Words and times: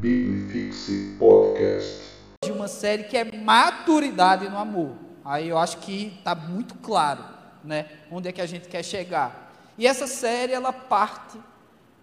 Biblifixe 0.00 1.16
Podcast. 1.18 2.02
De 2.44 2.52
uma 2.52 2.68
série 2.68 3.02
que 3.04 3.16
é 3.16 3.24
maturidade 3.24 4.48
no 4.48 4.56
amor. 4.56 4.92
Aí 5.24 5.48
eu 5.48 5.58
acho 5.58 5.78
que 5.78 6.14
está 6.18 6.36
muito 6.36 6.76
claro, 6.76 7.24
né? 7.64 7.86
Onde 8.08 8.28
é 8.28 8.32
que 8.32 8.40
a 8.40 8.46
gente 8.46 8.68
quer 8.68 8.84
chegar. 8.84 9.52
E 9.76 9.88
essa 9.88 10.06
série 10.06 10.52
ela 10.52 10.72
parte 10.72 11.36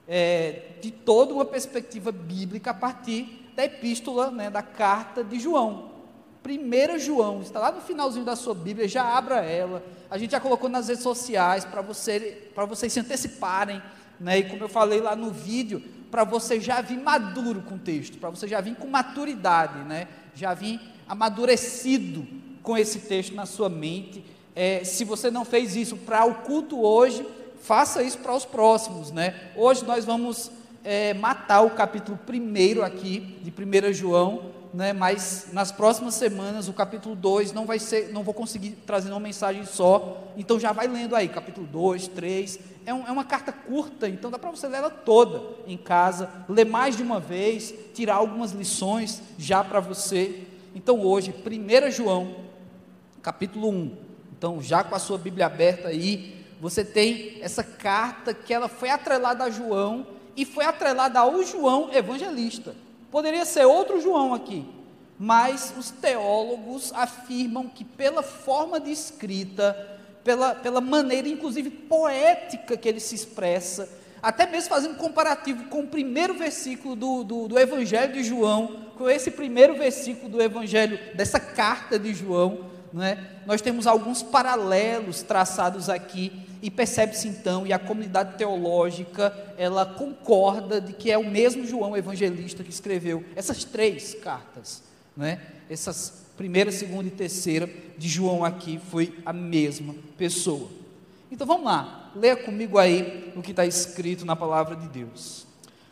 é, 0.06 0.74
de 0.82 0.92
toda 0.92 1.34
uma 1.34 1.46
perspectiva 1.46 2.12
bíblica 2.12 2.72
a 2.72 2.74
partir 2.74 3.50
da 3.56 3.64
epístola, 3.64 4.30
né, 4.30 4.50
da 4.50 4.62
carta 4.62 5.24
de 5.24 5.40
João. 5.40 5.92
1 6.46 7.00
João, 7.00 7.42
está 7.42 7.60
lá 7.60 7.72
no 7.72 7.80
finalzinho 7.80 8.26
da 8.26 8.36
sua 8.36 8.54
Bíblia, 8.54 8.90
já 8.90 9.04
abra 9.04 9.38
ela. 9.38 9.82
A 10.12 10.18
gente 10.18 10.32
já 10.32 10.40
colocou 10.42 10.70
nas 10.70 10.90
redes 10.90 11.02
sociais 11.02 11.64
para 11.64 11.82
você, 11.82 12.52
vocês 12.68 12.92
se 12.92 13.00
anteciparem, 13.00 13.82
né? 14.20 14.40
E 14.40 14.44
como 14.50 14.66
eu 14.66 14.70
falei 14.70 15.00
lá 15.00 15.16
no 15.16 15.32
vídeo, 15.32 15.82
para 16.12 16.24
você 16.24 16.60
já 16.60 16.82
vir 16.82 17.00
maduro 17.00 17.62
com 17.62 17.76
o 17.76 17.80
texto, 17.80 18.18
para 18.18 18.30
você 18.30 18.48
já 18.48 18.62
vir 18.62 18.76
com 18.76 18.88
maturidade, 18.88 19.80
né? 19.80 20.08
Já 20.34 20.54
vir 20.54 20.80
amadurecido 21.08 22.26
com 22.62 22.78
esse 22.78 23.00
texto 23.00 23.34
na 23.34 23.46
sua 23.46 23.70
mente. 23.70 24.24
É, 24.56 24.84
se 24.84 25.04
você 25.04 25.30
não 25.30 25.44
fez 25.46 25.76
isso 25.76 25.98
para 25.98 26.26
o 26.26 26.36
culto 26.36 26.82
hoje, 26.82 27.26
faça 27.62 28.02
isso 28.04 28.18
para 28.20 28.36
os 28.36 28.46
próximos, 28.46 29.12
né? 29.12 29.52
Hoje 29.56 29.84
nós 29.86 30.06
vamos 30.06 30.52
é, 30.84 31.14
matar 31.14 31.62
o 31.62 31.72
capítulo 31.72 32.18
primeiro 32.26 32.84
aqui 32.84 33.38
de 33.42 33.52
1 33.52 33.94
João, 33.94 34.52
né? 34.74 34.94
Mas 34.94 35.48
nas 35.52 35.72
próximas 35.72 36.14
semanas 36.14 36.68
o 36.68 36.74
capítulo 36.74 37.16
2 37.16 37.54
não 37.54 37.66
vai 37.66 37.80
ser, 37.80 38.12
não 38.14 38.24
vou 38.24 38.34
conseguir 38.34 38.72
trazer 38.86 39.10
uma 39.10 39.20
mensagem 39.20 39.66
só. 39.66 40.24
Então 40.38 40.60
já 40.60 40.72
vai 40.72 40.88
lendo 40.88 41.16
aí, 41.16 41.28
capítulo 41.28 41.66
2, 41.68 42.08
3. 42.10 42.60
É, 42.86 42.94
um, 42.94 43.08
é 43.08 43.12
uma 43.12 43.24
carta 43.24 43.52
curta, 43.52 44.08
então 44.08 44.30
dá 44.30 44.38
para 44.38 44.52
você 44.52 44.68
ler 44.68 44.78
ela 44.78 44.90
toda 44.90 45.42
em 45.66 45.76
casa, 45.76 46.30
ler 46.48 46.66
mais 46.66 46.96
de 46.96 47.02
uma 47.02 47.20
vez, 47.20 47.74
tirar 47.94 48.16
algumas 48.16 48.52
lições 48.52 49.22
já 49.38 49.64
para 49.64 49.80
você. 49.80 50.44
Então 50.76 51.02
hoje, 51.02 51.34
1 51.34 51.92
João, 51.92 52.36
capítulo 53.22 53.70
1. 53.70 53.92
Então, 54.38 54.62
já 54.62 54.84
com 54.84 54.94
a 54.94 55.00
sua 55.00 55.18
Bíblia 55.18 55.48
aberta 55.48 55.88
aí, 55.88 56.46
você 56.62 56.86
tem 56.86 57.38
essa 57.42 57.64
carta 57.64 58.34
que 58.34 58.54
ela 58.54 58.68
foi 58.68 58.90
atrelada 58.90 59.46
a 59.46 59.50
João 59.50 60.06
e 60.36 60.46
foi 60.46 60.66
atrelada 60.66 61.20
ao 61.20 61.42
João 61.44 61.92
evangelista. 61.92 62.76
Poderia 63.10 63.46
ser 63.46 63.66
outro 63.66 64.00
João 64.00 64.34
aqui, 64.34 64.68
mas 65.18 65.74
os 65.78 65.90
teólogos 65.90 66.92
afirmam 66.94 67.68
que 67.68 67.84
pela 67.84 68.22
forma 68.22 68.80
de 68.80 68.92
escrita, 68.92 69.95
pela, 70.26 70.56
pela 70.56 70.82
maneira 70.82 71.30
inclusive 71.30 71.70
poética 71.70 72.76
que 72.76 72.90
ele 72.90 73.00
se 73.00 73.14
expressa, 73.14 73.88
até 74.22 74.48
mesmo 74.48 74.70
fazendo 74.70 74.96
comparativo 74.96 75.66
com 75.66 75.82
o 75.82 75.88
primeiro 75.88 76.34
versículo 76.34 76.96
do, 76.96 77.24
do, 77.24 77.48
do 77.48 77.60
Evangelho 77.60 78.12
de 78.12 78.24
João, 78.24 78.88
com 78.98 79.08
esse 79.08 79.30
primeiro 79.30 79.78
versículo 79.78 80.28
do 80.28 80.42
Evangelho, 80.42 81.00
dessa 81.14 81.40
carta 81.40 82.00
de 82.00 82.12
João, 82.12 82.72
né, 82.92 83.24
nós 83.46 83.62
temos 83.62 83.86
alguns 83.86 84.24
paralelos 84.24 85.22
traçados 85.22 85.90
aqui 85.90 86.32
e 86.60 86.72
percebe-se 86.72 87.28
então, 87.28 87.68
e 87.68 87.72
a 87.72 87.78
comunidade 87.78 88.36
teológica, 88.36 89.32
ela 89.58 89.86
concorda 89.86 90.82
de 90.82 90.94
que 90.94 91.12
é 91.12 91.18
o 91.18 91.30
mesmo 91.30 91.68
João 91.68 91.96
evangelista 91.96 92.64
que 92.64 92.72
escreveu 92.72 93.24
essas 93.36 93.64
três 93.64 94.16
cartas, 94.16 94.82
né? 95.16 95.40
Essas 95.70 96.25
primeira, 96.38 96.72
segunda 96.72 97.08
e 97.08 97.12
terceira 97.12 97.70
de 97.98 98.08
João 98.08 98.44
aqui 98.44 98.80
foi 98.92 99.14
a 99.26 99.32
mesma 99.32 99.96
pessoa. 100.18 100.70
Então 101.32 101.48
vamos 101.48 101.66
lá, 101.66 102.12
leia 102.16 102.36
comigo 102.36 102.78
aí 102.78 103.32
o 103.36 103.42
que 103.42 103.52
está 103.52 103.66
escrito 103.66 104.26
na 104.26 104.36
palavra 104.36 104.76
de 104.76 104.88
Deus. 104.88 105.46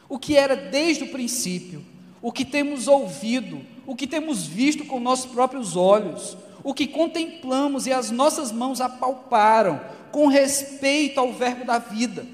O 0.08 0.20
que 0.20 0.36
era 0.36 0.56
desde 0.56 1.04
o 1.04 1.12
princípio, 1.12 1.84
o 2.22 2.32
que 2.32 2.46
temos 2.46 2.88
ouvido, 2.88 3.62
o 3.86 3.96
que 3.96 4.08
temos 4.08 4.46
visto 4.46 4.86
com 4.86 5.00
nossos 5.00 5.32
próprios 5.32 5.76
olhos, 5.76 6.38
o 6.64 6.74
que 6.74 6.88
contemplamos 6.88 7.88
e 7.88 7.92
as 7.92 8.12
nossas 8.12 8.52
mãos 8.52 8.80
apalparam 8.80 9.82
com 10.12 10.28
respeito 10.28 11.20
ao 11.20 11.34
Verbo 11.34 11.66
da 11.66 11.80
vida. 11.80 12.26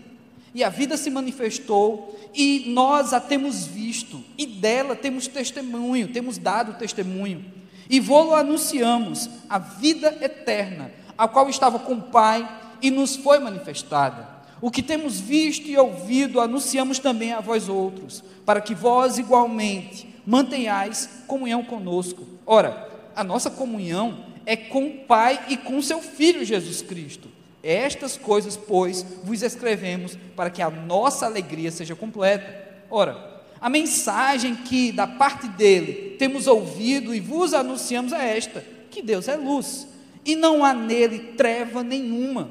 E 0.54 0.64
a 0.64 0.70
vida 0.70 0.98
se 0.98 1.10
manifestou 1.10 2.20
e 2.34 2.66
nós 2.68 3.14
a 3.14 3.20
temos 3.20 3.66
visto, 3.66 4.24
e 4.38 4.46
dela 4.46 4.96
temos 4.96 5.28
testemunho, 5.28 6.12
temos 6.12 6.38
dado 6.38 6.78
testemunho. 6.78 7.59
E 7.90 8.00
vou-lo 8.00 8.36
anunciamos, 8.36 9.28
a 9.50 9.58
vida 9.58 10.16
eterna, 10.22 10.92
a 11.18 11.28
qual 11.28 11.50
estava 11.50 11.80
com 11.80 11.94
o 11.94 12.02
Pai 12.04 12.48
e 12.82 12.92
nos 12.92 13.16
foi 13.16 13.40
manifestada. 13.40 14.28
O 14.62 14.70
que 14.70 14.84
temos 14.84 15.20
visto 15.20 15.68
e 15.68 15.78
ouvido, 15.78 16.40
anunciamos 16.40 17.00
também 17.00 17.34
a 17.34 17.40
vós 17.40 17.68
outros, 17.68 18.24
para 18.46 18.62
que 18.62 18.76
vós 18.76 19.18
igualmente 19.18 20.08
mantenhais 20.26 21.10
comunhão 21.26 21.64
conosco. 21.64 22.28
Ora, 22.46 22.88
a 23.16 23.24
nossa 23.24 23.50
comunhão 23.50 24.26
é 24.46 24.56
com 24.56 24.86
o 24.86 24.98
Pai 25.06 25.46
e 25.50 25.58
com 25.58 25.82
seu 25.82 26.02
Filho 26.02 26.46
Jesus 26.46 26.82
Cristo. 26.82 27.30
Estas 27.64 28.16
coisas, 28.16 28.56
pois, 28.56 29.04
vos 29.24 29.42
escrevemos 29.42 30.18
para 30.36 30.50
que 30.50 30.62
a 30.62 30.70
nossa 30.70 31.26
alegria 31.26 31.72
seja 31.72 31.96
completa. 31.96 32.68
Ora, 32.90 33.39
a 33.62 33.70
mensagem 33.70 34.56
que 34.56 34.92
da 34.92 35.08
parte 35.08 35.48
dele 35.48 36.16
temos 36.18 36.48
ouvido 36.48 37.14
e 37.14 37.20
vos 37.20 37.54
anunciamos 37.54 38.14
é 38.14 38.38
esta: 38.38 38.64
que 38.90 39.02
Deus 39.02 39.28
é 39.28 39.36
luz 39.36 39.88
e 40.26 40.36
não 40.36 40.64
há 40.64 40.74
nele 40.74 41.20
treva 41.38 41.84
nenhuma. 41.84 42.50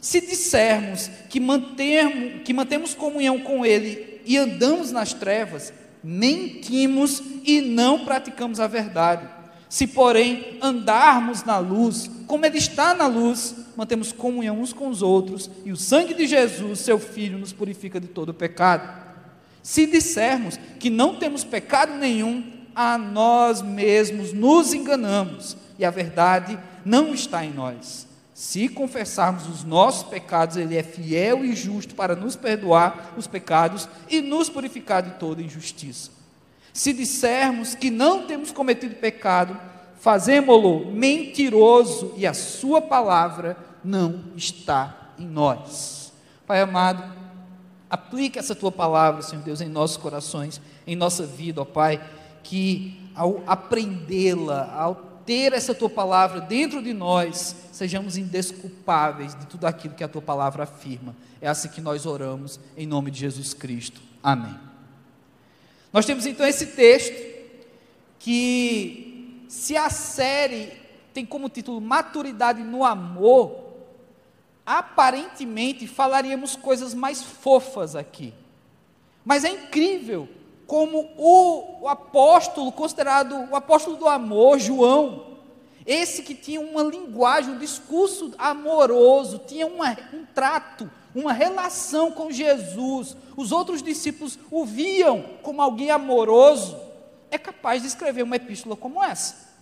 Se 0.00 0.20
dissermos 0.20 1.10
que 1.30 1.40
mantemos, 1.40 2.42
que 2.44 2.52
mantemos 2.52 2.94
comunhão 2.94 3.38
com 3.38 3.64
ele 3.64 4.20
e 4.26 4.36
andamos 4.36 4.90
nas 4.90 5.14
trevas, 5.14 5.72
mentimos 6.02 7.22
e 7.44 7.60
não 7.60 8.04
praticamos 8.04 8.60
a 8.60 8.66
verdade. 8.66 9.26
Se, 9.68 9.86
porém, 9.86 10.58
andarmos 10.62 11.42
na 11.42 11.58
luz, 11.58 12.08
como 12.26 12.46
Ele 12.46 12.58
está 12.58 12.94
na 12.94 13.06
luz, 13.06 13.56
mantemos 13.76 14.12
comunhão 14.12 14.60
uns 14.60 14.72
com 14.72 14.88
os 14.88 15.02
outros, 15.02 15.50
e 15.64 15.72
o 15.72 15.76
sangue 15.76 16.14
de 16.14 16.28
Jesus, 16.28 16.78
seu 16.78 16.98
Filho, 16.98 17.38
nos 17.38 17.52
purifica 17.52 17.98
de 17.98 18.06
todo 18.06 18.32
pecado. 18.32 19.03
Se 19.64 19.86
dissermos 19.86 20.58
que 20.78 20.90
não 20.90 21.16
temos 21.16 21.42
pecado 21.42 21.94
nenhum, 21.94 22.52
a 22.74 22.98
nós 22.98 23.62
mesmos 23.62 24.30
nos 24.30 24.74
enganamos, 24.74 25.56
e 25.78 25.86
a 25.86 25.90
verdade 25.90 26.58
não 26.84 27.14
está 27.14 27.42
em 27.42 27.50
nós. 27.50 28.06
Se 28.34 28.68
confessarmos 28.68 29.48
os 29.48 29.64
nossos 29.64 30.02
pecados, 30.02 30.58
Ele 30.58 30.76
é 30.76 30.82
fiel 30.82 31.42
e 31.42 31.56
justo 31.56 31.94
para 31.94 32.14
nos 32.14 32.36
perdoar 32.36 33.14
os 33.16 33.26
pecados 33.26 33.88
e 34.10 34.20
nos 34.20 34.50
purificar 34.50 35.02
de 35.02 35.12
toda 35.12 35.40
injustiça. 35.40 36.10
Se 36.70 36.92
dissermos 36.92 37.74
que 37.74 37.90
não 37.90 38.26
temos 38.26 38.52
cometido 38.52 38.96
pecado, 38.96 39.58
fazemo-lo 39.98 40.92
mentiroso 40.92 42.12
e 42.18 42.26
a 42.26 42.34
sua 42.34 42.82
palavra 42.82 43.56
não 43.82 44.24
está 44.36 45.12
em 45.18 45.26
nós. 45.26 46.12
Pai 46.46 46.60
amado, 46.60 47.23
aplica 47.94 48.40
essa 48.40 48.56
tua 48.56 48.72
palavra, 48.72 49.22
Senhor 49.22 49.42
Deus, 49.42 49.60
em 49.60 49.68
nossos 49.68 49.96
corações, 49.96 50.60
em 50.84 50.96
nossa 50.96 51.24
vida, 51.24 51.62
ó 51.62 51.64
Pai, 51.64 52.04
que 52.42 53.00
ao 53.14 53.40
aprendê-la, 53.46 54.74
ao 54.74 54.96
ter 55.24 55.52
essa 55.52 55.72
tua 55.72 55.88
palavra 55.88 56.40
dentro 56.40 56.82
de 56.82 56.92
nós, 56.92 57.54
sejamos 57.70 58.16
indesculpáveis 58.16 59.36
de 59.36 59.46
tudo 59.46 59.64
aquilo 59.66 59.94
que 59.94 60.02
a 60.02 60.08
tua 60.08 60.20
palavra 60.20 60.64
afirma. 60.64 61.14
É 61.40 61.46
assim 61.48 61.68
que 61.68 61.80
nós 61.80 62.04
oramos, 62.04 62.58
em 62.76 62.84
nome 62.84 63.12
de 63.12 63.20
Jesus 63.20 63.54
Cristo. 63.54 64.00
Amém. 64.20 64.58
Nós 65.92 66.04
temos 66.04 66.26
então 66.26 66.44
esse 66.44 66.66
texto 66.66 67.14
que, 68.18 69.46
se 69.48 69.76
a 69.76 69.88
série 69.88 70.72
tem 71.12 71.24
como 71.24 71.48
título 71.48 71.80
Maturidade 71.80 72.60
no 72.64 72.84
Amor, 72.84 73.73
aparentemente 74.64 75.86
falaríamos 75.86 76.56
coisas 76.56 76.94
mais 76.94 77.22
fofas 77.22 77.94
aqui. 77.94 78.32
Mas 79.24 79.44
é 79.44 79.50
incrível 79.50 80.28
como 80.66 81.10
o, 81.16 81.82
o, 81.82 81.88
apóstolo, 81.88 82.72
considerado 82.72 83.48
o 83.50 83.56
apóstolo 83.56 83.96
do 83.96 84.08
amor, 84.08 84.58
João, 84.58 85.34
esse 85.86 86.22
que 86.22 86.34
tinha 86.34 86.60
uma 86.60 86.82
linguagem, 86.82 87.54
um 87.54 87.58
discurso 87.58 88.32
amoroso, 88.38 89.42
tinha 89.46 89.66
uma, 89.66 89.96
um 90.12 90.24
trato 90.24 90.90
uma 91.14 91.32
relação 91.32 92.10
com 92.10 92.30
Jesus, 92.30 93.16
os 93.36 93.52
outros 93.52 93.82
discípulos 93.82 94.38
o 94.50 94.64
viam 94.64 95.22
como 95.42 95.62
alguém 95.62 95.90
amoroso, 95.90 96.76
é 97.30 97.38
capaz 97.38 97.82
de 97.82 97.88
escrever 97.88 98.22
uma 98.22 98.36
epístola 98.36 98.76
como 98.76 99.02
essa. 99.02 99.54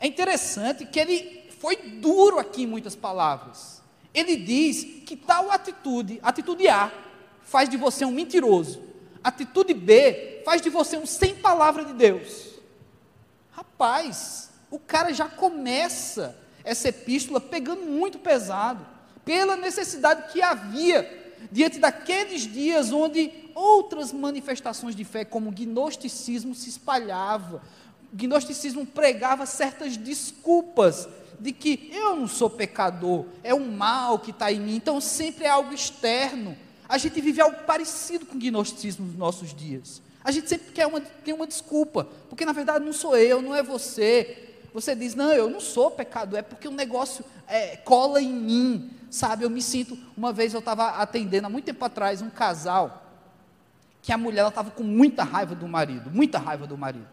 É 0.00 0.06
interessante 0.06 0.86
que 0.86 0.98
ele 0.98 1.41
foi 1.62 1.76
duro 1.76 2.40
aqui 2.40 2.64
em 2.64 2.66
muitas 2.66 2.96
palavras. 2.96 3.80
Ele 4.12 4.34
diz 4.34 4.82
que 5.06 5.14
tal 5.14 5.48
atitude, 5.48 6.18
atitude 6.20 6.66
A, 6.66 6.90
faz 7.40 7.68
de 7.68 7.76
você 7.76 8.04
um 8.04 8.10
mentiroso, 8.10 8.82
atitude 9.22 9.72
B 9.72 10.42
faz 10.44 10.60
de 10.60 10.68
você 10.68 10.96
um 10.96 11.06
sem 11.06 11.36
palavra 11.36 11.84
de 11.84 11.92
Deus. 11.92 12.54
Rapaz, 13.52 14.50
o 14.72 14.78
cara 14.80 15.14
já 15.14 15.28
começa 15.28 16.36
essa 16.64 16.88
epístola 16.88 17.40
pegando 17.40 17.82
muito 17.82 18.18
pesado 18.18 18.84
pela 19.24 19.54
necessidade 19.54 20.32
que 20.32 20.42
havia 20.42 21.36
diante 21.52 21.78
daqueles 21.78 22.42
dias 22.42 22.90
onde 22.90 23.30
outras 23.54 24.12
manifestações 24.12 24.96
de 24.96 25.04
fé, 25.04 25.24
como 25.24 25.50
o 25.50 25.52
gnosticismo 25.52 26.56
se 26.56 26.70
espalhava. 26.70 27.62
O 28.12 28.16
gnosticismo 28.16 28.84
pregava 28.84 29.46
certas 29.46 29.96
desculpas 29.96 31.08
de 31.42 31.50
que 31.50 31.90
eu 31.92 32.14
não 32.14 32.28
sou 32.28 32.48
pecador, 32.48 33.26
é 33.42 33.52
um 33.52 33.68
mal 33.68 34.20
que 34.20 34.30
está 34.30 34.52
em 34.52 34.60
mim, 34.60 34.76
então 34.76 35.00
sempre 35.00 35.44
é 35.44 35.48
algo 35.48 35.74
externo. 35.74 36.56
A 36.88 36.96
gente 36.98 37.20
vive 37.20 37.40
algo 37.40 37.64
parecido 37.66 38.24
com 38.24 38.36
o 38.36 38.38
gnosticismo 38.38 39.04
nos 39.04 39.16
nossos 39.16 39.52
dias. 39.52 40.00
A 40.22 40.30
gente 40.30 40.48
sempre 40.48 40.70
quer 40.70 40.86
uma, 40.86 41.00
tem 41.00 41.34
uma 41.34 41.46
desculpa, 41.46 42.06
porque 42.28 42.44
na 42.44 42.52
verdade 42.52 42.84
não 42.84 42.92
sou 42.92 43.16
eu, 43.16 43.42
não 43.42 43.56
é 43.56 43.60
você. 43.62 44.50
Você 44.72 44.94
diz, 44.94 45.16
não, 45.16 45.32
eu 45.32 45.50
não 45.50 45.58
sou 45.58 45.90
pecador, 45.90 46.38
é 46.38 46.42
porque 46.42 46.68
o 46.68 46.70
negócio 46.70 47.24
é, 47.48 47.76
cola 47.76 48.22
em 48.22 48.32
mim, 48.32 48.90
sabe? 49.10 49.44
Eu 49.44 49.50
me 49.50 49.60
sinto. 49.60 49.98
Uma 50.16 50.32
vez 50.32 50.54
eu 50.54 50.60
estava 50.60 50.90
atendendo, 50.90 51.48
há 51.48 51.50
muito 51.50 51.64
tempo 51.64 51.84
atrás, 51.84 52.22
um 52.22 52.30
casal, 52.30 53.04
que 54.00 54.12
a 54.12 54.16
mulher 54.16 54.46
estava 54.46 54.70
com 54.70 54.84
muita 54.84 55.24
raiva 55.24 55.56
do 55.56 55.66
marido, 55.66 56.08
muita 56.08 56.38
raiva 56.38 56.68
do 56.68 56.78
marido. 56.78 57.08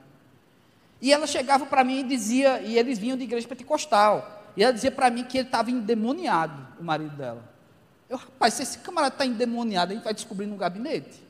E 1.01 1.13
ela 1.13 1.25
chegava 1.27 1.65
para 1.65 1.83
mim 1.83 1.99
e 1.99 2.03
dizia, 2.03 2.61
e 2.61 2.77
eles 2.77 2.97
vinham 2.97 3.17
de 3.17 3.23
igreja 3.23 3.47
pentecostal, 3.47 4.51
e 4.55 4.63
ela 4.63 4.73
dizia 4.73 4.91
para 4.91 5.09
mim 5.09 5.23
que 5.23 5.37
ele 5.37 5.47
estava 5.47 5.71
endemoniado, 5.71 6.67
o 6.79 6.83
marido 6.83 7.15
dela. 7.15 7.43
Eu, 8.09 8.17
rapaz, 8.17 8.55
se 8.55 8.63
esse 8.63 8.79
camarada 8.79 9.15
está 9.15 9.25
endemoniado, 9.25 9.91
a 9.91 9.95
gente 9.95 10.03
vai 10.03 10.13
descobrir 10.13 10.47
no 10.47 10.57
gabinete. 10.57 11.23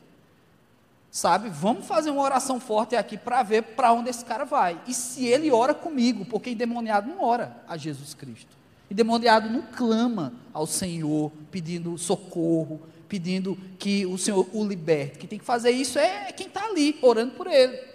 Sabe? 1.11 1.49
Vamos 1.49 1.85
fazer 1.85 2.11
uma 2.11 2.21
oração 2.21 2.59
forte 2.59 2.95
aqui 2.95 3.17
para 3.17 3.43
ver 3.43 3.63
para 3.63 3.91
onde 3.91 4.09
esse 4.09 4.23
cara 4.23 4.45
vai. 4.45 4.79
E 4.87 4.93
se 4.93 5.25
ele 5.25 5.51
ora 5.51 5.73
comigo, 5.73 6.23
porque 6.23 6.51
endemoniado 6.51 7.09
não 7.09 7.23
ora 7.23 7.57
a 7.67 7.75
Jesus 7.75 8.13
Cristo. 8.13 8.55
Endemoniado 8.89 9.49
não 9.49 9.63
clama 9.63 10.33
ao 10.53 10.65
Senhor, 10.65 11.31
pedindo 11.51 11.97
socorro, 11.97 12.81
pedindo 13.07 13.57
que 13.77 14.05
o 14.05 14.17
Senhor 14.17 14.47
o 14.53 14.63
liberte. 14.63 15.19
Quem 15.19 15.27
tem 15.27 15.39
que 15.39 15.45
fazer 15.45 15.71
isso 15.71 15.99
é 15.99 16.31
quem 16.31 16.47
está 16.47 16.65
ali, 16.65 16.97
orando 17.01 17.33
por 17.33 17.47
ele. 17.47 17.88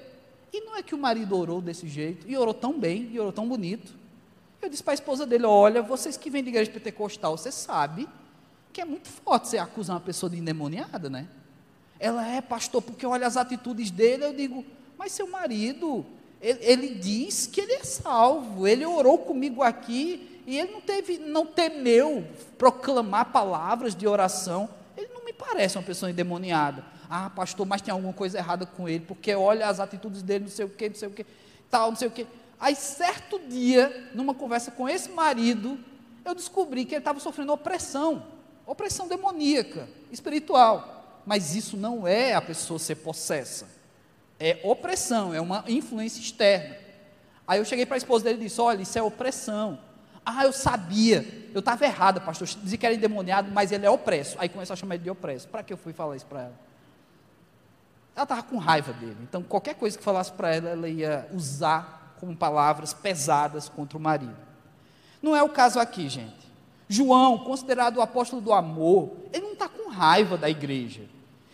E 0.55 0.61
não 0.61 0.77
é 0.77 0.85
que 0.85 0.95
o 0.95 0.99
marido 0.99 1.37
orou 1.37 1.61
desse 1.61 1.89
jeito, 1.89 2.31
e 2.31 2.37
orou 2.37 2.55
tão 2.55 2.79
bem, 2.79 3.11
e 3.11 3.19
orou 3.19 3.33
tão 3.33 3.49
bonito. 3.49 3.93
Eu 4.63 4.69
disse 4.69 4.85
para 4.85 4.93
a 4.93 4.95
esposa 4.95 5.27
dele: 5.27 5.47
Olha, 5.47 5.83
vocês 5.83 6.17
que 6.17 6.31
vêm 6.31 6.45
de 6.45 6.51
igreja 6.51 6.71
pentecostal, 6.71 7.37
você 7.37 7.51
sabe 7.51 8.09
que 8.73 8.81
é 8.81 8.85
muito 8.85 9.09
forte 9.09 9.49
você 9.49 9.59
acusar 9.59 9.97
uma 9.97 10.01
pessoa 10.01 10.31
de 10.31 10.39
endemoniada, 10.39 11.11
né? 11.11 11.27
Ela 11.99 12.25
é, 12.29 12.41
pastor, 12.41 12.81
porque 12.81 13.05
olha 13.05 13.27
as 13.27 13.37
atitudes 13.37 13.91
dele. 13.91 14.27
Eu 14.27 14.33
digo, 14.33 14.65
mas 14.97 15.11
seu 15.11 15.29
marido, 15.29 16.07
ele, 16.41 16.61
ele 16.63 16.95
diz 16.95 17.49
que 17.49 17.61
ele 17.61 17.73
é 17.73 17.83
salvo. 17.83 18.65
Ele 18.65 18.87
orou 18.87 19.19
comigo 19.19 19.61
aqui 19.61 20.41
e 20.47 20.57
ele 20.57 20.71
não 20.71 20.81
teve, 20.81 21.19
não 21.19 21.47
temeu 21.47 22.25
proclamar 22.57 23.33
palavras 23.33 23.93
de 23.93 24.07
oração. 24.07 24.69
Ele 24.97 25.09
não 25.13 25.25
me 25.25 25.33
parece 25.33 25.77
uma 25.77 25.85
pessoa 25.85 26.13
endemoniada. 26.13 26.94
Ah, 27.09 27.31
pastor, 27.31 27.67
mas 27.67 27.83
tem 27.83 27.93
alguma 27.93 28.13
coisa 28.13 28.39
errada 28.39 28.67
com 28.67 28.89
ele, 28.89 29.05
porque 29.07 29.35
olha 29.35 29.69
as 29.69 29.81
atitudes 29.81 30.23
dele, 30.23 30.45
não 30.45 30.51
sei 30.51 30.65
o 30.65 30.71
que, 30.71 30.89
não 30.89 30.97
sei 30.97 31.09
o 31.09 31.11
que, 31.11 31.27
tal, 31.71 31.91
não 31.91 31.97
sei 31.97 32.09
o 32.09 32.11
que. 32.11 32.27
Aí, 32.59 32.75
certo 32.75 33.39
dia, 33.39 34.11
numa 34.15 34.35
conversa 34.35 34.71
com 34.71 34.89
esse 34.89 35.11
marido, 35.11 35.79
eu 36.25 36.35
descobri 36.35 36.85
que 36.85 36.95
ele 36.95 37.01
estava 37.01 37.21
sofrendo 37.21 37.53
opressão, 37.53 38.27
opressão 38.67 39.07
demoníaca, 39.07 39.89
espiritual. 40.11 41.23
Mas 41.27 41.55
isso 41.55 41.77
não 41.77 42.07
é 42.07 42.35
a 42.35 42.41
pessoa 42.41 42.79
ser 42.79 42.97
possessa. 42.97 43.67
É 44.39 44.61
opressão, 44.63 45.33
é 45.33 45.41
uma 45.41 45.65
influência 45.69 46.21
externa. 46.21 46.77
Aí 47.47 47.59
eu 47.59 47.65
cheguei 47.65 47.87
para 47.87 47.97
a 47.97 47.99
esposa 47.99 48.25
dele 48.25 48.41
e 48.41 48.45
disse: 48.45 48.61
Olha, 48.61 48.83
isso 48.83 48.99
é 48.99 49.03
opressão. 49.03 49.79
Ah, 50.25 50.45
eu 50.45 50.53
sabia. 50.53 51.49
Eu 51.53 51.61
estava 51.61 51.85
errada, 51.85 52.21
pastor. 52.21 52.49
Dizia 52.49 52.79
que 52.79 52.87
era 52.87 52.95
endemoniado, 52.95 53.51
mas 53.53 53.71
ele 53.71 53.85
é 53.85 53.91
opresso. 53.91 54.37
Aí 54.39 54.49
começou 54.49 54.73
a 54.73 54.77
chamar 54.77 54.95
ele 54.95 55.05
de 55.05 55.11
opresso. 55.11 55.49
Para 55.49 55.63
que 55.63 55.73
eu 55.73 55.77
fui 55.77 55.93
falar 55.93 56.17
isso 56.17 56.27
para 56.27 56.43
ela? 56.43 56.61
Ela 58.15 58.23
estava 58.25 58.43
com 58.43 58.59
raiva 58.59 58.93
dele. 58.93 59.17
Então, 59.23 59.43
qualquer 59.43 59.75
coisa 59.75 59.99
que 59.99 60.05
falasse 60.05 60.33
para 60.33 60.55
ela, 60.55 60.69
ela 60.69 60.89
ia 60.89 61.29
usar 61.33 62.17
como 62.21 62.37
palavras 62.37 62.95
pesadas 62.95 63.69
contra 63.69 63.99
o 63.99 64.01
marido. 64.01 64.37
Não 65.21 65.35
é 65.35 65.43
o 65.43 65.49
caso 65.49 65.81
aqui, 65.81 66.09
gente. 66.09 66.45
João, 66.89 67.39
considerado 67.39 67.97
o 67.97 68.03
apóstolo 68.03 68.43
do 68.43 68.53
amor, 68.53 69.17
ele 69.33 69.47
não 69.47 69.53
está 69.55 69.69
com 69.69 69.89
raiva 69.89 70.37
da 70.37 70.49
igreja. 70.49 71.03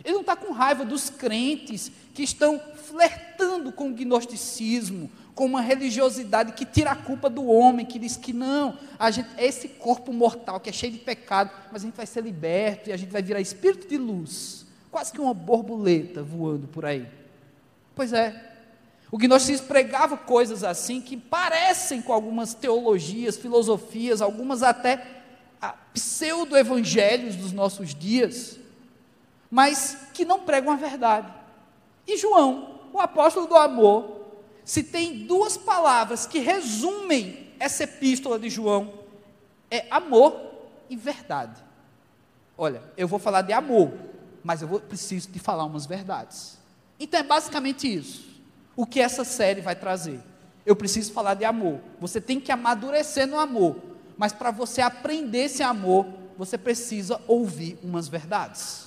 Ele 0.05 0.15
não 0.15 0.21
está 0.21 0.35
com 0.35 0.53
raiva 0.53 0.85
dos 0.85 1.11
crentes 1.11 1.91
que 2.15 2.23
estão 2.23 2.61
flertando 2.77 3.71
com 3.71 3.91
o 3.91 3.95
gnosticismo, 3.95 5.11
com 5.35 5.45
uma 5.45 5.61
religiosidade 5.61 6.53
que 6.53 6.65
tira 6.65 6.91
a 6.91 6.97
culpa 6.97 7.31
do 7.31 7.47
homem, 7.47 7.87
que 7.87 7.99
diz 7.99 8.17
que 8.17 8.33
não, 8.33 8.77
a 8.99 9.11
gente, 9.11 9.29
é 9.37 9.47
esse 9.47 9.69
corpo 9.69 10.13
mortal 10.13 10.59
que 10.59 10.69
é 10.69 10.73
cheio 10.73 10.93
de 10.93 10.99
pecado, 10.99 11.51
mas 11.71 11.83
a 11.83 11.87
gente 11.87 11.97
vai 11.97 12.07
ser 12.07 12.23
liberto 12.23 12.91
e 12.91 12.93
a 12.93 12.97
gente 12.97 13.11
vai 13.11 13.23
virar 13.23 13.41
espírito 13.41 13.89
de 13.89 13.97
luz, 13.97 14.67
quase 14.91 15.13
que 15.13 15.21
uma 15.21 15.35
borboleta 15.35 16.23
voando 16.23 16.67
por 16.69 16.85
aí. 16.85 17.07
Pois 17.95 18.13
é, 18.13 18.53
o 19.11 19.19
gnosticismo 19.19 19.67
pregava 19.67 20.17
coisas 20.17 20.65
assim 20.65 21.01
que 21.01 21.17
parecem 21.17 22.01
com 22.01 22.13
algumas 22.13 22.55
teologias, 22.55 23.37
filosofias, 23.37 24.23
algumas 24.23 24.63
até 24.63 25.07
ah, 25.61 25.75
pseudo-evangelhos 25.93 27.37
dos 27.37 27.53
nossos 27.53 27.95
dias 27.95 28.61
mas 29.51 29.99
que 30.15 30.25
não 30.25 30.41
pregam 30.41 30.73
a 30.73 30.77
verdade. 30.77 31.33
E 32.07 32.17
João, 32.17 32.81
o 32.93 33.01
apóstolo 33.01 33.47
do 33.47 33.57
amor, 33.57 34.29
se 34.65 34.85
tem 34.85 35.27
duas 35.27 35.57
palavras 35.57 36.27
que 36.27 36.39
resumem 36.39 37.49
essa 37.59 37.85
epístola 37.85 38.39
de 38.39 38.49
João, 38.49 38.93
é 39.71 39.87
amor 39.91 40.41
e 40.89 40.97
verdade. 40.97 41.61
Olha, 42.57 42.83
eu 42.97 43.09
vou 43.09 43.19
falar 43.19 43.43
de 43.43 43.53
amor, 43.53 43.93
mas 44.43 44.63
eu 44.63 44.69
vou, 44.69 44.81
preciso 44.81 45.29
de 45.31 45.39
falar 45.39 45.65
umas 45.65 45.87
verdades. 45.87 46.59
Então 46.99 47.19
é 47.21 47.23
basicamente 47.23 47.93
isso. 47.93 48.29
O 48.77 48.87
que 48.87 49.01
essa 49.01 49.25
série 49.25 49.61
vai 49.61 49.75
trazer? 49.75 50.21
Eu 50.65 50.77
preciso 50.77 51.13
falar 51.13 51.35
de 51.35 51.45
amor. 51.45 51.81
Você 52.01 52.21
tem 52.21 52.39
que 52.39 52.53
amadurecer 52.53 53.27
no 53.27 53.39
amor, 53.39 53.77
mas 54.17 54.33
para 54.33 54.51
você 54.51 54.81
aprender 54.81 55.45
esse 55.45 55.63
amor, 55.63 56.07
você 56.37 56.57
precisa 56.57 57.21
ouvir 57.27 57.79
umas 57.83 58.09
verdades. 58.09 58.87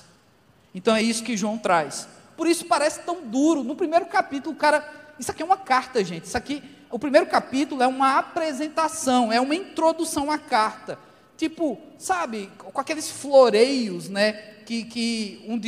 Então 0.74 0.94
é 0.94 1.02
isso 1.02 1.22
que 1.22 1.36
João 1.36 1.56
traz. 1.56 2.08
Por 2.36 2.46
isso 2.46 2.64
parece 2.64 3.00
tão 3.02 3.22
duro. 3.22 3.62
No 3.62 3.76
primeiro 3.76 4.06
capítulo, 4.06 4.54
o 4.54 4.58
cara. 4.58 4.88
Isso 5.18 5.30
aqui 5.30 5.42
é 5.42 5.44
uma 5.44 5.56
carta, 5.56 6.02
gente. 6.02 6.24
Isso 6.24 6.36
aqui, 6.36 6.62
o 6.90 6.98
primeiro 6.98 7.26
capítulo 7.26 7.82
é 7.82 7.86
uma 7.86 8.18
apresentação, 8.18 9.32
é 9.32 9.40
uma 9.40 9.54
introdução 9.54 10.30
à 10.30 10.38
carta. 10.38 10.98
Tipo, 11.36 11.80
sabe, 11.98 12.50
com 12.58 12.80
aqueles 12.80 13.10
floreios, 13.10 14.08
né? 14.08 14.53
Que, 14.64 14.84
que 14.84 15.44
um, 15.46 15.60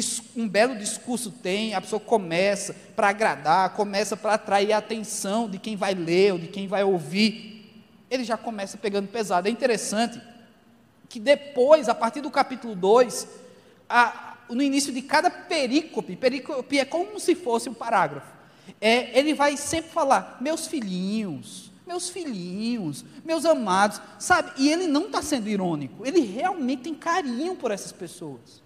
um 0.42 0.48
belo 0.48 0.76
discurso 0.76 1.30
tem, 1.30 1.74
a 1.74 1.80
pessoa 1.80 2.00
começa 2.00 2.74
para 2.94 3.08
agradar, 3.08 3.74
começa 3.74 4.16
para 4.16 4.34
atrair 4.34 4.72
a 4.72 4.78
atenção 4.78 5.48
de 5.48 5.58
quem 5.58 5.76
vai 5.76 5.94
ler 5.94 6.32
ou 6.32 6.38
de 6.38 6.48
quem 6.48 6.66
vai 6.66 6.82
ouvir. 6.82 7.84
Ele 8.10 8.24
já 8.24 8.36
começa 8.36 8.78
pegando 8.78 9.08
pesado. 9.08 9.48
É 9.48 9.50
interessante 9.50 10.20
que 11.08 11.20
depois, 11.20 11.88
a 11.88 11.94
partir 11.94 12.20
do 12.20 12.30
capítulo 12.30 12.74
2, 12.74 13.28
a, 13.88 14.36
no 14.48 14.62
início 14.62 14.92
de 14.92 15.02
cada 15.02 15.30
perícope, 15.30 16.16
perícope 16.16 16.78
é 16.78 16.84
como 16.84 17.18
se 17.18 17.34
fosse 17.34 17.68
um 17.68 17.74
parágrafo. 17.74 18.34
É, 18.80 19.18
ele 19.18 19.34
vai 19.34 19.56
sempre 19.56 19.90
falar, 19.90 20.38
meus 20.40 20.66
filhinhos, 20.66 21.70
meus 21.86 22.08
filhinhos, 22.08 23.04
meus 23.24 23.44
amados, 23.44 24.00
sabe? 24.18 24.52
E 24.58 24.70
ele 24.70 24.86
não 24.86 25.06
está 25.06 25.22
sendo 25.22 25.48
irônico, 25.48 26.04
ele 26.04 26.20
realmente 26.20 26.82
tem 26.82 26.94
carinho 26.94 27.54
por 27.54 27.70
essas 27.70 27.92
pessoas. 27.92 28.65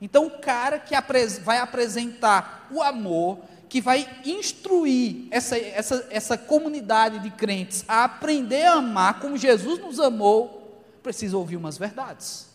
Então, 0.00 0.26
o 0.26 0.38
cara 0.38 0.78
que 0.78 0.94
vai 1.42 1.58
apresentar 1.58 2.68
o 2.70 2.82
amor, 2.82 3.38
que 3.68 3.80
vai 3.80 4.08
instruir 4.24 5.26
essa, 5.30 5.58
essa, 5.58 6.06
essa 6.10 6.38
comunidade 6.38 7.18
de 7.18 7.30
crentes 7.30 7.84
a 7.88 8.04
aprender 8.04 8.64
a 8.64 8.74
amar 8.74 9.20
como 9.20 9.36
Jesus 9.36 9.78
nos 9.80 9.98
amou, 9.98 10.84
precisa 11.02 11.36
ouvir 11.36 11.56
umas 11.56 11.78
verdades. 11.78 12.46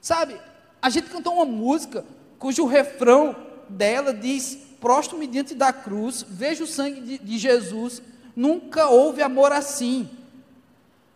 Sabe, 0.00 0.40
a 0.80 0.88
gente 0.88 1.10
cantou 1.10 1.34
uma 1.34 1.44
música 1.44 2.04
cujo 2.38 2.64
refrão 2.66 3.36
dela 3.68 4.14
diz: 4.14 4.58
Prostro-me 4.80 5.26
diante 5.26 5.54
da 5.54 5.72
cruz, 5.72 6.24
vejo 6.28 6.64
o 6.64 6.66
sangue 6.66 7.00
de, 7.00 7.18
de 7.18 7.38
Jesus, 7.38 8.02
nunca 8.34 8.88
houve 8.88 9.22
amor 9.22 9.52
assim. 9.52 10.08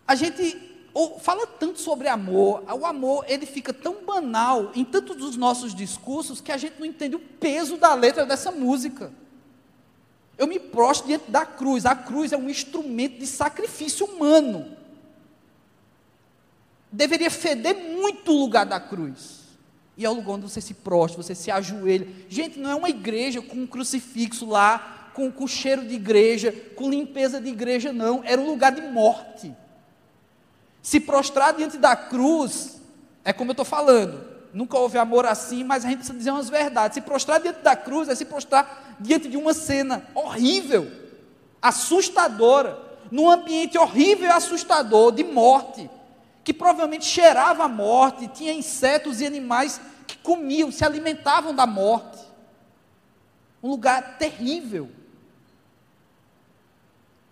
A 0.07 0.15
gente 0.15 0.64
fala 1.21 1.47
tanto 1.47 1.81
sobre 1.81 2.07
amor, 2.07 2.63
o 2.73 2.87
amor 2.87 3.25
ele 3.27 3.47
fica 3.47 3.73
tão 3.73 4.05
banal 4.05 4.71
em 4.75 4.85
tantos 4.85 5.17
dos 5.17 5.37
nossos 5.37 5.75
discursos 5.75 6.41
que 6.41 6.53
a 6.53 6.57
gente 6.57 6.79
não 6.79 6.87
entende 6.87 7.17
o 7.17 7.21
peso 7.21 7.77
da 7.77 7.95
letra 7.95 8.25
dessa 8.25 8.53
música. 8.53 9.13
Eu 10.39 10.47
me 10.47 10.59
prostro 10.59 11.09
diante 11.09 11.31
da 11.31 11.45
cruz, 11.45 11.85
a 11.85 11.95
cruz 11.95 12.33
é 12.33 12.37
um 12.37 12.49
instrumento 12.49 13.19
de 13.19 13.27
sacrifício 13.27 14.07
humano. 14.07 14.77
Deveria 16.91 17.31
feder 17.31 17.77
muito 17.77 18.33
o 18.33 18.39
lugar 18.39 18.65
da 18.65 18.79
cruz. 18.79 19.43
E 19.97 20.05
é 20.05 20.11
o 20.11 20.15
lugar 20.15 20.35
onde 20.35 20.49
você 20.49 20.61
se 20.61 20.75
prostra, 20.75 21.23
você 21.23 21.35
se 21.35 21.51
ajoelha. 21.51 22.07
Gente, 22.29 22.59
não 22.59 22.71
é 22.71 22.75
uma 22.75 22.89
igreja 22.89 23.43
com 23.43 23.59
um 23.59 23.67
crucifixo 23.67 24.47
lá, 24.47 25.11
com, 25.15 25.31
com 25.31 25.47
cheiro 25.47 25.87
de 25.87 25.95
igreja, 25.95 26.53
com 26.77 26.91
limpeza 26.91 27.41
de 27.41 27.49
igreja, 27.49 27.93
não. 27.93 28.23
Era 28.25 28.41
um 28.41 28.47
lugar 28.47 28.73
de 28.73 28.81
morte. 28.81 29.53
Se 30.85 31.01
prostrar 31.01 31.55
diante 31.55 31.79
da 31.79 31.97
cruz, 31.97 32.79
é 33.25 33.33
como 33.33 33.49
eu 33.49 33.55
estou 33.55 33.65
falando, 33.65 34.23
nunca 34.53 34.77
houve 34.77 34.99
amor 34.99 35.25
assim, 35.25 35.65
mas 35.65 35.83
a 35.83 35.89
gente 35.89 36.01
precisa 36.01 36.19
dizer 36.19 36.31
umas 36.31 36.51
verdades. 36.51 36.97
Se 36.97 37.01
prostrar 37.01 37.41
diante 37.41 37.61
da 37.61 37.75
cruz 37.75 38.07
é 38.07 38.15
se 38.15 38.27
prostrar 38.27 38.95
diante 39.01 39.27
de 39.27 39.39
uma 39.39 39.55
cena 39.55 40.07
horrível, 40.15 40.93
assustadora, 41.63 42.79
num 43.11 43.31
ambiente 43.31 43.79
horrível 43.79 44.27
e 44.27 44.31
assustador 44.31 45.11
de 45.13 45.25
morte, 45.25 45.89
que 46.45 46.53
provavelmente 46.53 47.07
cheirava 47.07 47.65
a 47.65 47.69
morte, 47.69 48.29
tinha 48.29 48.53
insetos 48.53 49.23
e 49.23 49.27
animais 49.27 49.81
que 50.07 50.19
comiam, 50.19 50.71
se 50.71 50.85
alimentavam 50.85 51.55
da 51.55 51.67
morte. 51.67 52.19
Um 53.63 53.71
lugar 53.71 54.19
terrível. 54.19 54.91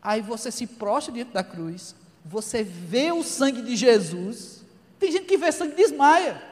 Aí 0.01 0.23
você 0.23 0.51
se 0.51 0.67
prostra 0.67 1.13
diante 1.13 1.33
da 1.33 1.45
cruz, 1.45 1.95
você 2.25 2.63
vê 2.63 3.13
o 3.13 3.23
sangue 3.23 3.63
de 3.63 3.77
Jesus. 3.77 4.65
Tem 4.99 5.11
gente 5.11 5.27
que 5.27 5.37
vê 5.37 5.51
sangue 5.51 5.73
e 5.73 5.77
desmaia. 5.77 6.43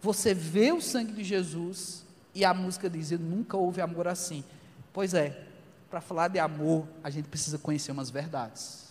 Você 0.00 0.34
vê 0.34 0.72
o 0.72 0.80
sangue 0.80 1.12
de 1.12 1.24
Jesus 1.24 2.04
e 2.34 2.44
a 2.44 2.52
música 2.52 2.88
diz: 2.88 3.10
nunca 3.12 3.56
houve 3.56 3.80
amor 3.80 4.06
assim. 4.06 4.44
Pois 4.92 5.14
é, 5.14 5.44
para 5.90 6.00
falar 6.00 6.28
de 6.28 6.38
amor, 6.38 6.86
a 7.02 7.10
gente 7.10 7.28
precisa 7.28 7.58
conhecer 7.58 7.90
umas 7.90 8.10
verdades. 8.10 8.88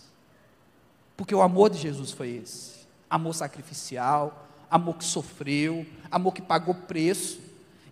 Porque 1.16 1.34
o 1.34 1.42
amor 1.42 1.70
de 1.70 1.78
Jesus 1.78 2.10
foi 2.10 2.30
esse: 2.30 2.86
amor 3.08 3.34
sacrificial, 3.34 4.48
amor 4.70 4.96
que 4.96 5.04
sofreu, 5.04 5.86
amor 6.10 6.34
que 6.34 6.42
pagou 6.42 6.74
preço. 6.74 7.40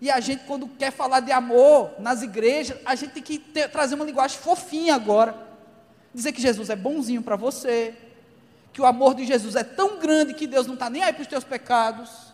E 0.00 0.10
a 0.10 0.20
gente, 0.20 0.44
quando 0.44 0.68
quer 0.68 0.90
falar 0.90 1.20
de 1.20 1.32
amor 1.32 1.92
nas 1.98 2.20
igrejas, 2.22 2.78
a 2.84 2.94
gente 2.94 3.12
tem 3.12 3.22
que 3.22 3.38
ter, 3.38 3.70
trazer 3.70 3.94
uma 3.94 4.04
linguagem 4.04 4.38
fofinha 4.38 4.94
agora. 4.94 5.45
Dizer 6.16 6.32
que 6.32 6.42
Jesus 6.42 6.68
é 6.68 6.74
bonzinho 6.74 7.22
para 7.22 7.36
você, 7.36 7.94
que 8.72 8.80
o 8.80 8.86
amor 8.86 9.14
de 9.14 9.24
Jesus 9.24 9.54
é 9.54 9.62
tão 9.62 10.00
grande 10.00 10.34
que 10.34 10.48
Deus 10.48 10.66
não 10.66 10.74
está 10.74 10.90
nem 10.90 11.04
aí 11.04 11.12
para 11.12 11.22
os 11.22 11.28
teus 11.28 11.44
pecados 11.44 12.26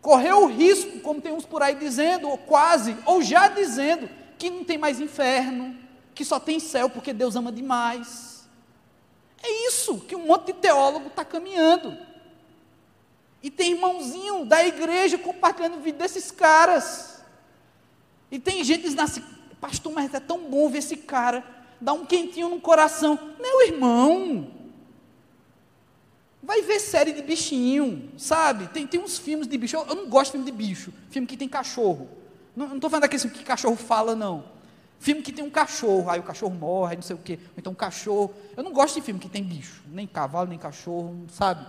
correu 0.00 0.44
o 0.44 0.46
risco, 0.46 1.00
como 1.00 1.20
tem 1.20 1.32
uns 1.32 1.44
por 1.44 1.62
aí 1.62 1.74
dizendo, 1.74 2.28
ou 2.28 2.38
quase, 2.38 2.96
ou 3.04 3.22
já 3.22 3.48
dizendo, 3.48 4.08
que 4.38 4.48
não 4.50 4.64
tem 4.64 4.78
mais 4.78 5.00
inferno, 5.00 5.76
que 6.14 6.24
só 6.24 6.38
tem 6.38 6.60
céu 6.60 6.88
porque 6.88 7.12
Deus 7.12 7.36
ama 7.36 7.50
demais. 7.52 8.48
É 9.42 9.66
isso 9.66 10.00
que 10.00 10.16
um 10.16 10.26
monte 10.26 10.46
de 10.46 10.54
teólogo 10.54 11.08
está 11.08 11.24
caminhando. 11.24 11.96
E 13.42 13.50
tem 13.50 13.72
irmãozinho 13.72 14.44
da 14.44 14.64
igreja 14.64 15.16
compartilhando 15.18 15.76
o 15.76 15.80
vídeo 15.80 15.98
desses 15.98 16.30
caras. 16.30 17.22
E 18.30 18.38
tem 18.38 18.64
gente 18.64 18.82
dizendo 18.82 19.02
assim, 19.02 19.24
pastor, 19.60 19.92
mas 19.92 20.12
é 20.12 20.20
tão 20.20 20.38
bom 20.48 20.68
ver 20.68 20.78
esse 20.78 20.96
cara, 20.96 21.44
dá 21.80 21.92
um 21.92 22.04
quentinho 22.04 22.48
no 22.48 22.60
coração. 22.60 23.18
Meu 23.38 23.66
irmão, 23.66 24.48
Vai 26.48 26.62
ver 26.62 26.80
série 26.80 27.12
de 27.12 27.20
bichinho, 27.20 28.10
sabe? 28.16 28.68
Tem, 28.68 28.86
tem 28.86 28.98
uns 28.98 29.18
filmes 29.18 29.46
de 29.46 29.58
bicho. 29.58 29.76
Eu, 29.76 29.84
eu 29.86 29.94
não 29.94 30.08
gosto 30.08 30.28
de 30.28 30.38
filme 30.38 30.50
de 30.50 30.56
bicho. 30.56 30.94
Filme 31.10 31.26
que 31.26 31.36
tem 31.36 31.46
cachorro. 31.46 32.08
Não 32.56 32.76
estou 32.76 32.88
falando 32.88 33.02
daquele 33.02 33.28
que 33.28 33.44
cachorro 33.44 33.76
fala, 33.76 34.16
não. 34.16 34.44
Filme 34.98 35.20
que 35.20 35.30
tem 35.30 35.44
um 35.44 35.50
cachorro, 35.50 36.08
aí 36.10 36.18
o 36.18 36.22
cachorro 36.22 36.54
morre, 36.54 36.96
não 36.96 37.02
sei 37.02 37.14
o 37.14 37.18
quê. 37.18 37.38
Ou 37.48 37.54
então 37.58 37.72
um 37.72 37.76
cachorro. 37.76 38.32
Eu 38.56 38.64
não 38.64 38.72
gosto 38.72 38.94
de 38.94 39.02
filme 39.02 39.20
que 39.20 39.28
tem 39.28 39.44
bicho. 39.44 39.82
Nem 39.88 40.06
cavalo, 40.06 40.48
nem 40.48 40.58
cachorro, 40.58 41.26
sabe? 41.28 41.66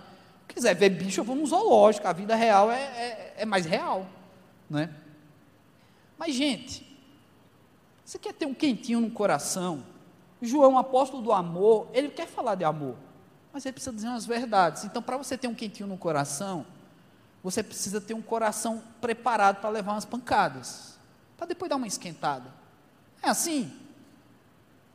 Se 0.48 0.54
quiser 0.54 0.74
ver 0.74 0.88
bicho, 0.88 1.20
eu 1.20 1.24
vou 1.24 1.36
no 1.36 1.46
zoológico. 1.46 2.08
A 2.08 2.14
vida 2.14 2.34
real 2.34 2.72
é, 2.72 2.80
é, 2.80 3.34
é 3.38 3.44
mais 3.44 3.66
real. 3.66 4.06
Né? 4.68 4.88
Mas, 6.16 6.34
gente, 6.34 6.86
você 8.02 8.18
quer 8.18 8.32
ter 8.32 8.46
um 8.46 8.54
quentinho 8.54 9.00
no 9.00 9.10
coração? 9.10 9.84
João, 10.42 10.78
apóstolo 10.78 11.22
do 11.22 11.32
amor, 11.32 11.88
ele 11.92 12.08
quer 12.08 12.26
falar 12.26 12.54
de 12.54 12.64
amor 12.64 12.96
mas 13.52 13.66
ele 13.66 13.72
precisa 13.72 13.94
dizer 13.94 14.08
umas 14.08 14.26
verdades. 14.26 14.84
Então, 14.84 15.02
para 15.02 15.16
você 15.16 15.36
ter 15.36 15.48
um 15.48 15.54
quentinho 15.54 15.88
no 15.88 15.96
coração, 15.96 16.64
você 17.42 17.62
precisa 17.62 18.00
ter 18.00 18.14
um 18.14 18.22
coração 18.22 18.82
preparado 19.00 19.60
para 19.60 19.70
levar 19.70 19.92
umas 19.92 20.04
pancadas, 20.04 20.98
para 21.36 21.46
depois 21.46 21.68
dar 21.68 21.76
uma 21.76 21.86
esquentada. 21.86 22.52
É 23.22 23.28
assim. 23.28 23.72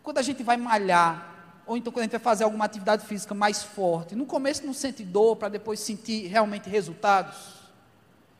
Quando 0.04 0.20
a 0.20 0.22
gente 0.22 0.44
vai 0.44 0.56
malhar, 0.56 1.34
ou 1.66 1.76
então 1.76 1.92
quando 1.92 2.02
a 2.02 2.04
gente 2.04 2.12
vai 2.12 2.22
fazer 2.22 2.44
alguma 2.44 2.66
atividade 2.66 3.06
física 3.06 3.34
mais 3.34 3.64
forte, 3.64 4.16
no 4.16 4.26
começo 4.26 4.66
não 4.66 4.74
sente 4.74 5.04
dor, 5.04 5.36
para 5.36 5.50
depois 5.50 5.80
sentir 5.80 6.28
realmente 6.28 6.70
resultados. 6.70 7.56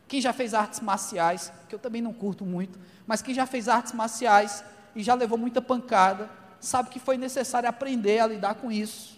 Quem 0.06 0.20
já 0.20 0.32
fez 0.32 0.54
artes 0.54 0.78
marciais, 0.80 1.52
que 1.68 1.74
eu 1.74 1.78
também 1.78 2.00
não 2.00 2.12
curto 2.12 2.46
muito, 2.46 2.78
mas 3.06 3.20
quem 3.20 3.34
já 3.34 3.44
fez 3.44 3.68
artes 3.68 3.92
marciais 3.92 4.64
e 4.94 5.02
já 5.02 5.14
levou 5.14 5.36
muita 5.36 5.60
pancada, 5.60 6.30
sabe 6.60 6.90
que 6.90 6.98
foi 6.98 7.16
necessário 7.16 7.68
aprender 7.68 8.18
a 8.18 8.26
lidar 8.26 8.54
com 8.56 8.70
isso. 8.70 9.16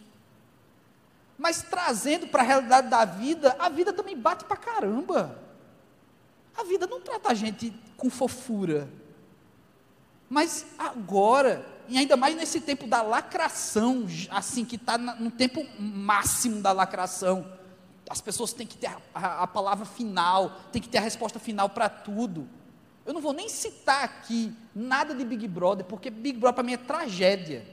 Mas 1.39 1.63
trazendo 1.63 2.27
para 2.27 2.43
a 2.43 2.47
realidade 2.47 2.89
da 2.89 3.05
vida, 3.05 3.55
a 3.59 3.69
vida 3.69 3.93
também 3.93 4.17
bate 4.17 4.45
para 4.45 4.57
caramba. 4.57 5.39
A 6.57 6.65
vida 6.65 6.87
não 6.87 7.01
trata 7.01 7.31
a 7.31 7.35
gente 7.35 7.73
com 7.97 8.11
fofura. 8.11 8.89
Mas 10.29 10.67
agora, 10.77 11.65
e 11.87 11.97
ainda 11.97 12.17
mais 12.17 12.37
nesse 12.37 12.61
tempo 12.61 12.87
da 12.87 13.01
lacração, 13.01 14.07
assim, 14.31 14.65
que 14.65 14.77
está 14.77 14.99
no 14.99 15.31
tempo 15.31 15.65
máximo 15.79 16.61
da 16.61 16.73
lacração, 16.73 17.47
as 18.11 18.21
pessoas 18.21 18.53
têm 18.53 18.67
que 18.67 18.77
ter 18.77 18.89
a, 18.89 18.99
a, 19.15 19.43
a 19.45 19.47
palavra 19.47 19.87
final, 19.87 20.51
têm 20.73 20.83
que 20.83 20.89
ter 20.89 20.99
a 20.99 21.03
resposta 21.03 21.39
final 21.39 21.69
para 21.69 21.89
tudo. 21.89 22.49
Eu 23.09 23.15
não 23.15 23.23
vou 23.23 23.33
nem 23.33 23.49
citar 23.49 24.05
aqui 24.05 24.53
nada 24.75 25.15
de 25.15 25.25
Big 25.25 25.49
Brother, 25.49 25.83
porque 25.83 26.11
Big 26.11 26.39
Brother 26.39 26.57
para 26.57 26.63
mim 26.63 26.75
é 26.75 26.77
tragédia. 26.77 27.65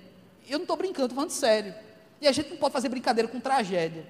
Eu 0.47 0.59
não 0.59 0.63
estou 0.63 0.77
brincando, 0.77 1.07
estou 1.07 1.15
falando 1.17 1.31
sério. 1.31 1.75
E 2.21 2.27
a 2.27 2.31
gente 2.31 2.51
não 2.51 2.55
pode 2.55 2.71
fazer 2.71 2.87
brincadeira 2.87 3.27
com 3.27 3.37
tragédia, 3.37 4.09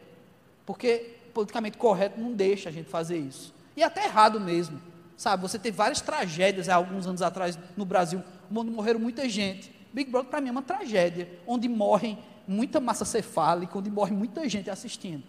porque 0.68 1.16
politicamente 1.34 1.80
correto 1.80 2.22
não 2.22 2.32
deixa 2.32 2.70
a 2.70 2.72
gente 2.72 2.92
fazer 2.92 3.18
isso. 3.18 3.52
E 3.76 3.82
é 3.82 3.86
até 3.88 4.06
errado 4.06 4.40
mesmo. 4.40 4.80
Sabe, 5.18 5.42
você 5.42 5.58
teve 5.58 5.76
várias 5.76 6.00
tragédias 6.00 6.70
há 6.70 6.76
alguns 6.76 7.08
anos 7.08 7.24
atrás 7.24 7.58
no 7.76 7.86
Brasil, 7.86 8.22
onde 8.56 8.70
morreram 8.70 9.00
muita 9.00 9.28
gente. 9.28 9.74
Big 9.92 10.12
Brother 10.12 10.30
para 10.30 10.40
mim 10.40 10.50
é 10.50 10.52
uma 10.52 10.62
tragédia, 10.62 11.28
onde 11.48 11.68
morrem 11.68 12.20
muita 12.48 12.80
massa 12.80 13.04
cefálica, 13.04 13.76
onde 13.80 13.90
morre 13.90 14.12
muita 14.12 14.48
gente 14.48 14.70
assistindo. 14.70 15.24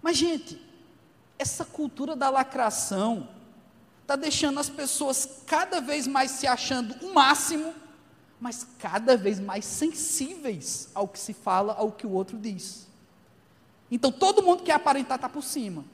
Mas, 0.00 0.16
gente, 0.16 0.58
essa 1.38 1.62
cultura 1.62 2.16
da 2.16 2.30
lacração 2.30 3.36
está 4.08 4.16
deixando 4.16 4.58
as 4.58 4.70
pessoas 4.70 5.42
cada 5.46 5.80
vez 5.80 6.06
mais 6.06 6.30
se 6.30 6.46
achando 6.46 6.94
o 7.04 7.12
máximo 7.12 7.74
mas 8.40 8.66
cada 8.78 9.16
vez 9.16 9.40
mais 9.40 9.64
sensíveis 9.64 10.88
ao 10.94 11.08
que 11.08 11.18
se 11.18 11.32
fala, 11.32 11.74
ao 11.74 11.90
que 11.90 12.06
o 12.06 12.10
outro 12.10 12.38
diz. 12.38 12.86
Então 13.90 14.12
todo 14.12 14.42
mundo 14.42 14.62
quer 14.62 14.72
aparentar 14.72 15.16
estar 15.16 15.28
tá 15.28 15.32
por 15.32 15.42
cima, 15.42 15.84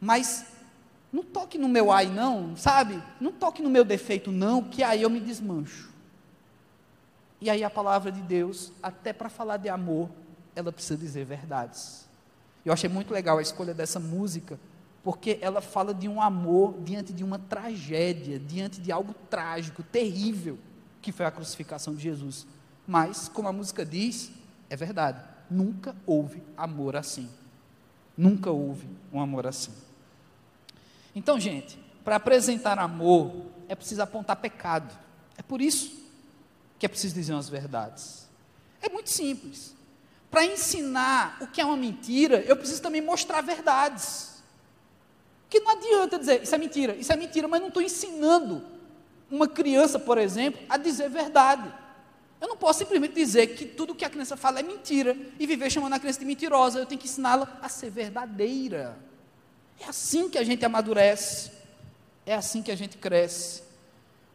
mas 0.00 0.46
não 1.12 1.22
toque 1.22 1.56
no 1.56 1.68
meu 1.68 1.92
ai 1.92 2.06
não, 2.06 2.56
sabe? 2.56 3.02
Não 3.20 3.30
toque 3.30 3.62
no 3.62 3.70
meu 3.70 3.84
defeito 3.84 4.32
não, 4.32 4.62
que 4.62 4.82
aí 4.82 5.02
eu 5.02 5.10
me 5.10 5.20
desmancho. 5.20 5.90
E 7.40 7.48
aí 7.48 7.62
a 7.62 7.70
palavra 7.70 8.10
de 8.10 8.20
Deus, 8.20 8.72
até 8.82 9.12
para 9.12 9.28
falar 9.28 9.58
de 9.58 9.68
amor, 9.68 10.10
ela 10.56 10.72
precisa 10.72 10.96
dizer 10.96 11.24
verdades. 11.24 12.08
Eu 12.64 12.72
achei 12.72 12.90
muito 12.90 13.12
legal 13.12 13.38
a 13.38 13.42
escolha 13.42 13.72
dessa 13.72 14.00
música, 14.00 14.58
porque 15.02 15.38
ela 15.40 15.60
fala 15.60 15.94
de 15.94 16.08
um 16.08 16.20
amor 16.20 16.74
diante 16.82 17.12
de 17.12 17.24
uma 17.24 17.38
tragédia, 17.38 18.38
diante 18.38 18.80
de 18.80 18.92
algo 18.92 19.14
trágico, 19.30 19.82
terrível 19.82 20.58
que 21.00 21.12
foi 21.12 21.24
a 21.24 21.30
crucificação 21.30 21.94
de 21.94 22.02
Jesus. 22.02 22.46
Mas, 22.86 23.28
como 23.28 23.48
a 23.48 23.52
música 23.52 23.84
diz, 23.84 24.30
é 24.68 24.76
verdade. 24.76 25.22
Nunca 25.50 25.94
houve 26.06 26.42
amor 26.56 26.96
assim. 26.96 27.30
Nunca 28.16 28.50
houve 28.50 28.88
um 29.12 29.20
amor 29.20 29.46
assim. 29.46 29.72
Então, 31.14 31.38
gente, 31.38 31.78
para 32.04 32.16
apresentar 32.16 32.78
amor, 32.78 33.46
é 33.68 33.74
preciso 33.74 34.02
apontar 34.02 34.36
pecado. 34.36 34.96
É 35.36 35.42
por 35.42 35.60
isso 35.60 35.98
que 36.78 36.86
é 36.86 36.88
preciso 36.88 37.14
dizer 37.14 37.34
as 37.34 37.48
verdades. 37.48 38.28
É 38.80 38.88
muito 38.88 39.10
simples. 39.10 39.74
Para 40.30 40.44
ensinar 40.44 41.38
o 41.40 41.46
que 41.46 41.60
é 41.60 41.64
uma 41.64 41.76
mentira, 41.76 42.40
eu 42.42 42.56
preciso 42.56 42.82
também 42.82 43.00
mostrar 43.00 43.40
verdades. 43.40 44.37
Que 45.48 45.60
não 45.60 45.72
adianta 45.72 46.18
dizer, 46.18 46.42
isso 46.42 46.54
é 46.54 46.58
mentira, 46.58 46.94
isso 46.96 47.12
é 47.12 47.16
mentira, 47.16 47.48
mas 47.48 47.60
não 47.60 47.68
estou 47.68 47.82
ensinando 47.82 48.62
uma 49.30 49.48
criança, 49.48 49.98
por 49.98 50.18
exemplo, 50.18 50.60
a 50.68 50.76
dizer 50.76 51.08
verdade. 51.08 51.72
Eu 52.40 52.48
não 52.48 52.56
posso 52.56 52.80
simplesmente 52.80 53.14
dizer 53.14 53.48
que 53.48 53.64
tudo 53.66 53.94
que 53.94 54.04
a 54.04 54.10
criança 54.10 54.36
fala 54.36 54.60
é 54.60 54.62
mentira 54.62 55.16
e 55.38 55.46
viver 55.46 55.70
chamando 55.70 55.94
a 55.94 55.98
criança 55.98 56.20
de 56.20 56.24
mentirosa. 56.24 56.78
Eu 56.78 56.86
tenho 56.86 57.00
que 57.00 57.06
ensiná-la 57.06 57.58
a 57.60 57.68
ser 57.68 57.90
verdadeira. 57.90 58.96
É 59.80 59.86
assim 59.86 60.28
que 60.28 60.38
a 60.38 60.44
gente 60.44 60.64
amadurece. 60.64 61.50
É 62.24 62.34
assim 62.34 62.62
que 62.62 62.70
a 62.70 62.76
gente 62.76 62.96
cresce. 62.96 63.62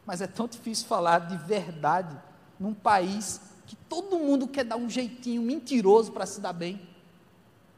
Mas 0.05 0.21
é 0.21 0.27
tão 0.27 0.47
difícil 0.47 0.85
falar 0.87 1.19
de 1.19 1.37
verdade 1.37 2.15
num 2.59 2.73
país 2.73 3.39
que 3.65 3.75
todo 3.75 4.19
mundo 4.19 4.47
quer 4.47 4.65
dar 4.65 4.75
um 4.75 4.89
jeitinho 4.89 5.41
mentiroso 5.41 6.11
para 6.11 6.25
se 6.25 6.41
dar 6.41 6.53
bem. 6.53 6.81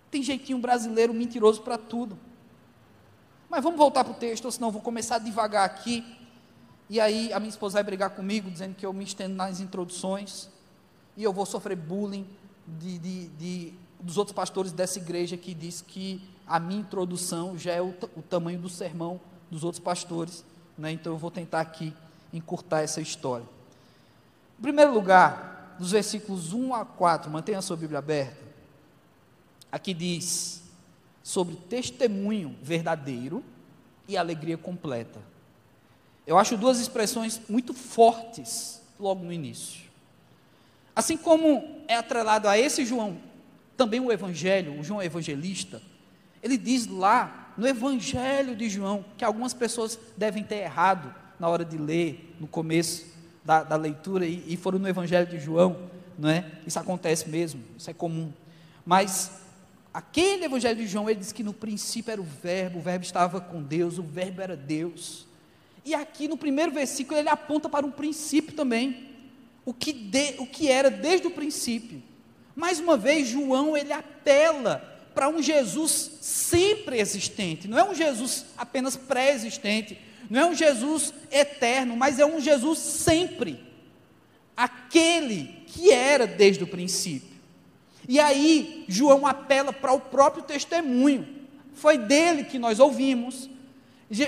Tem 0.10 0.24
jeitinho 0.24 0.58
brasileiro 0.58 1.14
mentiroso 1.14 1.62
para 1.62 1.78
tudo. 1.78 2.18
Mas 3.50 3.64
vamos 3.64 3.78
voltar 3.78 4.04
para 4.04 4.14
o 4.14 4.16
texto, 4.16 4.52
senão 4.52 4.72
vou 4.72 4.82
começar 4.82 5.20
devagar 5.20 5.66
aqui. 5.66 6.04
E 6.90 7.00
aí 7.00 7.32
a 7.34 7.40
minha 7.40 7.50
esposa 7.50 7.76
vai 7.76 7.84
brigar 7.84 8.12
comigo, 8.12 8.50
dizendo 8.50 8.76
que 8.76 8.86
eu 8.86 8.94
me 8.94 9.04
estendo 9.04 9.36
nas 9.36 9.60
introduções, 9.60 10.50
e 11.18 11.24
eu 11.24 11.34
vou 11.34 11.46
sofrer 11.46 11.76
bullying 11.76 12.28
de, 12.68 12.98
de, 13.00 13.28
de 13.30 13.74
dos 14.00 14.18
outros 14.18 14.36
pastores 14.36 14.72
dessa 14.72 15.00
igreja 15.00 15.38
que 15.38 15.54
diz 15.54 15.82
que 15.82 16.22
a 16.46 16.60
minha 16.60 16.82
introdução 16.82 17.58
já 17.58 17.72
é 17.72 17.82
o, 17.82 17.94
o 18.16 18.22
tamanho 18.22 18.60
do 18.60 18.70
sermão 18.70 19.20
dos 19.50 19.64
outros 19.64 19.84
pastores, 19.84 20.44
né? 20.78 20.92
então 20.92 21.14
eu 21.14 21.18
vou 21.18 21.32
tentar 21.32 21.62
aqui 21.62 21.94
encurtar 22.34 22.82
essa 22.82 23.02
história. 23.02 23.46
Em 24.60 24.62
primeiro 24.62 24.94
lugar, 24.94 25.76
dos 25.80 25.92
versículos 25.92 26.54
1 26.54 26.74
a 26.74 26.86
4, 26.86 27.32
mantenha 27.32 27.60
a 27.60 27.62
sua 27.62 27.78
Bíblia 27.78 28.00
aberta. 28.00 28.44
Aqui 29.72 29.94
diz 29.94 30.62
sobre 31.26 31.56
testemunho 31.56 32.56
verdadeiro 32.62 33.44
e 34.08 34.16
alegria 34.16 34.56
completa. 34.60 35.20
Eu 36.28 36.38
acho 36.38 36.56
duas 36.56 36.80
expressões 36.80 37.42
muito 37.50 37.74
fortes 37.74 38.80
logo 39.00 39.26
no 39.26 39.34
início. 39.34 39.86
Assim 40.96 41.18
como 41.18 41.82
é 41.88 41.96
atrelado 41.96 42.48
a 42.48 42.60
esse 42.60 42.86
João, 42.86 43.18
também 43.76 44.00
o 44.00 44.12
Evangelho, 44.12 44.80
o 44.80 44.84
João 44.84 45.02
Evangelista, 45.02 45.82
ele 46.44 46.60
diz 46.60 46.86
lá 46.86 47.54
no 47.58 47.68
Evangelho 47.68 48.56
de 48.56 48.70
João 48.70 49.04
que 49.18 49.26
algumas 49.26 49.52
pessoas 49.52 49.98
devem 50.16 50.44
ter 50.44 50.58
errado 50.58 51.12
na 51.40 51.50
hora 51.50 51.66
de 51.66 51.76
ler, 51.76 52.36
no 52.40 52.46
começo 52.46 53.04
da, 53.44 53.64
da 53.64 53.76
leitura, 53.76 54.28
e, 54.28 54.44
e 54.46 54.56
foram 54.56 54.78
no 54.78 54.88
Evangelho 54.88 55.26
de 55.26 55.40
João, 55.40 55.90
não 56.20 56.30
é? 56.30 56.46
Isso 56.68 56.78
acontece 56.78 57.28
mesmo, 57.28 57.64
isso 57.76 57.90
é 57.90 57.94
comum. 57.96 58.32
Mas 58.86 59.44
aquele 59.96 60.44
Evangelho 60.44 60.76
de 60.76 60.88
João, 60.88 61.10
ele 61.10 61.22
diz 61.22 61.32
que 61.32 61.42
no 61.42 61.54
princípio 61.54 62.12
era 62.12 62.20
o 62.20 62.26
Verbo, 62.26 62.80
o 62.80 62.82
Verbo 62.82 63.06
estava 63.06 63.40
com 63.40 63.64
Deus, 63.64 63.98
o 63.98 64.04
Verbo 64.04 64.42
era 64.42 64.54
Deus. 64.54 65.26
E 65.86 65.96
aqui 65.96 66.28
no 66.28 66.36
primeiro 66.36 66.70
versículo 66.70 67.18
ele 67.18 67.30
aponta 67.30 67.70
para 67.70 67.86
um 67.86 67.92
princípio 67.92 68.54
também 68.54 69.08
o 69.64 69.74
que, 69.74 69.94
de, 69.94 70.36
o 70.40 70.46
que 70.46 70.70
era 70.70 70.92
desde 70.92 71.28
o 71.28 71.32
princípio. 71.32 72.04
Mais 72.54 72.78
uma 72.78 72.98
vez, 72.98 73.30
João 73.30 73.78
ele 73.78 73.94
apela 73.94 74.80
para 75.14 75.30
um 75.30 75.42
Jesus 75.42 76.12
sempre 76.20 77.00
existente, 77.00 77.66
não 77.66 77.80
é 77.80 77.84
um 77.86 77.96
Jesus 77.96 78.48
apenas 78.58 78.98
pré-existente, 78.98 79.98
não 80.30 80.42
é 80.42 80.46
um 80.48 80.54
Jesus 80.54 81.14
eterno, 81.32 81.96
mas 81.96 82.20
é 82.20 82.26
um 82.26 82.42
Jesus 82.42 82.80
sempre, 82.80 83.64
aquele 84.58 85.64
que 85.68 85.90
era 85.90 86.28
desde 86.28 86.66
o 86.66 86.68
princípio. 86.68 87.35
E 88.08 88.20
aí, 88.20 88.86
João 88.88 89.26
apela 89.26 89.74
para 89.74 89.94
o 89.94 90.00
próprio 90.00 90.44
testemunho, 90.44 91.28
foi 91.74 91.98
dele 91.98 92.44
que 92.44 92.60
nós 92.60 92.80
ouvimos, 92.80 93.50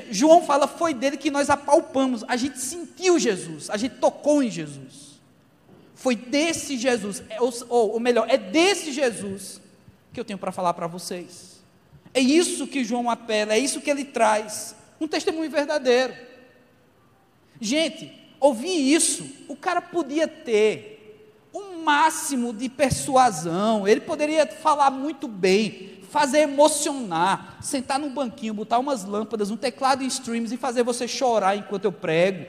João 0.10 0.44
fala, 0.44 0.68
foi 0.68 0.94
dele 0.94 1.18
que 1.18 1.30
nós 1.30 1.50
apalpamos, 1.50 2.24
a 2.28 2.36
gente 2.36 2.60
sentiu 2.60 3.20
Jesus, 3.20 3.70
a 3.70 3.78
gente 3.78 3.96
tocou 3.96 4.42
em 4.42 4.50
Jesus. 4.50 5.08
Foi 5.94 6.16
desse 6.16 6.78
Jesus, 6.78 7.24
é, 7.30 7.42
ou, 7.42 7.52
ou 7.70 8.00
melhor, 8.00 8.28
é 8.30 8.38
desse 8.38 8.92
Jesus 8.92 9.62
que 10.14 10.20
eu 10.20 10.26
tenho 10.26 10.40
para 10.40 10.52
falar 10.52 10.74
para 10.74 10.88
vocês. 10.88 11.58
É 12.14 12.20
isso 12.20 12.68
que 12.68 12.84
João 12.84 13.10
apela, 13.10 13.54
é 13.54 13.60
isso 13.60 13.82
que 13.82 13.90
ele 13.90 14.06
traz. 14.06 14.76
Um 15.00 15.08
testemunho 15.08 15.50
verdadeiro. 15.50 16.16
Gente, 17.62 18.12
ouvir 18.40 18.94
isso, 18.94 19.28
o 19.48 19.56
cara 19.56 19.82
podia 19.82 20.28
ter 20.28 20.97
máximo 21.88 22.52
de 22.52 22.68
persuasão, 22.68 23.88
ele 23.88 24.02
poderia 24.02 24.46
falar 24.46 24.92
muito 24.92 25.26
bem, 25.26 26.02
fazer 26.10 26.40
emocionar, 26.40 27.58
sentar 27.62 27.98
num 27.98 28.14
banquinho, 28.14 28.54
botar 28.54 28.78
umas 28.78 29.06
lâmpadas, 29.06 29.50
um 29.50 29.56
teclado 29.56 30.04
em 30.04 30.08
streams 30.08 30.54
e 30.54 30.58
fazer 30.58 30.84
você 30.84 31.08
chorar 31.08 31.56
enquanto 31.56 31.86
eu 31.86 31.92
prego. 31.94 32.46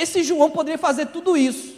Esse 0.00 0.22
João 0.22 0.52
poderia 0.52 0.78
fazer 0.78 1.06
tudo 1.06 1.36
isso. 1.36 1.76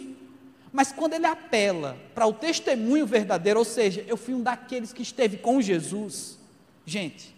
Mas 0.71 0.91
quando 0.91 1.13
ele 1.13 1.25
apela 1.25 1.97
para 2.13 2.27
o 2.27 2.33
testemunho 2.33 3.07
verdadeiro, 3.07 3.57
ou 3.57 3.65
seja, 3.65 4.05
eu 4.07 4.15
fui 4.15 4.35
um 4.35 4.43
daqueles 4.43 4.93
que 4.93 5.01
esteve 5.01 5.37
com 5.37 5.59
Jesus, 5.59 6.37
gente, 6.85 7.35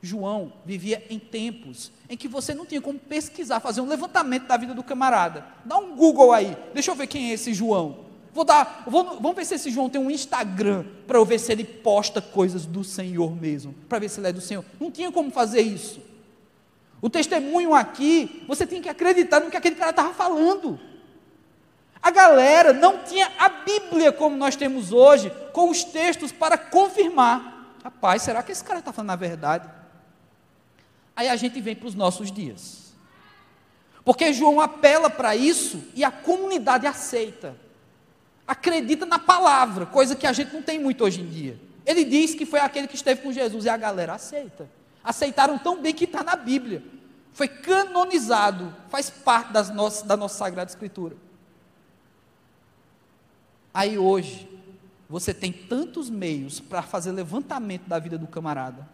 João 0.00 0.52
vivia 0.64 1.04
em 1.10 1.18
tempos 1.18 1.90
em 2.08 2.16
que 2.16 2.28
você 2.28 2.54
não 2.54 2.64
tinha 2.64 2.80
como 2.80 3.00
pesquisar, 3.00 3.58
fazer 3.58 3.80
um 3.80 3.88
levantamento 3.88 4.46
da 4.46 4.56
vida 4.56 4.72
do 4.72 4.84
camarada. 4.84 5.44
Dá 5.64 5.76
um 5.76 5.96
Google 5.96 6.32
aí, 6.32 6.56
deixa 6.72 6.92
eu 6.92 6.94
ver 6.94 7.08
quem 7.08 7.30
é 7.30 7.34
esse 7.34 7.52
João. 7.52 8.11
Vou 8.32 8.44
dar, 8.44 8.84
vou, 8.86 9.20
vamos 9.20 9.36
ver 9.36 9.44
se 9.44 9.54
esse 9.54 9.70
João 9.70 9.90
tem 9.90 10.00
um 10.00 10.10
Instagram 10.10 10.84
para 11.06 11.18
eu 11.18 11.24
ver 11.24 11.38
se 11.38 11.52
ele 11.52 11.64
posta 11.64 12.22
coisas 12.22 12.64
do 12.64 12.82
Senhor 12.82 13.34
mesmo, 13.36 13.74
para 13.88 13.98
ver 13.98 14.08
se 14.08 14.20
ele 14.20 14.28
é 14.28 14.32
do 14.32 14.40
Senhor. 14.40 14.64
Não 14.80 14.90
tinha 14.90 15.12
como 15.12 15.30
fazer 15.30 15.60
isso. 15.60 16.00
O 17.00 17.10
testemunho 17.10 17.74
aqui, 17.74 18.42
você 18.48 18.66
tem 18.66 18.80
que 18.80 18.88
acreditar 18.88 19.40
no 19.40 19.50
que 19.50 19.56
aquele 19.56 19.74
cara 19.76 19.90
estava 19.90 20.14
falando. 20.14 20.80
A 22.02 22.10
galera 22.10 22.72
não 22.72 23.04
tinha 23.04 23.30
a 23.38 23.48
Bíblia 23.48 24.10
como 24.10 24.36
nós 24.36 24.56
temos 24.56 24.92
hoje, 24.92 25.30
com 25.52 25.68
os 25.68 25.84
textos 25.84 26.32
para 26.32 26.56
confirmar. 26.56 27.76
Rapaz, 27.84 28.22
será 28.22 28.42
que 28.42 28.52
esse 28.52 28.64
cara 28.64 28.78
está 28.78 28.92
falando 28.92 29.10
a 29.10 29.16
verdade? 29.16 29.68
Aí 31.14 31.28
a 31.28 31.36
gente 31.36 31.60
vem 31.60 31.76
para 31.76 31.88
os 31.88 31.94
nossos 31.94 32.32
dias. 32.32 32.92
Porque 34.04 34.32
João 34.32 34.60
apela 34.60 35.10
para 35.10 35.36
isso 35.36 35.82
e 35.94 36.02
a 36.02 36.10
comunidade 36.10 36.86
aceita. 36.86 37.56
Acredita 38.46 39.06
na 39.06 39.18
palavra, 39.18 39.86
coisa 39.86 40.16
que 40.16 40.26
a 40.26 40.32
gente 40.32 40.52
não 40.52 40.62
tem 40.62 40.78
muito 40.78 41.04
hoje 41.04 41.20
em 41.20 41.28
dia. 41.28 41.58
Ele 41.84 42.04
diz 42.04 42.34
que 42.34 42.46
foi 42.46 42.60
aquele 42.60 42.86
que 42.86 42.94
esteve 42.94 43.22
com 43.22 43.32
Jesus 43.32 43.64
e 43.64 43.68
a 43.68 43.76
galera 43.76 44.14
aceita. 44.14 44.68
Aceitaram 45.02 45.58
tão 45.58 45.80
bem 45.80 45.92
que 45.92 46.04
está 46.04 46.22
na 46.22 46.36
Bíblia. 46.36 46.82
Foi 47.32 47.48
canonizado, 47.48 48.74
faz 48.88 49.08
parte 49.10 49.52
das 49.52 49.70
nossas, 49.70 50.02
da 50.02 50.16
nossa 50.16 50.36
Sagrada 50.36 50.70
Escritura. 50.70 51.16
Aí 53.72 53.96
hoje, 53.96 54.48
você 55.08 55.32
tem 55.32 55.52
tantos 55.52 56.10
meios 56.10 56.60
para 56.60 56.82
fazer 56.82 57.10
levantamento 57.12 57.86
da 57.86 57.98
vida 57.98 58.18
do 58.18 58.26
camarada. 58.26 58.86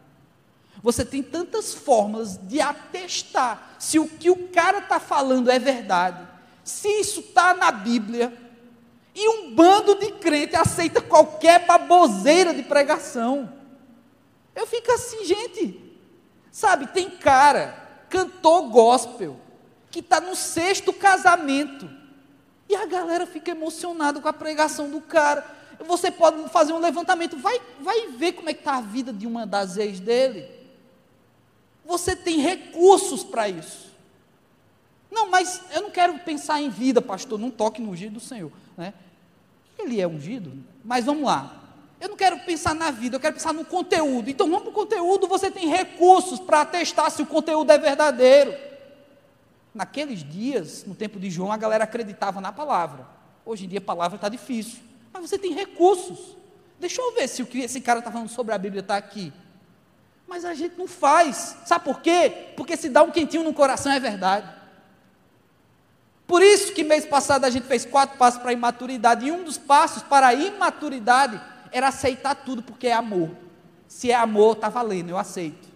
Você 0.83 1.05
tem 1.05 1.23
tantas 1.23 1.75
formas 1.75 2.37
de 2.37 2.61
atestar 2.61 3.77
se 3.79 3.99
o 3.99 4.09
que 4.09 4.31
o 4.31 4.49
cara 4.49 4.79
está 4.79 5.01
falando 5.01 5.51
é 5.51 5.59
verdade, 5.59 6.27
se 6.63 6.89
isso 7.01 7.21
está 7.21 7.55
na 7.55 7.73
Bíblia, 7.73 8.33
e 9.19 9.29
um 9.29 9.53
bando 9.53 9.97
de 9.97 10.13
crente 10.13 10.55
aceita 10.55 11.01
qualquer 11.01 11.67
baboseira 11.67 12.55
de 12.55 12.63
pregação. 12.63 13.53
Eu 14.55 14.65
fico 14.65 14.93
assim, 14.93 15.25
gente, 15.25 15.99
sabe, 16.53 16.87
tem 16.87 17.11
cara, 17.11 18.05
cantor 18.09 18.69
gospel, 18.69 19.37
que 19.91 19.99
está 19.99 20.21
no 20.21 20.37
sexto 20.37 20.93
casamento, 20.93 21.91
e 22.69 22.77
a 22.77 22.87
galera 22.87 23.27
fica 23.27 23.51
emocionada 23.51 24.21
com 24.21 24.29
a 24.29 24.33
pregação 24.33 24.89
do 24.89 25.01
cara. 25.01 25.45
Você 25.81 26.13
pode 26.13 26.49
fazer 26.51 26.73
um 26.73 26.79
levantamento, 26.79 27.37
vai, 27.37 27.61
vai 27.81 28.07
ver 28.13 28.35
como 28.35 28.49
é 28.49 28.55
que 28.55 28.61
está 28.61 28.77
a 28.77 28.81
vida 28.81 29.13
de 29.13 29.27
uma 29.27 29.45
das 29.45 29.77
ex 29.77 29.99
dele. 29.99 30.49
Você 31.85 32.15
tem 32.15 32.39
recursos 32.39 33.25
para 33.25 33.49
isso. 33.49 33.89
Não, 35.11 35.29
mas 35.29 35.61
eu 35.73 35.83
não 35.83 35.91
quero 35.91 36.17
pensar 36.21 36.61
em 36.61 36.69
vida, 36.69 37.03
pastor, 37.03 37.37
não 37.37 37.51
toque 37.51 37.83
no 37.83 37.91
ungido 37.91 38.15
do 38.15 38.21
Senhor. 38.21 38.53
Né? 38.77 38.95
Ele 39.79 40.01
é 40.01 40.07
ungido, 40.07 40.53
mas 40.85 41.05
vamos 41.05 41.25
lá. 41.25 41.55
Eu 42.01 42.09
não 42.09 42.17
quero 42.17 42.39
pensar 42.41 42.75
na 42.75 42.91
vida, 42.91 43.17
eu 43.17 43.21
quero 43.21 43.35
pensar 43.35 43.53
no 43.53 43.65
conteúdo. 43.65 44.31
Então, 44.31 44.47
vamos 44.49 44.63
para 44.63 44.71
o 44.71 44.75
conteúdo, 44.75 45.27
você 45.27 45.51
tem 45.51 45.69
recursos 45.69 46.39
para 46.39 46.61
atestar 46.61 47.11
se 47.11 47.23
o 47.23 47.27
conteúdo 47.27 47.71
é 47.71 47.79
verdadeiro. 47.79 48.55
Naqueles 49.75 50.23
dias, 50.23 50.85
no 50.85 50.95
tempo 50.95 51.19
de 51.19 51.31
João, 51.31 51.53
a 51.53 51.57
galera 51.57 51.85
acreditava 51.85 52.41
na 52.41 52.53
palavra. 52.53 53.07
Hoje 53.45 53.65
em 53.65 53.69
dia 53.69 53.79
a 53.79 53.83
palavra 53.83 54.17
está 54.17 54.29
difícil. 54.29 54.81
Mas 55.13 55.29
você 55.29 55.39
tem 55.39 55.53
recursos. 55.53 56.37
Deixa 56.79 57.01
eu 57.01 57.15
ver 57.15 57.29
se 57.29 57.43
o 57.43 57.47
que 57.47 57.61
esse 57.61 57.81
cara 57.81 57.99
está 57.99 58.11
falando 58.11 58.29
sobre 58.29 58.55
a 58.55 58.59
Bíblia 58.59 58.81
está 58.81 58.97
aqui. 58.97 59.33
Mas 60.27 60.45
a 60.45 60.55
gente 60.55 60.77
não 60.77 60.87
faz. 60.87 61.57
Sabe 61.65 61.85
por 61.85 62.01
quê? 62.01 62.53
Porque 62.57 62.77
se 62.77 62.89
dá 62.89 63.03
um 63.03 63.11
quentinho 63.11 63.43
no 63.43 63.55
coração 63.55 63.91
é 63.91 63.99
verdade. 63.99 64.58
Por 66.29 66.43
isso 66.43 66.75
que 66.75 66.85
mês 66.85 67.07
passado 67.07 67.47
a 67.47 67.51
gente 67.51 67.67
fez 67.67 67.87
quatro 67.87 68.19
passos 68.19 68.39
para 68.39 68.51
a 68.51 68.53
imaturidade. 68.53 69.27
E 69.27 69.33
um 69.33 69.43
dos 69.43 69.57
passos 69.57 70.03
para 70.03 70.27
a 70.27 70.35
imaturidade 70.35 71.41
era 71.73 71.89
aceitar 71.89 72.35
tudo, 72.35 72.63
porque 72.63 72.87
é 72.87 72.93
amor. 72.93 73.31
Se 73.89 74.11
é 74.11 74.15
amor, 74.15 74.57
está 74.57 74.69
valendo, 74.69 75.09
eu 75.09 75.17
aceito. 75.17 75.67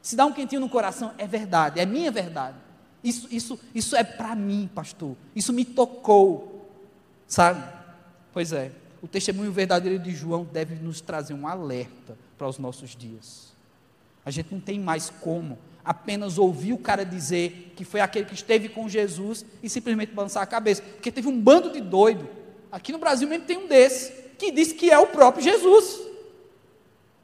Se 0.00 0.14
dá 0.14 0.24
um 0.24 0.32
quentinho 0.32 0.60
no 0.60 0.68
coração, 0.68 1.12
é 1.18 1.26
verdade, 1.26 1.80
é 1.80 1.84
minha 1.84 2.12
verdade. 2.12 2.56
Isso, 3.02 3.26
isso, 3.28 3.58
isso 3.74 3.96
é 3.96 4.04
para 4.04 4.36
mim, 4.36 4.70
pastor. 4.72 5.16
Isso 5.34 5.52
me 5.52 5.64
tocou. 5.64 6.70
Sabe? 7.26 7.62
Pois 8.32 8.52
é. 8.52 8.70
O 9.02 9.08
testemunho 9.08 9.50
verdadeiro 9.50 9.98
de 9.98 10.12
João 10.12 10.44
deve 10.44 10.76
nos 10.76 11.00
trazer 11.00 11.34
um 11.34 11.46
alerta 11.46 12.16
para 12.36 12.48
os 12.48 12.56
nossos 12.56 12.94
dias. 12.94 13.52
A 14.24 14.30
gente 14.30 14.52
não 14.52 14.60
tem 14.60 14.78
mais 14.78 15.10
como 15.10 15.58
apenas 15.88 16.36
ouvir 16.36 16.74
o 16.74 16.78
cara 16.78 17.02
dizer 17.02 17.72
que 17.74 17.82
foi 17.82 18.00
aquele 18.00 18.26
que 18.26 18.34
esteve 18.34 18.68
com 18.68 18.86
Jesus 18.86 19.42
e 19.62 19.70
simplesmente 19.70 20.12
balançar 20.12 20.42
a 20.42 20.46
cabeça. 20.46 20.82
Porque 20.82 21.10
teve 21.10 21.26
um 21.28 21.40
bando 21.40 21.72
de 21.72 21.80
doido. 21.80 22.28
Aqui 22.70 22.92
no 22.92 22.98
Brasil 22.98 23.26
mesmo 23.26 23.46
tem 23.46 23.56
um 23.56 23.66
desse, 23.66 24.12
que 24.36 24.50
diz 24.50 24.70
que 24.70 24.90
é 24.90 24.98
o 24.98 25.06
próprio 25.06 25.42
Jesus. 25.42 25.98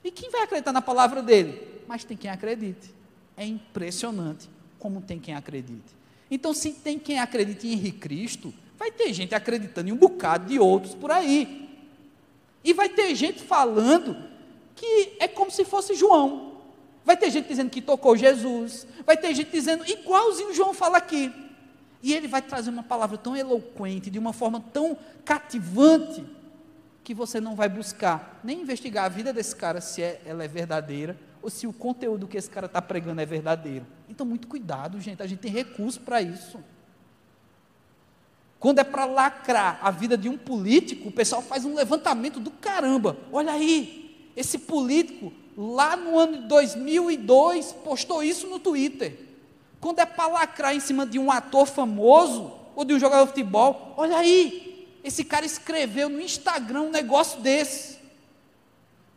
E 0.02 0.10
quem 0.10 0.30
vai 0.30 0.44
acreditar 0.44 0.72
na 0.72 0.80
palavra 0.80 1.22
dele? 1.22 1.60
Mas 1.86 2.04
tem 2.04 2.16
quem 2.16 2.30
acredite. 2.30 2.88
É 3.36 3.44
impressionante 3.44 4.48
como 4.78 5.02
tem 5.02 5.18
quem 5.18 5.34
acredite. 5.34 5.94
Então, 6.30 6.54
se 6.54 6.70
tem 6.70 6.98
quem 6.98 7.18
acredite 7.18 7.68
em 7.68 7.72
Henrique 7.72 7.98
Cristo, 7.98 8.54
vai 8.78 8.90
ter 8.90 9.12
gente 9.12 9.34
acreditando 9.34 9.90
em 9.90 9.92
um 9.92 9.96
bocado 9.96 10.46
de 10.46 10.58
outros 10.58 10.94
por 10.94 11.10
aí. 11.10 11.68
E 12.64 12.72
vai 12.72 12.88
ter 12.88 13.14
gente 13.14 13.42
falando 13.42 14.16
que 14.74 15.16
é 15.20 15.28
como 15.28 15.50
se 15.50 15.66
fosse 15.66 15.94
João. 15.94 16.43
Vai 17.04 17.16
ter 17.16 17.30
gente 17.30 17.48
dizendo 17.48 17.70
que 17.70 17.82
tocou 17.82 18.16
Jesus, 18.16 18.86
vai 19.04 19.16
ter 19.16 19.34
gente 19.34 19.50
dizendo 19.50 19.84
igualzinho 19.86 20.54
João 20.54 20.72
fala 20.72 20.96
aqui. 20.96 21.32
E 22.02 22.12
ele 22.12 22.28
vai 22.28 22.42
trazer 22.42 22.70
uma 22.70 22.82
palavra 22.82 23.16
tão 23.16 23.36
eloquente, 23.36 24.10
de 24.10 24.18
uma 24.18 24.32
forma 24.32 24.62
tão 24.72 24.96
cativante, 25.24 26.24
que 27.02 27.12
você 27.12 27.40
não 27.40 27.54
vai 27.54 27.68
buscar 27.68 28.40
nem 28.42 28.62
investigar 28.62 29.04
a 29.04 29.08
vida 29.08 29.32
desse 29.32 29.54
cara 29.54 29.80
se 29.80 30.02
é, 30.02 30.22
ela 30.24 30.42
é 30.42 30.48
verdadeira 30.48 31.18
ou 31.42 31.50
se 31.50 31.66
o 31.66 31.72
conteúdo 31.72 32.26
que 32.26 32.38
esse 32.38 32.48
cara 32.48 32.64
está 32.64 32.80
pregando 32.80 33.20
é 33.20 33.26
verdadeiro. 33.26 33.86
Então, 34.08 34.24
muito 34.24 34.48
cuidado, 34.48 34.98
gente, 34.98 35.22
a 35.22 35.26
gente 35.26 35.40
tem 35.40 35.52
recurso 35.52 36.00
para 36.00 36.22
isso. 36.22 36.58
Quando 38.58 38.78
é 38.78 38.84
para 38.84 39.04
lacrar 39.04 39.78
a 39.82 39.90
vida 39.90 40.16
de 40.16 40.26
um 40.26 40.38
político, 40.38 41.10
o 41.10 41.12
pessoal 41.12 41.42
faz 41.42 41.66
um 41.66 41.74
levantamento 41.74 42.40
do 42.40 42.50
caramba. 42.50 43.18
Olha 43.30 43.52
aí, 43.52 44.30
esse 44.34 44.58
político 44.58 45.30
lá 45.56 45.96
no 45.96 46.18
ano 46.18 46.42
de 46.42 46.48
2002 46.48 47.72
postou 47.84 48.22
isso 48.22 48.46
no 48.48 48.58
Twitter. 48.58 49.18
Quando 49.80 49.98
é 50.00 50.06
para 50.06 50.26
lacrar 50.28 50.74
em 50.74 50.80
cima 50.80 51.06
de 51.06 51.18
um 51.18 51.30
ator 51.30 51.66
famoso 51.66 52.52
ou 52.74 52.84
de 52.84 52.94
um 52.94 52.98
jogador 52.98 53.24
de 53.24 53.30
futebol, 53.30 53.94
olha 53.96 54.16
aí, 54.16 54.88
esse 55.04 55.24
cara 55.24 55.44
escreveu 55.44 56.08
no 56.08 56.20
Instagram 56.20 56.82
um 56.82 56.90
negócio 56.90 57.40
desse. 57.40 57.98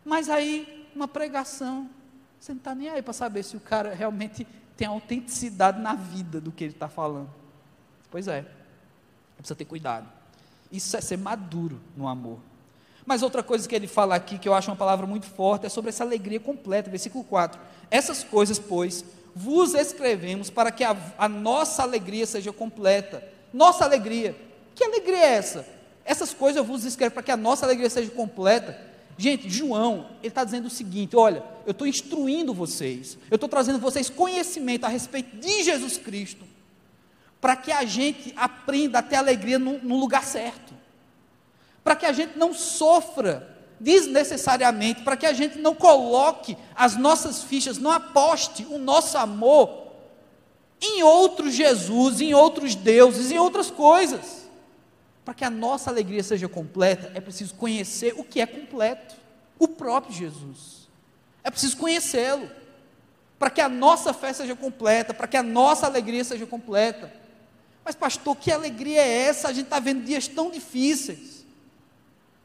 Mas 0.03 0.29
aí, 0.29 0.87
uma 0.93 1.07
pregação, 1.07 1.89
você 2.39 2.51
não 2.51 2.57
está 2.57 2.75
nem 2.75 2.89
aí 2.89 3.01
para 3.01 3.13
saber 3.13 3.43
se 3.43 3.55
o 3.55 3.59
cara 3.59 3.93
realmente 3.93 4.45
tem 4.75 4.87
autenticidade 4.87 5.81
na 5.81 5.95
vida 5.95 6.39
do 6.39 6.51
que 6.51 6.63
ele 6.63 6.73
está 6.73 6.87
falando. 6.87 7.29
Pois 8.11 8.27
é, 8.27 8.45
precisa 9.37 9.55
ter 9.55 9.65
cuidado. 9.65 10.07
Isso 10.71 10.95
é 10.95 11.01
ser 11.01 11.17
maduro 11.17 11.79
no 11.95 12.07
amor. 12.07 12.39
Mas 13.07 13.23
outra 13.23 13.41
coisa 13.41 13.65
que 13.65 13.73
ele 13.73 13.87
fala 13.87 14.15
aqui, 14.15 14.37
que 14.37 14.49
eu 14.49 14.53
acho 14.53 14.69
uma 14.69 14.75
palavra 14.75 15.07
muito 15.07 15.27
forte, 15.27 15.65
é 15.65 15.69
sobre 15.69 15.89
essa 15.89 16.03
alegria 16.03 16.41
completa, 16.41 16.89
versículo 16.89 17.23
4. 17.23 17.57
Essas 17.89 18.21
coisas, 18.21 18.59
pois, 18.59 19.05
vos 19.33 19.73
escrevemos 19.73 20.49
para 20.49 20.71
que 20.71 20.83
a, 20.83 20.93
a 21.17 21.29
nossa 21.29 21.83
alegria 21.83 22.25
seja 22.25 22.51
completa. 22.51 23.23
Nossa 23.53 23.85
alegria. 23.85 24.35
Que 24.75 24.83
alegria 24.83 25.19
é 25.19 25.33
essa? 25.35 25.65
Essas 26.03 26.33
coisas 26.33 26.57
eu 26.57 26.65
vos 26.65 26.83
escrevo 26.83 27.13
para 27.13 27.23
que 27.23 27.31
a 27.31 27.37
nossa 27.37 27.65
alegria 27.65 27.89
seja 27.89 28.11
completa. 28.11 28.77
Gente, 29.17 29.49
João, 29.49 30.09
ele 30.19 30.27
está 30.27 30.43
dizendo 30.43 30.65
o 30.65 30.69
seguinte: 30.69 31.15
olha, 31.15 31.41
eu 31.65 31.71
estou 31.71 31.87
instruindo 31.87 32.53
vocês, 32.53 33.17
eu 33.31 33.35
estou 33.35 33.47
trazendo 33.47 33.79
vocês 33.79 34.09
conhecimento 34.09 34.83
a 34.83 34.89
respeito 34.89 35.37
de 35.37 35.63
Jesus 35.63 35.97
Cristo, 35.97 36.43
para 37.39 37.55
que 37.55 37.71
a 37.71 37.85
gente 37.85 38.33
aprenda 38.35 38.99
a 38.99 39.01
ter 39.01 39.15
alegria 39.15 39.57
no, 39.57 39.79
no 39.79 39.97
lugar 39.97 40.25
certo, 40.25 40.66
para 41.87 41.95
que 41.95 42.05
a 42.05 42.11
gente 42.11 42.37
não 42.37 42.53
sofra 42.53 43.47
desnecessariamente, 43.79 45.03
para 45.03 45.15
que 45.15 45.25
a 45.25 45.31
gente 45.31 45.57
não 45.57 45.73
coloque 45.73 46.57
as 46.75 46.97
nossas 46.97 47.43
fichas, 47.43 47.77
não 47.77 47.89
aposte 47.89 48.65
o 48.69 48.77
nosso 48.77 49.17
amor 49.17 49.87
em 50.81 51.01
outros 51.01 51.53
Jesus, 51.53 52.19
em 52.19 52.33
outros 52.33 52.75
deuses, 52.75 53.31
em 53.31 53.39
outras 53.39 53.71
coisas. 53.71 54.49
Para 55.23 55.33
que 55.33 55.45
a 55.45 55.49
nossa 55.49 55.89
alegria 55.89 56.21
seja 56.23 56.49
completa, 56.49 57.09
é 57.15 57.21
preciso 57.21 57.55
conhecer 57.55 58.13
o 58.17 58.23
que 58.25 58.41
é 58.41 58.45
completo, 58.45 59.15
o 59.57 59.65
próprio 59.65 60.13
Jesus. 60.13 60.89
É 61.41 61.49
preciso 61.49 61.77
conhecê-lo. 61.77 62.51
Para 63.39 63.49
que 63.49 63.61
a 63.61 63.69
nossa 63.69 64.13
fé 64.13 64.33
seja 64.33 64.57
completa, 64.57 65.13
para 65.13 65.25
que 65.25 65.37
a 65.37 65.43
nossa 65.43 65.85
alegria 65.85 66.25
seja 66.25 66.45
completa. 66.45 67.09
Mas, 67.85 67.95
pastor, 67.95 68.35
que 68.35 68.51
alegria 68.51 68.99
é 68.99 69.21
essa? 69.21 69.47
A 69.47 69.53
gente 69.53 69.67
está 69.67 69.79
vendo 69.79 70.03
dias 70.03 70.27
tão 70.27 70.51
difíceis. 70.51 71.36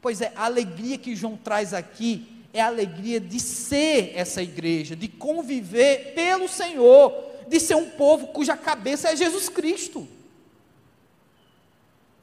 Pois 0.03 0.19
é, 0.19 0.33
a 0.35 0.43
alegria 0.43 0.97
que 0.97 1.15
João 1.15 1.37
traz 1.37 1.73
aqui 1.73 2.27
é 2.51 2.59
a 2.59 2.67
alegria 2.67 3.21
de 3.21 3.39
ser 3.39 4.11
essa 4.13 4.43
igreja, 4.43 4.97
de 4.97 5.07
conviver 5.07 6.13
pelo 6.13 6.49
Senhor, 6.49 7.13
de 7.47 7.57
ser 7.57 7.75
um 7.75 7.89
povo 7.89 8.27
cuja 8.27 8.57
cabeça 8.57 9.09
é 9.09 9.15
Jesus 9.15 9.47
Cristo. 9.47 10.05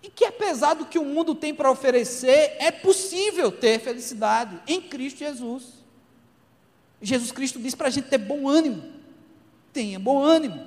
E 0.02 0.10
que 0.10 0.26
apesar 0.26 0.74
do 0.74 0.84
que 0.84 0.98
o 0.98 1.06
mundo 1.06 1.34
tem 1.34 1.54
para 1.54 1.70
oferecer, 1.70 2.54
é 2.58 2.70
possível 2.70 3.50
ter 3.50 3.80
felicidade 3.80 4.60
em 4.66 4.82
Cristo 4.82 5.20
Jesus. 5.20 5.64
Jesus 7.00 7.32
Cristo 7.32 7.58
diz 7.58 7.74
para 7.74 7.88
a 7.88 7.90
gente 7.90 8.08
ter 8.08 8.18
bom 8.18 8.46
ânimo. 8.46 8.92
Tenha 9.72 9.98
bom 9.98 10.22
ânimo. 10.22 10.66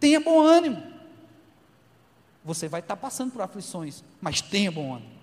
Tenha 0.00 0.18
bom 0.18 0.40
ânimo. 0.40 0.82
Você 2.44 2.66
vai 2.66 2.80
estar 2.80 2.96
passando 2.96 3.30
por 3.30 3.40
aflições, 3.40 4.02
mas 4.20 4.40
tenha 4.40 4.72
bom 4.72 4.96
ânimo. 4.96 5.13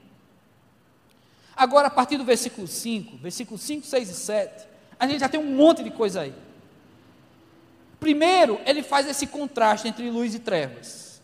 Agora, 1.61 1.89
a 1.89 1.91
partir 1.91 2.17
do 2.17 2.23
versículo 2.23 2.67
5, 2.67 3.17
versículo 3.17 3.55
5, 3.55 3.85
6 3.85 4.09
e 4.09 4.13
7, 4.15 4.67
a 4.99 5.05
gente 5.05 5.19
já 5.19 5.29
tem 5.29 5.39
um 5.39 5.55
monte 5.55 5.83
de 5.83 5.91
coisa 5.91 6.21
aí. 6.21 6.33
Primeiro, 7.99 8.59
ele 8.65 8.81
faz 8.81 9.07
esse 9.07 9.27
contraste 9.27 9.87
entre 9.87 10.09
luz 10.09 10.33
e 10.33 10.39
trevas. 10.39 11.21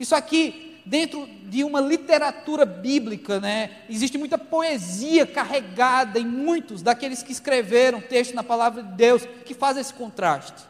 Isso 0.00 0.14
aqui, 0.14 0.80
dentro 0.86 1.28
de 1.44 1.62
uma 1.64 1.82
literatura 1.82 2.64
bíblica, 2.64 3.40
né, 3.40 3.82
existe 3.90 4.16
muita 4.16 4.38
poesia 4.38 5.26
carregada 5.26 6.18
em 6.18 6.24
muitos 6.24 6.80
daqueles 6.80 7.22
que 7.22 7.30
escreveram 7.30 8.00
texto 8.00 8.34
na 8.34 8.42
palavra 8.42 8.82
de 8.82 8.92
Deus 8.92 9.28
que 9.44 9.52
faz 9.52 9.76
esse 9.76 9.92
contraste. 9.92 10.66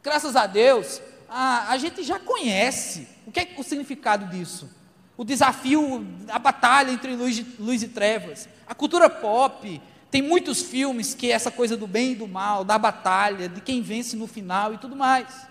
Graças 0.00 0.36
a 0.36 0.46
Deus, 0.46 1.02
a, 1.28 1.72
a 1.72 1.76
gente 1.76 2.04
já 2.04 2.20
conhece 2.20 3.08
o 3.26 3.32
que 3.32 3.40
é 3.40 3.48
o 3.58 3.64
significado 3.64 4.26
disso 4.26 4.77
o 5.18 5.24
desafio, 5.24 6.06
a 6.28 6.38
batalha 6.38 6.92
entre 6.92 7.16
luz, 7.16 7.44
luz 7.58 7.82
e 7.82 7.88
trevas. 7.88 8.48
A 8.64 8.72
cultura 8.72 9.10
pop 9.10 9.82
tem 10.12 10.22
muitos 10.22 10.62
filmes 10.62 11.12
que 11.12 11.26
é 11.26 11.34
essa 11.34 11.50
coisa 11.50 11.76
do 11.76 11.88
bem 11.88 12.12
e 12.12 12.14
do 12.14 12.28
mal, 12.28 12.64
da 12.64 12.78
batalha, 12.78 13.48
de 13.48 13.60
quem 13.60 13.82
vence 13.82 14.14
no 14.14 14.28
final 14.28 14.72
e 14.72 14.78
tudo 14.78 14.94
mais. 14.94 15.44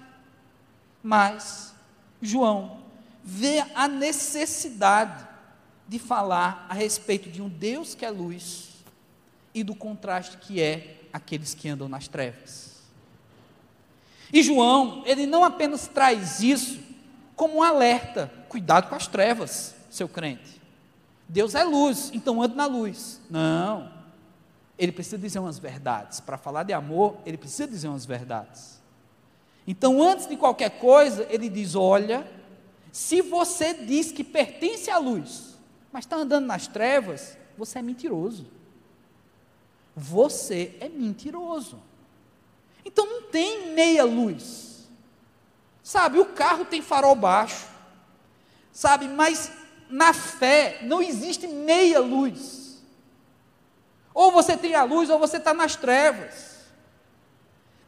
Mas 1.03 1.75
João 2.21 2.80
vê 3.21 3.60
a 3.75 3.89
necessidade 3.89 5.27
de 5.86 5.99
falar 5.99 6.65
a 6.69 6.73
respeito 6.73 7.30
de 7.30 7.41
um 7.41 7.49
Deus 7.49 7.93
que 7.93 8.06
é 8.06 8.10
luz 8.10 8.69
e 9.53 9.65
do 9.65 9.75
contraste 9.75 10.38
que 10.38 10.62
é 10.62 11.01
aqueles 11.12 11.53
que 11.53 11.67
andam 11.67 11.89
nas 11.89 12.08
trevas. 12.08 12.84
E 14.32 14.41
João, 14.41 15.03
ele 15.06 15.25
não 15.25 15.43
apenas 15.43 15.88
traz 15.88 16.39
isso 16.39 16.87
como 17.38 17.60
um 17.60 17.63
alerta, 17.63 18.30
cuidado 18.50 18.89
com 18.89 18.95
as 18.95 19.08
trevas, 19.08 19.76
seu 19.89 20.10
crente. 20.10 20.60
Deus 21.30 21.54
é 21.54 21.63
luz, 21.63 22.10
então 22.13 22.41
ande 22.41 22.56
na 22.56 22.65
luz. 22.65 23.21
Não. 23.30 23.91
Ele 24.78 24.91
precisa 24.91 25.19
dizer 25.19 25.38
umas 25.38 25.60
verdades. 25.60 26.19
Para 26.19 26.38
falar 26.38 26.63
de 26.63 26.73
amor, 26.73 27.17
ele 27.26 27.38
precisa 27.38 27.67
dizer 27.67 27.88
umas 27.88 28.06
verdades. 28.06 28.82
Então, 29.67 30.02
antes 30.02 30.28
de 30.28 30.36
qualquer 30.36 30.80
coisa, 30.80 31.28
ele 31.30 31.47
diz: 31.47 31.76
olha, 31.76 32.28
se 32.91 33.21
você 33.21 33.73
diz 33.73 34.12
que 34.12 34.23
pertence 34.23 34.89
à 34.89 34.97
luz, 34.97 35.56
mas 35.91 36.06
está 36.06 36.15
andando 36.15 36.47
nas 36.47 36.67
trevas, 36.67 37.38
você 37.56 37.80
é 37.80 37.82
mentiroso. 37.84 38.47
Você 39.95 40.76
é 40.80 40.89
mentiroso. 40.89 41.80
Então 42.84 43.06
não 43.06 43.23
tem 43.30 43.73
meia 43.73 44.04
luz. 44.06 44.66
Sabe, 45.88 46.19
o 46.19 46.26
carro 46.26 46.65
tem 46.65 46.82
farol 46.82 47.15
baixo 47.15 47.78
sabe? 48.78 49.08
Mas 49.08 49.52
na 49.89 50.13
fé 50.13 50.82
não 50.84 51.02
existe 51.02 51.47
meia 51.47 52.00
luz. 52.00 52.78
Ou 54.13 54.32
você 54.32 54.56
tem 54.56 54.76
a 54.76 54.84
luz 54.84 55.10
ou 55.10 55.17
você 55.17 55.38
está 55.38 55.52
nas 55.52 55.76
trevas. 55.76 56.58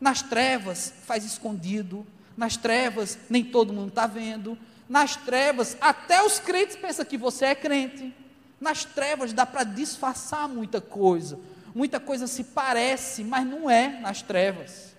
Nas 0.01 0.23
trevas 0.23 0.91
faz 1.05 1.23
escondido, 1.23 2.07
nas 2.35 2.57
trevas 2.57 3.19
nem 3.29 3.43
todo 3.43 3.71
mundo 3.71 3.89
está 3.89 4.07
vendo, 4.07 4.57
nas 4.87 5.15
trevas 5.15 5.77
até 5.79 6.23
os 6.23 6.39
crentes 6.39 6.75
pensam 6.75 7.05
que 7.05 7.17
você 7.19 7.45
é 7.45 7.55
crente. 7.55 8.11
Nas 8.59 8.83
trevas 8.83 9.31
dá 9.31 9.45
para 9.45 9.63
disfarçar 9.63 10.49
muita 10.49 10.81
coisa, 10.81 11.39
muita 11.75 11.99
coisa 11.99 12.25
se 12.25 12.45
parece, 12.45 13.23
mas 13.23 13.45
não 13.45 13.69
é 13.69 13.99
nas 13.99 14.23
trevas, 14.23 14.95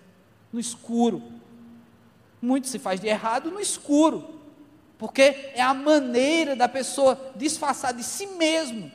no 0.52 0.60
escuro. 0.60 1.39
Muito 2.40 2.68
se 2.68 2.78
faz 2.78 3.00
de 3.00 3.06
errado 3.06 3.50
no 3.50 3.60
escuro 3.60 4.40
porque 5.00 5.22
é 5.54 5.62
a 5.62 5.72
maneira 5.72 6.54
da 6.54 6.68
pessoa 6.68 7.32
disfarçar 7.34 7.94
de 7.94 8.04
si 8.04 8.26
mesmo, 8.26 8.92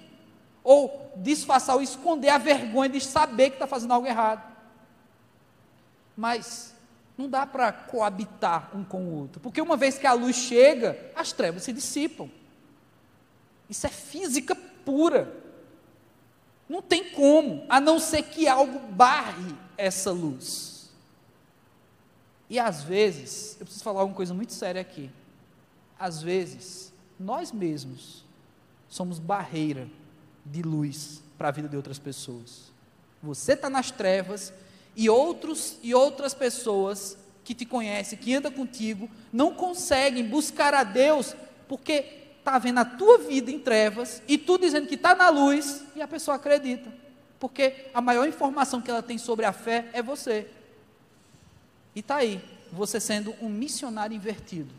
ou 0.64 1.12
disfarçar 1.16 1.76
ou 1.76 1.82
esconder 1.82 2.30
a 2.30 2.38
vergonha 2.38 2.90
de 2.90 3.02
saber 3.02 3.50
que 3.50 3.56
está 3.56 3.66
fazendo 3.66 3.92
algo 3.92 4.06
errado. 4.06 4.44
Mas 6.16 6.76
não 7.18 7.28
dá 7.28 7.48
para 7.48 7.72
coabitar 7.74 8.70
um 8.76 8.84
com 8.84 9.02
o 9.04 9.20
outro, 9.20 9.42
porque 9.42 9.60
uma 9.60 9.76
vez 9.76 9.98
que 9.98 10.06
a 10.06 10.14
luz 10.14 10.36
chega, 10.36 11.12
as 11.16 11.32
trevas 11.32 11.64
se 11.64 11.74
dissipam. 11.74 12.30
Isso 13.68 13.88
é 13.88 13.90
física 13.90 14.54
pura. 14.86 15.36
Não 16.70 16.84
tem 16.84 17.10
como, 17.14 17.66
a 17.68 17.82
não 17.82 17.98
ser 17.98 18.22
que 18.22 18.48
algo 18.48 18.78
barre 18.92 19.56
essa 19.76 20.12
luz. 20.12 20.75
E 22.50 22.60
às 22.60 22.84
vezes, 22.84 23.58
eu 23.60 23.66
preciso 23.66 23.84
falar 23.84 24.04
uma 24.04 24.14
coisa 24.14 24.34
muito 24.34 24.54
séria 24.54 24.82
aqui 24.82 25.10
às 26.00 26.22
vezes, 26.22 26.94
nós 27.20 27.52
mesmos 27.52 28.24
somos 28.90 29.20
barreira 29.20 29.88
de 30.46 30.62
luz 30.62 31.22
para 31.38 31.48
a 31.48 31.52
vida 31.52 31.68
de 31.68 31.76
outras 31.76 31.98
pessoas. 31.98 32.72
Você 33.24 33.54
está 33.54 33.70
nas 33.70 33.92
trevas 33.92 34.54
E 34.98 35.10
outros 35.10 35.78
e 35.84 35.94
outras 35.94 36.34
pessoas 36.34 37.18
que 37.44 37.54
te 37.54 37.66
conhecem, 37.66 38.18
que 38.18 38.34
andam 38.34 38.50
contigo, 38.50 39.10
não 39.32 39.54
conseguem 39.54 40.26
buscar 40.26 40.74
a 40.74 40.86
Deus 40.86 41.36
porque 41.68 42.30
está 42.40 42.58
vendo 42.58 42.78
a 42.78 42.86
tua 42.86 43.18
vida 43.18 43.52
em 43.52 43.60
trevas 43.60 44.22
e 44.26 44.38
tu 44.38 44.58
dizendo 44.58 44.88
que 44.88 44.96
está 44.96 45.14
na 45.14 45.28
luz 45.28 45.84
e 45.98 46.02
a 46.02 46.08
pessoa 46.08 46.36
acredita. 46.36 46.90
Porque 47.42 47.90
a 47.94 48.00
maior 48.00 48.26
informação 48.26 48.82
que 48.82 48.90
ela 48.90 49.04
tem 49.04 49.18
sobre 49.18 49.46
a 49.46 49.52
fé 49.52 49.90
é 49.92 50.02
você. 50.02 50.50
E 51.96 52.02
está 52.02 52.18
aí, 52.18 52.44
você 52.72 53.00
sendo 53.00 53.34
um 53.42 53.48
missionário 53.48 54.16
invertido, 54.16 54.74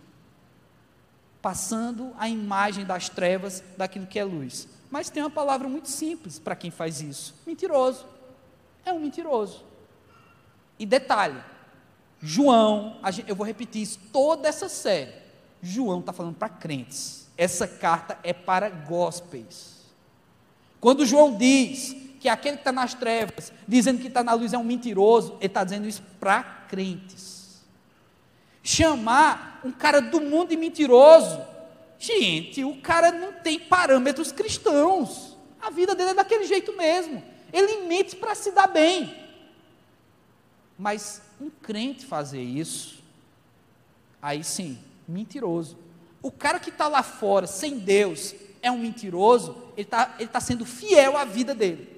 passando 1.41 2.13
a 2.19 2.29
imagem 2.29 2.85
das 2.85 3.09
trevas 3.09 3.65
daquilo 3.77 4.07
que 4.07 4.19
é 4.19 4.25
luz. 4.25 4.69
Mas 4.91 5.09
tem 5.09 5.23
uma 5.23 5.31
palavra 5.31 5.69
muito 5.69 5.89
simples 5.89 6.39
para 6.39 6.55
quem 6.55 6.71
faz 6.71 7.01
isso: 7.01 7.35
mentiroso. 7.47 8.05
É 8.85 8.93
um 8.93 9.01
mentiroso. 9.01 9.65
E 10.79 10.85
detalhe: 10.85 11.43
João, 12.21 12.99
eu 13.27 13.35
vou 13.35 13.47
repetir 13.47 13.83
isso 13.83 13.99
toda 14.13 14.49
essa 14.49 14.69
série. 14.69 15.13
João 15.63 16.01
está 16.01 16.13
falando 16.13 16.37
para 16.37 16.49
crentes. 16.49 17.27
Essa 17.37 17.67
carta 17.67 18.19
é 18.23 18.33
para 18.33 18.69
gospels. 18.69 19.77
Quando 20.81 21.07
João 21.07 21.37
diz 21.37 21.97
que 22.21 22.29
aquele 22.29 22.57
que 22.57 22.61
está 22.61 22.73
nas 22.73 22.95
trevas, 22.95 23.53
dizendo 23.67 24.01
que 24.01 24.09
está 24.09 24.23
na 24.23 24.33
luz, 24.33 24.53
é 24.53 24.59
um 24.59 24.65
mentiroso, 24.65 25.35
ele 25.39 25.47
está 25.47 25.65
dizendo 25.65 25.87
isso 25.87 26.03
para 26.21 26.56
crentes. 26.69 27.63
Chamar 28.63 29.61
um 29.65 29.71
cara 29.71 30.01
do 30.01 30.21
mundo 30.21 30.49
de 30.49 30.57
mentiroso, 30.57 31.41
gente, 31.99 32.65
o 32.65 32.81
cara 32.81 33.13
não 33.13 33.33
tem 33.33 33.59
parâmetros 33.59 34.33
cristãos. 34.33 35.37
A 35.61 35.71
vida 35.71 35.95
dele 35.95 36.11
é 36.11 36.15
daquele 36.15 36.45
jeito 36.45 36.77
mesmo. 36.77 37.23
Ele 37.53 37.87
mente 37.87 38.17
para 38.17 38.35
se 38.35 38.51
dar 38.53 38.67
bem. 38.67 39.15
Mas 40.79 41.23
um 41.41 41.49
crente 41.49 42.05
fazer 42.05 42.43
isso, 42.43 43.03
aí 44.21 44.45
sim, 44.45 44.79
mentiroso. 45.09 45.79
O 46.23 46.31
cara 46.31 46.59
que 46.59 46.71
está 46.71 46.89
lá 46.89 47.03
fora, 47.03 47.47
sem 47.47 47.79
Deus, 47.79 48.35
é 48.61 48.71
um 48.71 48.79
mentiroso, 48.79 49.57
ele 49.77 49.83
está 49.83 50.17
ele 50.19 50.29
tá 50.29 50.41
sendo 50.41 50.65
fiel 50.67 51.17
à 51.17 51.25
vida 51.25 51.55
dele. 51.55 51.89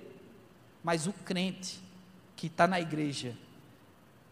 Mas 0.82 1.06
o 1.06 1.12
crente 1.12 1.80
que 2.36 2.46
está 2.46 2.66
na 2.66 2.80
igreja, 2.80 3.36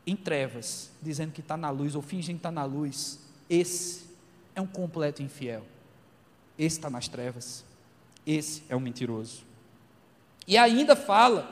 em 0.06 0.14
trevas, 0.14 0.90
dizendo 1.02 1.32
que 1.32 1.40
está 1.40 1.56
na 1.56 1.68
luz, 1.70 1.94
ou 1.94 2.02
fingindo 2.02 2.36
que 2.36 2.40
está 2.40 2.52
na 2.52 2.64
luz, 2.64 3.18
esse 3.50 4.06
é 4.54 4.60
um 4.60 4.66
completo 4.66 5.22
infiel. 5.22 5.64
Esse 6.58 6.76
está 6.76 6.88
nas 6.88 7.08
trevas. 7.08 7.64
Esse 8.26 8.62
é 8.68 8.76
um 8.76 8.80
mentiroso. 8.80 9.44
E 10.46 10.56
ainda 10.56 10.94
fala, 10.94 11.48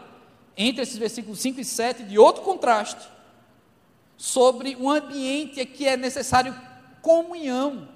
entre 0.57 0.83
esses 0.83 0.97
versículos 0.97 1.41
5 1.41 1.61
e 1.61 1.65
7, 1.65 2.05
de 2.05 2.19
outro 2.19 2.43
contraste, 2.43 3.09
sobre 4.17 4.77
um 4.77 4.89
ambiente 4.89 5.65
que 5.67 5.87
é 5.87 5.97
necessário 5.97 6.55
comunhão. 7.03 7.89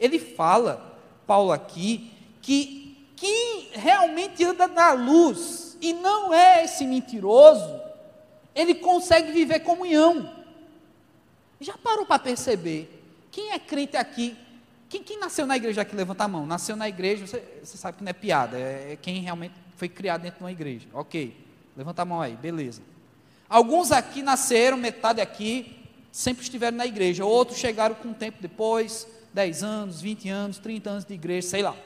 Ele 0.00 0.18
fala, 0.18 0.98
Paulo 1.26 1.52
aqui, 1.52 2.10
que 2.40 3.06
quem 3.14 3.68
realmente 3.72 4.44
anda 4.44 4.66
na 4.66 4.92
luz 4.92 5.76
e 5.80 5.92
não 5.92 6.32
é 6.32 6.64
esse 6.64 6.86
mentiroso, 6.86 7.85
ele 8.56 8.74
consegue 8.74 9.30
viver 9.30 9.60
comunhão. 9.60 10.34
Já 11.60 11.76
parou 11.76 12.06
para 12.06 12.18
perceber? 12.18 13.04
Quem 13.30 13.52
é 13.52 13.58
crente 13.58 13.98
aqui? 13.98 14.34
Quem, 14.88 15.02
quem, 15.02 15.18
nasceu 15.18 15.46
na 15.46 15.56
igreja 15.56 15.82
aqui? 15.82 15.94
Levanta 15.94 16.24
a 16.24 16.28
mão. 16.28 16.46
Nasceu 16.46 16.74
na 16.74 16.88
igreja, 16.88 17.26
você, 17.26 17.42
você 17.62 17.76
sabe 17.76 17.98
que 17.98 18.04
não 18.04 18.10
é 18.10 18.14
piada, 18.14 18.56
é, 18.56 18.92
é 18.92 18.96
quem 18.96 19.20
realmente 19.20 19.54
foi 19.76 19.88
criado 19.88 20.22
dentro 20.22 20.38
de 20.38 20.44
uma 20.44 20.52
igreja. 20.52 20.88
Ok, 20.94 21.36
levanta 21.76 22.00
a 22.00 22.04
mão 22.04 22.20
aí, 22.20 22.34
beleza. 22.34 22.80
Alguns 23.48 23.92
aqui 23.92 24.22
nasceram, 24.22 24.76
metade 24.78 25.20
aqui, 25.20 25.76
sempre 26.10 26.42
estiveram 26.42 26.78
na 26.78 26.86
igreja, 26.86 27.24
outros 27.24 27.58
chegaram 27.58 27.94
com 27.94 28.08
um 28.08 28.14
tempo 28.14 28.38
depois, 28.40 29.06
10 29.34 29.62
anos, 29.62 30.00
20 30.00 30.28
anos, 30.30 30.58
30 30.58 30.90
anos 30.90 31.04
de 31.04 31.12
igreja, 31.12 31.46
sei 31.46 31.62
lá. 31.62 31.76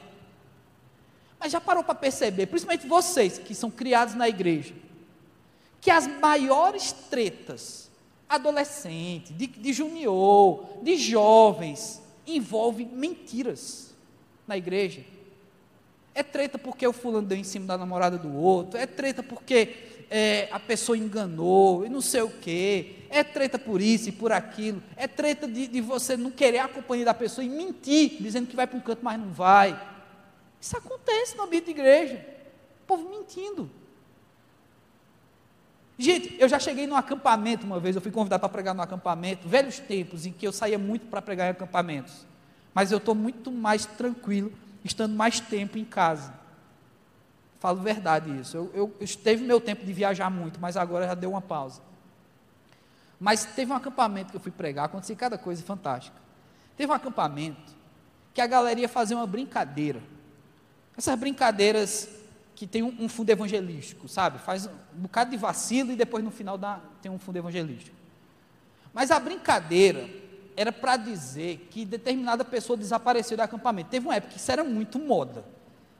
Mas 1.39 1.51
já 1.51 1.59
parou 1.59 1.83
para 1.83 1.95
perceber, 1.95 2.45
principalmente 2.45 2.87
vocês 2.87 3.37
que 3.37 3.53
são 3.53 3.69
criados 3.69 4.15
na 4.15 4.29
igreja, 4.29 4.73
que 5.81 5.89
as 5.89 6.05
maiores 6.05 6.91
tretas, 7.09 7.89
adolescente, 8.29 9.33
de, 9.33 9.47
de 9.47 9.73
junior, 9.73 10.77
de 10.83 10.95
jovens, 10.95 12.01
envolvem 12.25 12.85
mentiras 12.85 13.93
na 14.47 14.55
igreja. 14.55 15.03
É 16.13 16.21
treta 16.21 16.59
porque 16.59 16.85
o 16.85 16.93
fulano 16.93 17.27
deu 17.27 17.37
em 17.37 17.43
cima 17.43 17.65
da 17.65 17.77
namorada 17.77 18.17
do 18.17 18.33
outro, 18.35 18.79
é 18.79 18.85
treta 18.85 19.23
porque 19.23 20.05
é, 20.09 20.49
a 20.51 20.59
pessoa 20.59 20.97
enganou, 20.97 21.85
e 21.85 21.89
não 21.89 22.01
sei 22.01 22.21
o 22.21 22.29
quê, 22.29 22.97
é 23.09 23.23
treta 23.23 23.57
por 23.57 23.81
isso 23.81 24.09
e 24.09 24.11
por 24.11 24.31
aquilo, 24.31 24.83
é 24.95 25.07
treta 25.07 25.47
de, 25.47 25.67
de 25.67 25.81
você 25.81 26.15
não 26.15 26.29
querer 26.29 26.59
a 26.59 26.67
companhia 26.67 27.05
da 27.05 27.13
pessoa 27.13 27.43
e 27.43 27.49
mentir, 27.49 28.17
dizendo 28.19 28.47
que 28.47 28.55
vai 28.55 28.67
para 28.67 28.77
um 28.77 28.81
canto, 28.81 29.03
mas 29.03 29.19
não 29.19 29.31
vai. 29.31 29.89
Isso 30.59 30.77
acontece 30.77 31.35
no 31.35 31.43
ambiente 31.43 31.65
de 31.65 31.71
igreja, 31.71 32.25
o 32.83 32.85
povo 32.85 33.09
mentindo. 33.09 33.80
Gente, 36.01 36.35
eu 36.39 36.49
já 36.49 36.57
cheguei 36.57 36.87
num 36.87 36.95
acampamento 36.95 37.63
uma 37.63 37.79
vez, 37.79 37.95
eu 37.95 38.01
fui 38.01 38.11
convidado 38.11 38.39
para 38.39 38.49
pregar 38.49 38.73
no 38.73 38.81
acampamento, 38.81 39.47
velhos 39.47 39.77
tempos 39.77 40.25
em 40.25 40.31
que 40.31 40.47
eu 40.47 40.51
saía 40.51 40.79
muito 40.79 41.05
para 41.05 41.21
pregar 41.21 41.45
em 41.45 41.51
acampamentos, 41.51 42.25
mas 42.73 42.91
eu 42.91 42.97
estou 42.97 43.13
muito 43.13 43.51
mais 43.51 43.85
tranquilo, 43.85 44.51
estando 44.83 45.13
mais 45.13 45.39
tempo 45.39 45.77
em 45.77 45.85
casa. 45.85 46.33
Falo 47.59 47.79
verdade 47.81 48.35
isso. 48.39 48.57
Eu, 48.57 48.71
eu, 48.73 48.95
eu 48.99 49.07
teve 49.17 49.45
meu 49.45 49.61
tempo 49.61 49.85
de 49.85 49.93
viajar 49.93 50.31
muito, 50.31 50.59
mas 50.59 50.75
agora 50.75 51.05
já 51.05 51.13
deu 51.13 51.29
uma 51.29 51.41
pausa. 51.41 51.83
Mas 53.19 53.45
teve 53.45 53.71
um 53.71 53.75
acampamento 53.75 54.31
que 54.31 54.37
eu 54.37 54.41
fui 54.41 54.51
pregar, 54.51 54.85
aconteceu 54.85 55.15
cada 55.15 55.37
coisa 55.37 55.61
fantástica. 55.61 56.17
Teve 56.75 56.91
um 56.91 56.95
acampamento 56.95 57.75
que 58.33 58.41
a 58.41 58.47
galera 58.47 58.79
ia 58.79 58.89
fazer 58.89 59.13
uma 59.13 59.27
brincadeira. 59.27 60.01
Essas 60.97 61.19
brincadeiras 61.19 62.09
que 62.61 62.67
tem 62.67 62.83
um, 62.83 62.95
um 62.99 63.09
fundo 63.09 63.27
evangelístico, 63.31 64.07
sabe? 64.07 64.37
Faz 64.37 64.67
um 64.67 65.01
bocado 65.01 65.31
de 65.31 65.37
vacilo 65.37 65.91
e 65.93 65.95
depois 65.95 66.23
no 66.23 66.29
final 66.29 66.59
dá, 66.59 66.79
tem 67.01 67.11
um 67.11 67.17
fundo 67.17 67.37
evangelístico. 67.37 67.97
Mas 68.93 69.09
a 69.09 69.19
brincadeira 69.19 70.07
era 70.55 70.71
para 70.71 70.95
dizer 70.95 71.67
que 71.71 71.83
determinada 71.83 72.45
pessoa 72.45 72.77
desapareceu 72.77 73.35
do 73.35 73.41
acampamento. 73.41 73.89
Teve 73.89 74.05
uma 74.05 74.15
época 74.15 74.33
que 74.33 74.39
isso 74.39 74.51
era 74.51 74.63
muito 74.63 74.99
moda. 74.99 75.43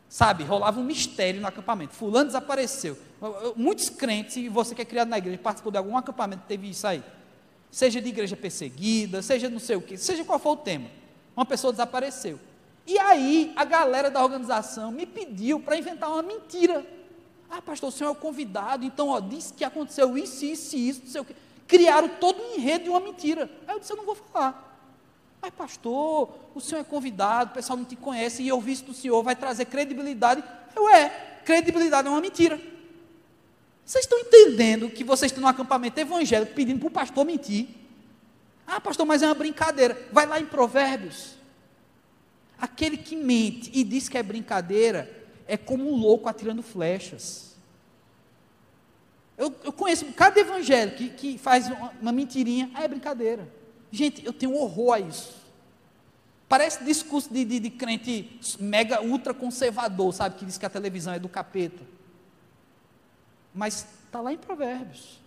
Sabe, 0.07 0.43
rolava 0.43 0.79
um 0.79 0.83
mistério 0.83 1.41
no 1.41 1.47
acampamento. 1.47 1.95
Fulano 1.95 2.27
desapareceu. 2.27 2.95
Muitos 3.55 3.89
crentes, 3.89 4.37
e 4.37 4.47
você 4.47 4.75
que 4.75 4.83
é 4.83 4.85
criado 4.85 5.07
na 5.07 5.17
igreja, 5.17 5.39
participou 5.39 5.71
de 5.71 5.79
algum 5.79 5.97
acampamento, 5.97 6.43
teve 6.47 6.69
isso 6.69 6.85
aí. 6.85 7.03
Seja 7.71 7.99
de 7.99 8.09
igreja 8.09 8.37
perseguida, 8.37 9.23
seja 9.23 9.49
não 9.49 9.57
sei 9.57 9.77
o 9.77 9.81
que, 9.81 9.97
seja 9.97 10.23
qual 10.23 10.37
for 10.37 10.51
o 10.51 10.57
tema. 10.57 10.89
Uma 11.35 11.43
pessoa 11.43 11.73
desapareceu. 11.73 12.39
E 12.85 12.97
aí, 12.97 13.53
a 13.55 13.63
galera 13.63 14.09
da 14.09 14.23
organização 14.23 14.91
me 14.91 15.05
pediu 15.05 15.59
para 15.59 15.77
inventar 15.77 16.09
uma 16.09 16.21
mentira. 16.21 16.85
Ah, 17.49 17.61
pastor, 17.61 17.89
o 17.89 17.91
senhor 17.91 18.09
é 18.09 18.11
o 18.11 18.15
convidado, 18.15 18.85
então, 18.85 19.09
ó, 19.09 19.19
disse 19.19 19.53
que 19.53 19.63
aconteceu 19.63 20.17
isso, 20.17 20.45
isso 20.45 20.75
isso, 20.75 21.01
não 21.03 21.11
sei 21.11 21.21
o 21.21 21.25
que. 21.25 21.35
Criaram 21.67 22.07
todo 22.07 22.41
um 22.41 22.55
enredo 22.55 22.85
de 22.85 22.89
uma 22.89 22.99
mentira. 22.99 23.49
Aí 23.67 23.75
eu 23.75 23.79
disse, 23.79 23.91
eu 23.91 23.97
não 23.97 24.05
vou 24.05 24.15
falar. 24.15 24.71
Mas, 25.41 25.51
pastor, 25.51 26.29
o 26.53 26.61
senhor 26.61 26.81
é 26.81 26.83
convidado, 26.83 27.51
o 27.51 27.53
pessoal 27.53 27.77
não 27.77 27.85
te 27.85 27.95
conhece, 27.95 28.43
e 28.43 28.47
eu 28.47 28.59
visto 28.59 28.87
do 28.87 28.93
senhor 28.93 29.21
vai 29.23 29.35
trazer 29.35 29.65
credibilidade. 29.65 30.43
Eu 30.75 30.87
é, 30.89 31.09
credibilidade 31.43 32.07
é 32.07 32.11
uma 32.11 32.21
mentira. 32.21 32.59
Vocês 33.83 34.05
estão 34.05 34.19
entendendo 34.19 34.89
que 34.89 35.03
vocês 35.03 35.31
estão 35.31 35.41
no 35.41 35.47
acampamento 35.47 35.99
evangélico 35.99 36.53
pedindo 36.53 36.79
para 36.79 36.87
o 36.87 36.91
pastor 36.91 37.25
mentir? 37.25 37.67
Ah, 38.65 38.79
pastor, 38.79 39.05
mas 39.05 39.21
é 39.21 39.25
uma 39.25 39.35
brincadeira. 39.35 40.07
Vai 40.13 40.25
lá 40.25 40.39
em 40.39 40.45
Provérbios. 40.45 41.35
Aquele 42.61 42.95
que 42.95 43.15
mente 43.15 43.71
e 43.73 43.83
diz 43.83 44.07
que 44.07 44.19
é 44.19 44.21
brincadeira 44.21 45.11
é 45.47 45.57
como 45.57 45.91
um 45.91 45.95
louco 45.95 46.29
atirando 46.29 46.61
flechas. 46.61 47.55
Eu, 49.35 49.51
eu 49.63 49.73
conheço 49.73 50.05
de 50.05 50.39
evangélico 50.39 50.97
que, 50.97 51.09
que 51.09 51.37
faz 51.39 51.67
uma, 51.67 51.91
uma 51.99 52.11
mentirinha, 52.11 52.69
ah, 52.75 52.83
é 52.83 52.87
brincadeira. 52.87 53.51
Gente, 53.91 54.23
eu 54.23 54.31
tenho 54.31 54.53
horror 54.55 54.93
a 54.93 54.99
isso. 54.99 55.41
Parece 56.47 56.83
discurso 56.83 57.33
de, 57.33 57.43
de, 57.43 57.59
de 57.59 57.69
crente 57.71 58.39
mega 58.59 59.01
ultra 59.01 59.33
conservador, 59.33 60.13
sabe? 60.13 60.35
Que 60.35 60.45
diz 60.45 60.59
que 60.59 60.65
a 60.65 60.69
televisão 60.69 61.13
é 61.13 61.19
do 61.19 61.27
capeta. 61.27 61.83
Mas 63.55 63.87
está 64.05 64.21
lá 64.21 64.31
em 64.31 64.37
Provérbios. 64.37 65.19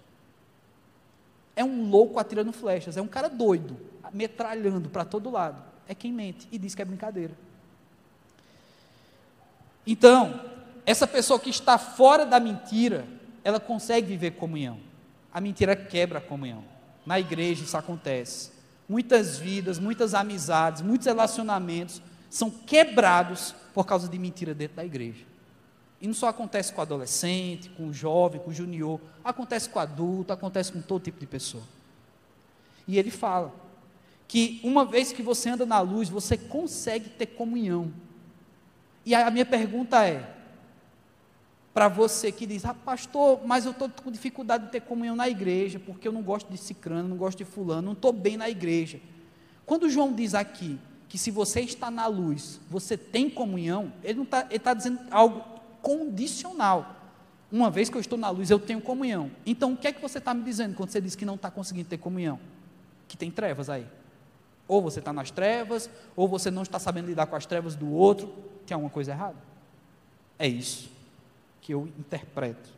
É 1.57 1.65
um 1.65 1.91
louco 1.91 2.21
atirando 2.21 2.53
flechas, 2.53 2.97
é 2.97 3.03
um 3.03 3.09
cara 3.09 3.29
doido, 3.29 3.77
metralhando 4.13 4.89
para 4.89 5.05
todo 5.05 5.31
lado. 5.31 5.74
É 5.89 5.95
quem 5.95 6.13
mente 6.13 6.49
e 6.51 6.59
diz 6.59 6.75
que 6.75 6.83
é 6.83 6.85
brincadeira. 6.85 7.35
Então, 9.87 10.41
essa 10.87 11.07
pessoa 11.07 11.39
que 11.39 11.51
está 11.51 11.79
fora 11.79 12.25
da 12.25 12.41
mentira, 12.41 13.07
ela 13.43 13.61
consegue 13.61 14.07
viver 14.07 14.33
comunhão. 14.33 14.79
A 15.33 15.41
mentira 15.41 15.77
quebra 15.77 16.19
a 16.19 16.23
comunhão. 16.23 16.65
Na 17.05 17.21
igreja 17.21 17.65
isso 17.65 17.77
acontece. 17.77 18.53
Muitas 18.89 19.39
vidas, 19.39 19.79
muitas 19.79 20.15
amizades, 20.15 20.83
muitos 20.83 21.07
relacionamentos 21.07 22.01
são 22.31 22.51
quebrados 22.51 23.55
por 23.73 23.87
causa 23.87 24.09
de 24.09 24.19
mentira 24.19 24.55
dentro 24.55 24.77
da 24.77 24.85
igreja. 24.85 25.25
E 26.01 26.07
não 26.07 26.15
só 26.15 26.29
acontece 26.29 26.73
com 26.73 26.81
o 26.81 26.83
adolescente, 26.83 27.71
com 27.71 27.89
o 27.89 27.95
jovem, 27.95 28.41
com 28.41 28.51
o 28.51 28.55
junior, 28.55 29.01
acontece 29.25 29.69
com 29.69 29.79
o 29.79 29.83
adulto, 29.83 30.33
acontece 30.33 30.73
com 30.73 30.81
todo 30.81 31.03
tipo 31.03 31.19
de 31.19 31.27
pessoa. 31.27 31.63
E 32.87 32.99
ele 32.99 33.11
fala 33.11 33.53
que 34.27 34.61
uma 34.65 34.85
vez 34.85 35.13
que 35.13 35.23
você 35.23 35.51
anda 35.51 35.67
na 35.67 35.81
luz, 35.81 36.09
você 36.09 36.37
consegue 36.37 37.09
ter 37.09 37.27
comunhão. 37.27 37.93
E 39.05 39.15
a 39.15 39.31
minha 39.31 39.45
pergunta 39.45 40.07
é: 40.07 40.35
para 41.73 41.89
você 41.89 42.31
que 42.31 42.47
diz, 42.47 42.65
ah, 42.65 42.73
pastor, 42.73 43.41
mas 43.45 43.65
eu 43.65 43.73
estou 43.73 43.89
com 43.89 44.11
dificuldade 44.11 44.67
de 44.67 44.71
ter 44.71 44.81
comunhão 44.81 45.17
na 45.17 45.29
igreja, 45.29 45.79
porque 45.79 46.07
eu 46.07 46.13
não 46.13 46.23
gosto 46.23 46.51
de 46.51 46.57
cicrano, 46.57 47.09
não 47.09 47.17
gosto 47.17 47.39
de 47.39 47.45
fulano, 47.45 47.83
não 47.83 47.93
estou 47.93 48.13
bem 48.13 48.37
na 48.37 48.49
igreja. 48.49 49.01
Quando 49.67 49.91
João 49.91 50.13
diz 50.13 50.35
aqui 50.35 50.79
que 51.09 51.19
se 51.19 51.31
você 51.31 51.61
está 51.61 51.91
na 51.91 52.07
luz, 52.07 52.61
você 52.71 52.97
tem 52.97 53.29
comunhão, 53.29 53.93
ele 54.03 54.23
está 54.23 54.45
tá 54.45 54.75
dizendo 54.75 55.01
algo 55.11 55.45
condicional. 55.83 56.97
Uma 57.51 57.71
vez 57.71 57.89
que 57.89 57.97
eu 57.97 58.01
estou 58.01 58.19
na 58.19 58.31
luz, 58.31 58.51
eu 58.51 58.59
tenho 58.59 58.81
comunhão. 58.81 59.31
Então, 59.45 59.75
o 59.75 59.77
que 59.77 59.87
é 59.87 59.93
que 59.93 60.01
você 60.01 60.19
está 60.19 60.33
me 60.33 60.43
dizendo 60.43 60.75
quando 60.75 60.91
você 60.91 61.01
diz 61.01 61.15
que 61.15 61.25
não 61.25 61.35
está 61.35 61.51
conseguindo 61.51 61.89
ter 61.89 61.99
comunhão? 61.99 62.39
Que 63.07 63.17
tem 63.17 63.31
trevas 63.31 63.69
aí. 63.69 63.87
Ou 64.67 64.81
você 64.81 64.99
está 64.99 65.13
nas 65.13 65.31
trevas, 65.31 65.91
ou 66.17 66.27
você 66.27 66.51
não 66.51 66.63
está 66.63 66.79
sabendo 66.79 67.07
lidar 67.07 67.27
com 67.27 67.37
as 67.37 67.47
trevas 67.47 67.75
do 67.75 67.91
outro, 67.93 68.33
tem 68.67 68.75
alguma 68.75 68.91
coisa 68.91 69.13
errada. 69.13 69.37
É 70.39 70.49
isso 70.49 70.91
que 71.61 71.73
eu 71.73 71.87
interpreto. 71.99 72.71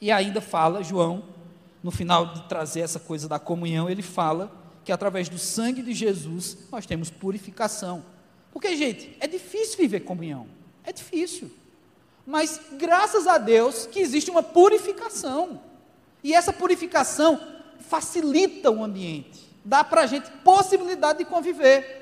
E 0.00 0.10
ainda 0.10 0.40
fala, 0.40 0.82
João, 0.82 1.22
no 1.82 1.90
final 1.90 2.26
de 2.26 2.48
trazer 2.48 2.80
essa 2.80 2.98
coisa 2.98 3.28
da 3.28 3.38
comunhão, 3.38 3.88
ele 3.88 4.02
fala 4.02 4.50
que 4.84 4.92
através 4.92 5.28
do 5.28 5.38
sangue 5.38 5.82
de 5.82 5.92
Jesus 5.92 6.58
nós 6.70 6.86
temos 6.86 7.10
purificação. 7.10 8.04
Porque, 8.52 8.76
gente, 8.76 9.16
é 9.20 9.26
difícil 9.26 9.76
viver 9.76 10.00
comunhão. 10.00 10.46
É 10.84 10.92
difícil. 10.92 11.50
Mas 12.26 12.60
graças 12.78 13.26
a 13.26 13.38
Deus 13.38 13.86
que 13.86 14.00
existe 14.00 14.30
uma 14.30 14.42
purificação. 14.42 15.60
E 16.22 16.34
essa 16.34 16.52
purificação 16.52 17.40
facilita 17.78 18.70
o 18.70 18.84
ambiente. 18.84 19.49
Dá 19.64 19.84
para 19.84 20.02
a 20.02 20.06
gente 20.06 20.30
possibilidade 20.42 21.18
de 21.18 21.24
conviver. 21.24 22.00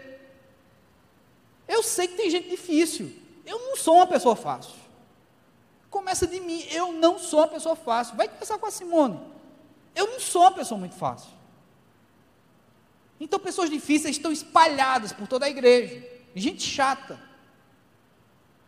Eu 1.67 1.83
sei 1.83 2.09
que 2.09 2.17
tem 2.17 2.31
gente 2.31 2.49
difícil. 2.49 3.13
Eu 3.45 3.59
não 3.59 3.77
sou 3.77 3.97
uma 3.97 4.07
pessoa 4.07 4.37
fácil. 4.37 4.75
Começa 5.91 6.27
de 6.27 6.41
mim. 6.41 6.65
Eu 6.71 6.93
não 6.93 7.19
sou 7.19 7.41
uma 7.41 7.49
pessoa 7.49 7.77
fácil. 7.77 8.17
Vai 8.17 8.29
conversar 8.29 8.59
com 8.59 8.67
a 8.67 8.71
Simone. 8.71 9.21
Eu 9.95 10.07
não 10.07 10.21
sou 10.21 10.43
uma 10.43 10.53
pessoa 10.53 10.79
muito 10.79 10.95
fácil. 10.95 11.31
Então, 13.21 13.39
pessoas 13.39 13.69
difíceis 13.69 14.17
estão 14.17 14.31
espalhadas 14.31 15.13
por 15.13 15.27
toda 15.27 15.47
a 15.47 15.51
igreja. 15.51 16.07
Gente 16.35 16.63
chata. 16.63 17.21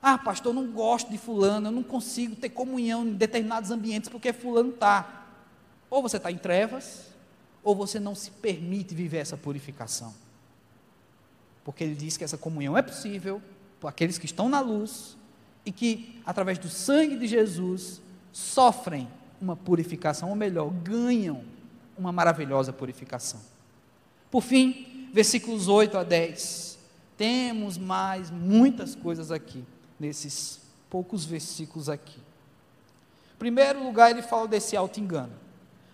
Ah, 0.02 0.18
pastor, 0.18 0.54
eu 0.54 0.62
não 0.62 0.72
gosto 0.72 1.10
de 1.10 1.18
fulano, 1.18 1.68
eu 1.68 1.72
não 1.72 1.82
consigo 1.82 2.34
ter 2.34 2.48
comunhão 2.48 3.04
em 3.04 3.12
determinados 3.12 3.70
ambientes 3.70 4.08
porque 4.08 4.32
fulano 4.32 4.70
está. 4.70 5.26
Ou 5.90 6.02
você 6.02 6.16
está 6.16 6.30
em 6.30 6.38
trevas, 6.38 7.09
ou 7.62 7.74
você 7.74 8.00
não 8.00 8.14
se 8.14 8.30
permite 8.30 8.94
viver 8.94 9.18
essa 9.18 9.36
purificação. 9.36 10.14
Porque 11.64 11.84
ele 11.84 11.94
diz 11.94 12.16
que 12.16 12.24
essa 12.24 12.38
comunhão 12.38 12.76
é 12.76 12.82
possível 12.82 13.42
por 13.80 13.88
aqueles 13.88 14.18
que 14.18 14.26
estão 14.26 14.48
na 14.48 14.60
luz 14.60 15.16
e 15.64 15.70
que, 15.70 16.20
através 16.24 16.58
do 16.58 16.68
sangue 16.68 17.16
de 17.16 17.26
Jesus, 17.26 18.00
sofrem 18.32 19.08
uma 19.40 19.56
purificação, 19.56 20.30
ou 20.30 20.36
melhor, 20.36 20.70
ganham 20.70 21.42
uma 21.96 22.12
maravilhosa 22.12 22.72
purificação. 22.72 23.40
Por 24.30 24.42
fim, 24.42 25.08
versículos 25.12 25.68
8 25.68 25.98
a 25.98 26.04
10. 26.04 26.78
Temos 27.16 27.76
mais 27.76 28.30
muitas 28.30 28.94
coisas 28.94 29.30
aqui, 29.30 29.64
nesses 29.98 30.60
poucos 30.88 31.24
versículos 31.24 31.88
aqui. 31.88 32.18
Em 33.34 33.38
primeiro 33.38 33.82
lugar, 33.82 34.10
ele 34.10 34.22
fala 34.22 34.48
desse 34.48 34.76
auto-engano. 34.76 35.32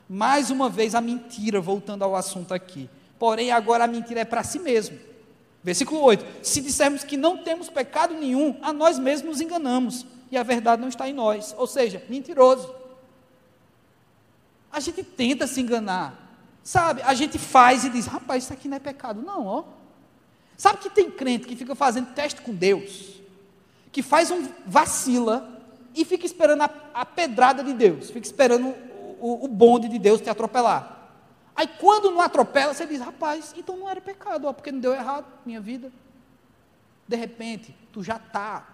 Mais 0.09 0.51
uma 0.51 0.69
vez, 0.69 0.95
a 0.95 1.01
mentira, 1.01 1.61
voltando 1.61 2.03
ao 2.03 2.15
assunto 2.15 2.55
aqui. 2.55 2.89
Porém, 3.19 3.51
agora 3.51 3.85
a 3.85 3.89
mentira 3.89 4.21
é 4.21 4.25
para 4.25 4.45
si 4.45 4.59
mesmo. 4.59 4.99
Versículo 5.63 6.01
8: 6.03 6.45
Se 6.45 6.61
dissermos 6.61 7.03
que 7.03 7.17
não 7.17 7.39
temos 7.39 7.69
pecado 7.69 8.15
nenhum, 8.15 8.59
a 8.63 8.73
nós 8.73 8.99
mesmos 8.99 9.31
nos 9.31 9.41
enganamos, 9.41 10.07
e 10.31 10.37
a 10.37 10.43
verdade 10.43 10.81
não 10.81 10.89
está 10.89 11.09
em 11.09 11.13
nós. 11.13 11.55
Ou 11.59 11.67
seja, 11.67 12.03
mentiroso. 12.09 12.75
A 14.71 14.81
gente 14.81 15.03
tenta 15.03 15.47
se 15.47 15.61
enganar, 15.61 16.27
Sabe, 16.67 17.01
a 17.03 17.15
gente 17.15 17.39
faz 17.39 17.85
e 17.85 17.89
diz, 17.89 18.07
rapaz, 18.07 18.43
isso 18.43 18.53
aqui 18.53 18.67
não 18.67 18.77
é 18.77 18.81
pecado. 18.81 19.23
Não, 19.23 19.47
ó. 19.47 19.63
Sabe 20.57 20.79
que 20.79 20.91
tem 20.91 21.09
crente 21.09 21.47
que 21.47 21.55
fica 21.55 21.77
fazendo 21.77 22.13
teste 22.13 22.43
com 22.43 22.53
Deus, 22.53 23.21
que 23.93 24.03
faz 24.03 24.33
um 24.33 24.49
vacila 24.67 25.63
e 25.95 26.05
fica 26.05 26.27
esperando 26.27 26.63
a, 26.63 26.71
a 26.93 27.07
pedrada 27.07 27.63
de 27.63 27.73
Deus, 27.73 28.11
fica 28.11 28.27
esperando 28.27 28.75
o, 29.27 29.45
o, 29.45 29.49
bonde 29.49 29.89
de 29.89 29.99
Deus 29.99 30.21
te 30.21 30.31
atropelar. 30.31 31.11
Aí 31.55 31.67
quando 31.67 32.11
não 32.11 32.21
atropela, 32.21 32.75
você 32.75 32.87
diz, 32.87 33.01
rapaz, 33.01 33.55
então 33.57 33.77
não 33.77 33.89
era 33.89 34.01
pecado, 34.01 34.47
ó, 34.47 34.53
porque 34.53 34.71
não 34.71 34.81
deu 34.81 34.93
errado 34.93 35.27
minha 35.45 35.61
vida. 35.61 35.91
De 37.09 37.17
repente, 37.17 37.75
tu 37.93 38.03
já 38.03 38.17
está 38.17 38.67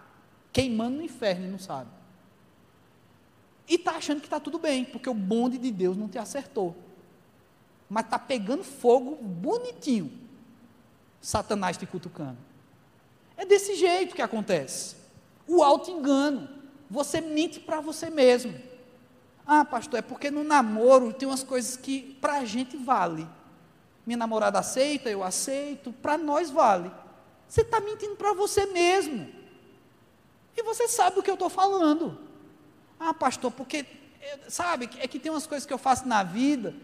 queimando 0.52 0.96
no 0.96 1.02
inferno 1.02 1.46
e 1.46 1.50
não 1.50 1.58
sabe. 1.58 1.90
E 3.68 3.76
está 3.76 3.92
achando 3.92 4.20
que 4.20 4.26
está 4.26 4.40
tudo 4.40 4.58
bem, 4.58 4.84
porque 4.84 5.08
o 5.08 5.14
bonde 5.14 5.58
de 5.58 5.70
Deus 5.70 5.96
não 5.96 6.08
te 6.08 6.18
acertou 6.18 6.76
mas 7.92 8.06
está 8.06 8.18
pegando 8.18 8.64
fogo 8.64 9.16
bonitinho. 9.16 10.10
Satanás 11.20 11.76
te 11.76 11.84
cutucando. 11.84 12.38
É 13.36 13.44
desse 13.44 13.74
jeito 13.74 14.14
que 14.14 14.22
acontece. 14.22 14.96
O 15.46 15.62
auto-engano. 15.62 16.48
Você 16.88 17.20
mente 17.20 17.60
para 17.60 17.82
você 17.82 18.08
mesmo. 18.08 18.58
Ah, 19.46 19.64
pastor, 19.64 19.98
é 19.98 20.02
porque 20.02 20.30
no 20.30 20.44
namoro 20.44 21.12
tem 21.12 21.28
umas 21.28 21.42
coisas 21.42 21.76
que 21.76 22.16
para 22.20 22.34
a 22.34 22.44
gente 22.44 22.76
vale. 22.76 23.26
Minha 24.06 24.16
namorada 24.16 24.58
aceita, 24.58 25.10
eu 25.10 25.22
aceito, 25.22 25.92
para 25.92 26.16
nós 26.16 26.50
vale. 26.50 26.90
Você 27.48 27.62
está 27.62 27.80
mentindo 27.80 28.16
para 28.16 28.32
você 28.32 28.66
mesmo. 28.66 29.28
E 30.56 30.62
você 30.62 30.88
sabe 30.88 31.16
do 31.16 31.22
que 31.22 31.30
eu 31.30 31.34
estou 31.34 31.48
falando. 31.48 32.18
Ah, 32.98 33.12
pastor, 33.12 33.50
porque, 33.50 33.84
sabe, 34.48 34.88
é 34.98 35.08
que 35.08 35.18
tem 35.18 35.30
umas 35.30 35.46
coisas 35.46 35.66
que 35.66 35.72
eu 35.72 35.78
faço 35.78 36.06
na 36.06 36.22
vida 36.22 36.74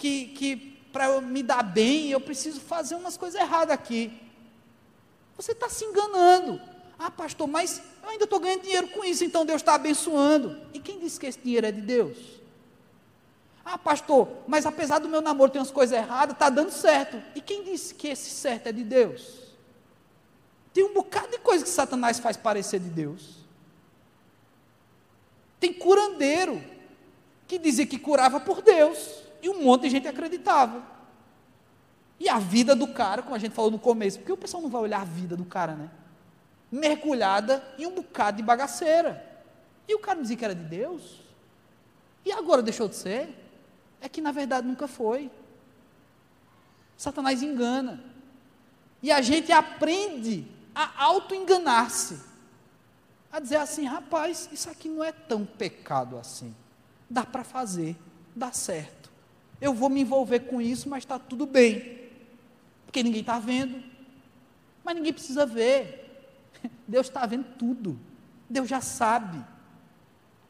que, 0.00 0.28
que 0.28 0.56
para 0.90 1.06
eu 1.06 1.20
me 1.20 1.42
dar 1.42 1.62
bem, 1.62 2.10
eu 2.10 2.20
preciso 2.20 2.60
fazer 2.60 2.94
umas 2.94 3.16
coisas 3.16 3.38
erradas 3.38 3.74
aqui. 3.74 4.18
Você 5.36 5.52
está 5.52 5.68
se 5.68 5.84
enganando. 5.84 6.60
Ah, 7.02 7.10
pastor, 7.10 7.48
mas 7.48 7.80
eu 8.02 8.10
ainda 8.10 8.24
estou 8.24 8.38
ganhando 8.38 8.60
dinheiro 8.60 8.88
com 8.88 9.02
isso, 9.02 9.24
então 9.24 9.46
Deus 9.46 9.62
está 9.62 9.74
abençoando. 9.74 10.60
E 10.74 10.78
quem 10.78 11.00
disse 11.00 11.18
que 11.18 11.24
esse 11.24 11.38
dinheiro 11.38 11.66
é 11.66 11.72
de 11.72 11.80
Deus? 11.80 12.18
Ah, 13.64 13.78
pastor, 13.78 14.28
mas 14.46 14.66
apesar 14.66 14.98
do 14.98 15.08
meu 15.08 15.22
namoro 15.22 15.50
ter 15.50 15.58
umas 15.58 15.70
coisas 15.70 15.96
erradas, 15.96 16.34
está 16.34 16.50
dando 16.50 16.70
certo. 16.70 17.16
E 17.34 17.40
quem 17.40 17.64
disse 17.64 17.94
que 17.94 18.08
esse 18.08 18.28
certo 18.28 18.66
é 18.66 18.72
de 18.72 18.84
Deus? 18.84 19.38
Tem 20.74 20.84
um 20.84 20.92
bocado 20.92 21.28
de 21.28 21.38
coisa 21.38 21.64
que 21.64 21.70
Satanás 21.70 22.18
faz 22.18 22.36
parecer 22.36 22.78
de 22.78 22.90
Deus. 22.90 23.36
Tem 25.58 25.72
curandeiro 25.72 26.62
que 27.48 27.58
dizia 27.58 27.86
que 27.86 27.98
curava 27.98 28.40
por 28.40 28.60
Deus. 28.60 29.22
E 29.40 29.48
um 29.48 29.62
monte 29.62 29.82
de 29.82 29.90
gente 29.90 30.06
acreditava. 30.06 30.84
E 32.18 32.28
a 32.28 32.38
vida 32.38 32.76
do 32.76 32.88
cara, 32.88 33.22
como 33.22 33.34
a 33.34 33.38
gente 33.38 33.54
falou 33.54 33.70
no 33.70 33.78
começo, 33.78 34.18
porque 34.18 34.32
o 34.32 34.36
pessoal 34.36 34.62
não 34.62 34.68
vai 34.68 34.82
olhar 34.82 35.00
a 35.00 35.04
vida 35.04 35.34
do 35.34 35.46
cara, 35.46 35.74
né? 35.74 35.90
Mergulhada 36.70 37.64
em 37.78 37.86
um 37.86 37.94
bocado 37.94 38.38
de 38.38 38.42
bagaceira. 38.42 39.26
E 39.88 39.94
o 39.94 39.98
cara 39.98 40.20
dizia 40.20 40.36
que 40.36 40.44
era 40.44 40.54
de 40.54 40.64
Deus. 40.64 41.20
E 42.24 42.32
agora 42.32 42.62
deixou 42.62 42.88
de 42.88 42.96
ser? 42.96 43.34
É 44.00 44.08
que 44.08 44.20
na 44.20 44.32
verdade 44.32 44.66
nunca 44.66 44.86
foi. 44.86 45.30
Satanás 46.96 47.42
engana. 47.42 48.02
E 49.02 49.10
a 49.10 49.20
gente 49.20 49.50
aprende 49.50 50.46
a 50.74 51.04
auto-enganar-se. 51.04 52.20
A 53.32 53.40
dizer 53.40 53.56
assim, 53.56 53.84
rapaz, 53.84 54.48
isso 54.52 54.68
aqui 54.68 54.88
não 54.88 55.02
é 55.02 55.12
tão 55.12 55.44
pecado 55.44 56.18
assim. 56.18 56.54
Dá 57.08 57.24
para 57.24 57.44
fazer, 57.44 57.96
dá 58.34 58.52
certo 58.52 59.00
eu 59.60 59.74
vou 59.74 59.90
me 59.90 60.00
envolver 60.00 60.40
com 60.40 60.60
isso, 60.60 60.88
mas 60.88 61.02
está 61.02 61.18
tudo 61.18 61.44
bem, 61.44 62.08
porque 62.86 63.02
ninguém 63.02 63.20
está 63.20 63.38
vendo, 63.38 63.82
mas 64.82 64.96
ninguém 64.96 65.12
precisa 65.12 65.44
ver, 65.44 65.99
Deus 66.86 67.06
está 67.08 67.24
vendo 67.26 67.44
tudo, 67.56 67.98
Deus 68.48 68.68
já 68.68 68.80
sabe. 68.80 69.44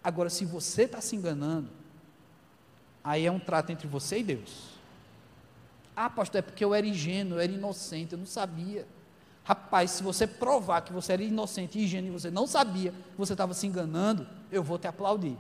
Agora, 0.02 0.30
se 0.30 0.44
você 0.44 0.82
está 0.82 1.00
se 1.00 1.14
enganando, 1.14 1.68
aí 3.04 3.26
é 3.26 3.30
um 3.30 3.38
trato 3.38 3.70
entre 3.70 3.86
você 3.86 4.20
e 4.20 4.22
Deus. 4.22 4.70
Ah, 5.94 6.08
pastor, 6.08 6.38
é 6.38 6.42
porque 6.42 6.64
eu 6.64 6.74
era 6.74 6.86
ingênuo, 6.86 7.36
eu 7.36 7.40
era 7.40 7.52
inocente, 7.52 8.12
eu 8.12 8.18
não 8.18 8.26
sabia. 8.26 8.86
Rapaz, 9.44 9.90
se 9.92 10.02
você 10.02 10.26
provar 10.26 10.82
que 10.82 10.92
você 10.92 11.12
era 11.12 11.22
inocente 11.22 11.78
e 11.78 11.84
ingênuo 11.84 12.08
e 12.08 12.12
você 12.12 12.30
não 12.30 12.46
sabia 12.46 12.94
você 13.16 13.32
estava 13.32 13.52
se 13.52 13.66
enganando, 13.66 14.26
eu 14.50 14.62
vou 14.62 14.78
te 14.78 14.86
aplaudir. 14.86 15.36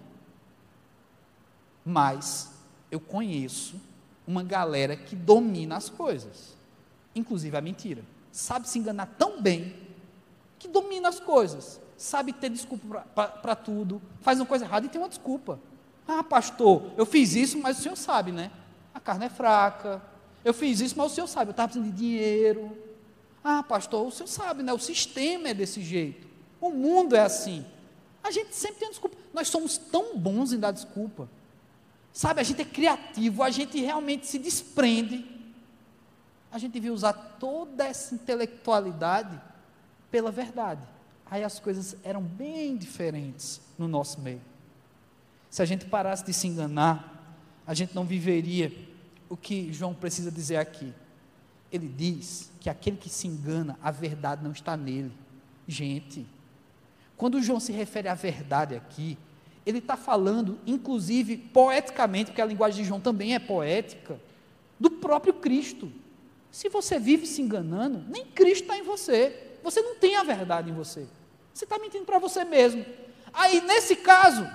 Mas 1.84 2.52
eu 2.90 3.00
conheço 3.00 3.80
uma 4.26 4.42
galera 4.42 4.96
que 4.96 5.16
domina 5.16 5.76
as 5.76 5.88
coisas, 5.88 6.56
inclusive 7.14 7.56
a 7.56 7.60
mentira. 7.60 8.02
Sabe 8.30 8.68
se 8.68 8.78
enganar 8.78 9.06
tão 9.18 9.40
bem 9.40 9.74
que 10.60 10.68
domina 10.68 11.08
as 11.08 11.18
coisas. 11.18 11.80
sabe 11.96 12.32
ter 12.32 12.48
desculpa 12.48 13.04
para 13.42 13.56
tudo, 13.56 14.00
faz 14.20 14.38
uma 14.38 14.46
coisa 14.46 14.64
errada 14.64 14.86
e 14.86 14.88
tem 14.88 15.00
uma 15.00 15.08
desculpa. 15.08 15.58
Ah, 16.06 16.22
pastor, 16.22 16.92
eu 16.96 17.04
fiz 17.04 17.34
isso, 17.34 17.58
mas 17.58 17.78
o 17.78 17.82
senhor 17.82 17.96
sabe, 17.96 18.30
né? 18.30 18.50
A 18.94 19.00
carne 19.00 19.26
é 19.26 19.28
fraca. 19.28 20.02
Eu 20.44 20.54
fiz 20.54 20.80
isso, 20.80 20.96
mas 20.96 21.12
o 21.12 21.14
senhor 21.14 21.26
sabe, 21.26 21.48
eu 21.48 21.52
estava 21.52 21.68
precisando 21.68 21.92
de 21.92 21.98
dinheiro. 21.98 22.76
Ah, 23.42 23.62
pastor, 23.62 24.06
o 24.06 24.10
senhor 24.10 24.28
sabe, 24.28 24.62
né? 24.62 24.72
O 24.72 24.78
sistema 24.78 25.48
é 25.48 25.54
desse 25.54 25.82
jeito. 25.82 26.26
O 26.60 26.70
mundo 26.70 27.16
é 27.16 27.20
assim. 27.20 27.64
A 28.22 28.30
gente 28.30 28.54
sempre 28.54 28.80
tem 28.80 28.88
desculpa. 28.90 29.16
Nós 29.32 29.48
somos 29.48 29.78
tão 29.78 30.16
bons 30.16 30.52
em 30.52 30.58
dar 30.58 30.72
desculpa. 30.72 31.28
Sabe, 32.12 32.40
a 32.40 32.44
gente 32.44 32.60
é 32.60 32.64
criativo, 32.64 33.42
a 33.42 33.50
gente 33.50 33.78
realmente 33.80 34.26
se 34.26 34.38
desprende. 34.38 35.24
A 36.50 36.58
gente 36.58 36.72
devia 36.72 36.92
usar 36.92 37.12
toda 37.12 37.84
essa 37.84 38.14
intelectualidade 38.14 39.40
pela 40.10 40.30
verdade. 40.30 40.86
Aí 41.30 41.44
as 41.44 41.58
coisas 41.60 41.96
eram 42.02 42.22
bem 42.22 42.76
diferentes 42.76 43.60
no 43.78 43.86
nosso 43.86 44.20
meio. 44.20 44.40
Se 45.48 45.62
a 45.62 45.64
gente 45.64 45.86
parasse 45.86 46.24
de 46.24 46.32
se 46.32 46.46
enganar, 46.46 47.38
a 47.66 47.74
gente 47.74 47.94
não 47.94 48.04
viveria 48.04 48.72
o 49.28 49.36
que 49.36 49.72
João 49.72 49.94
precisa 49.94 50.30
dizer 50.30 50.56
aqui. 50.56 50.92
Ele 51.72 51.88
diz 51.88 52.50
que 52.58 52.68
aquele 52.68 52.96
que 52.96 53.08
se 53.08 53.28
engana, 53.28 53.78
a 53.80 53.90
verdade 53.90 54.42
não 54.42 54.50
está 54.50 54.76
nele. 54.76 55.12
Gente, 55.68 56.26
quando 57.16 57.40
João 57.40 57.60
se 57.60 57.70
refere 57.70 58.08
à 58.08 58.14
verdade 58.14 58.74
aqui, 58.74 59.16
ele 59.64 59.78
está 59.78 59.96
falando, 59.96 60.58
inclusive 60.66 61.36
poeticamente, 61.36 62.30
porque 62.30 62.42
a 62.42 62.46
linguagem 62.46 62.82
de 62.82 62.88
João 62.88 63.00
também 63.00 63.34
é 63.34 63.38
poética, 63.38 64.20
do 64.80 64.90
próprio 64.90 65.34
Cristo. 65.34 65.92
Se 66.50 66.68
você 66.68 66.98
vive 66.98 67.26
se 67.26 67.40
enganando, 67.42 68.02
nem 68.08 68.24
Cristo 68.24 68.62
está 68.62 68.76
em 68.76 68.82
você. 68.82 69.49
Você 69.62 69.82
não 69.82 69.96
tem 69.96 70.16
a 70.16 70.22
verdade 70.22 70.70
em 70.70 70.74
você. 70.74 71.06
Você 71.52 71.64
está 71.64 71.78
mentindo 71.78 72.04
para 72.04 72.18
você 72.18 72.44
mesmo. 72.44 72.84
Aí, 73.32 73.60
nesse 73.60 73.96
caso, 73.96 74.46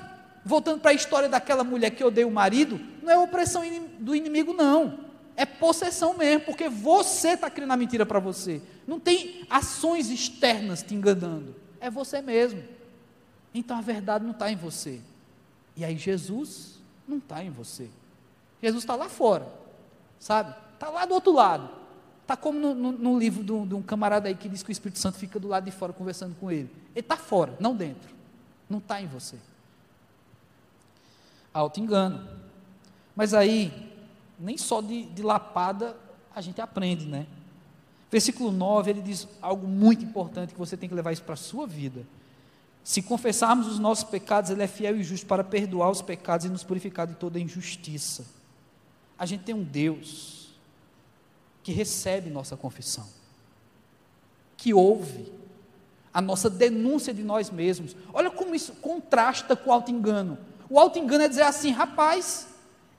voltando 0.43 0.79
para 0.79 0.91
a 0.91 0.93
história 0.93 1.29
daquela 1.29 1.63
mulher 1.63 1.91
que 1.91 2.03
odeia 2.03 2.27
o 2.27 2.31
marido, 2.31 2.79
não 3.01 3.11
é 3.11 3.17
opressão 3.17 3.63
do 3.99 4.15
inimigo, 4.15 4.53
não. 4.53 5.05
É 5.35 5.45
possessão 5.45 6.15
mesmo, 6.15 6.45
porque 6.45 6.69
você 6.69 7.29
está 7.29 7.49
criando 7.49 7.71
a 7.71 7.77
mentira 7.77 8.05
para 8.05 8.19
você. 8.19 8.61
Não 8.87 8.99
tem 8.99 9.45
ações 9.49 10.09
externas 10.09 10.81
te 10.81 10.93
enganando. 10.93 11.55
É 11.79 11.89
você 11.89 12.21
mesmo. 12.21 12.63
Então 13.53 13.77
a 13.77 13.81
verdade 13.81 14.23
não 14.23 14.31
está 14.31 14.51
em 14.51 14.55
você. 14.55 15.01
E 15.75 15.83
aí 15.83 15.97
Jesus 15.97 16.79
não 17.07 17.17
está 17.17 17.43
em 17.43 17.49
você. 17.49 17.89
Jesus 18.61 18.83
está 18.83 18.95
lá 18.95 19.09
fora, 19.09 19.47
sabe? 20.19 20.55
Está 20.73 20.89
lá 20.89 21.05
do 21.05 21.13
outro 21.13 21.33
lado. 21.33 21.69
Está 22.25 22.35
como 22.35 22.59
no, 22.59 22.73
no, 22.73 22.91
no 22.91 23.19
livro 23.19 23.43
de 23.43 23.75
um, 23.75 23.83
camarada 23.83 24.27
aí 24.27 24.33
que 24.33 24.49
diz 24.49 24.63
que 24.63 24.69
o 24.69 24.71
Espírito 24.71 24.97
Santo 24.97 25.15
fica 25.15 25.39
do 25.39 25.47
lado 25.47 25.65
de 25.65 25.69
fora 25.69 25.93
conversando 25.93 26.33
com 26.39 26.51
ele. 26.51 26.71
Ele 26.95 27.01
está 27.01 27.15
fora, 27.15 27.55
não 27.59 27.75
dentro. 27.75 28.09
Não 28.67 28.79
está 28.79 28.99
em 28.99 29.05
você. 29.05 29.37
Auto-engano. 31.53 32.27
Mas 33.15 33.35
aí, 33.35 33.91
nem 34.39 34.57
só 34.57 34.81
de, 34.81 35.05
de 35.05 35.21
lapada 35.21 35.95
a 36.35 36.41
gente 36.41 36.59
aprende, 36.59 37.05
né? 37.05 37.27
Versículo 38.09 38.51
9, 38.51 38.89
ele 38.89 39.01
diz 39.03 39.27
algo 39.39 39.67
muito 39.67 40.03
importante 40.03 40.51
que 40.51 40.59
você 40.59 40.75
tem 40.75 40.89
que 40.89 40.95
levar 40.95 41.11
isso 41.11 41.21
para 41.21 41.35
a 41.35 41.37
sua 41.37 41.67
vida. 41.67 42.07
Se 42.83 43.03
confessarmos 43.03 43.67
os 43.67 43.77
nossos 43.77 44.03
pecados, 44.03 44.49
Ele 44.49 44.63
é 44.63 44.67
fiel 44.67 44.97
e 44.97 45.03
justo 45.03 45.27
para 45.27 45.43
perdoar 45.43 45.91
os 45.91 46.01
pecados 46.01 46.47
e 46.47 46.49
nos 46.49 46.63
purificar 46.63 47.05
de 47.05 47.13
toda 47.13 47.39
injustiça. 47.39 48.25
A 49.17 49.27
gente 49.27 49.43
tem 49.43 49.53
um 49.53 49.63
Deus 49.63 50.44
que 51.65 51.71
recebe 51.71 52.29
nossa 52.29 52.55
confissão, 52.55 53.07
que 54.55 54.71
ouve 54.71 55.33
a 56.13 56.21
nossa 56.21 56.47
denúncia 56.47 57.11
de 57.11 57.23
nós 57.23 57.49
mesmos. 57.49 57.95
Olha 58.13 58.29
como 58.29 58.53
isso 58.53 58.73
contrasta 58.73 59.55
com 59.55 59.71
o 59.71 59.73
auto-engano. 59.73 60.37
O 60.69 60.79
auto-engano 60.79 61.23
é 61.23 61.27
dizer 61.27 61.41
assim, 61.41 61.71
rapaz, 61.71 62.49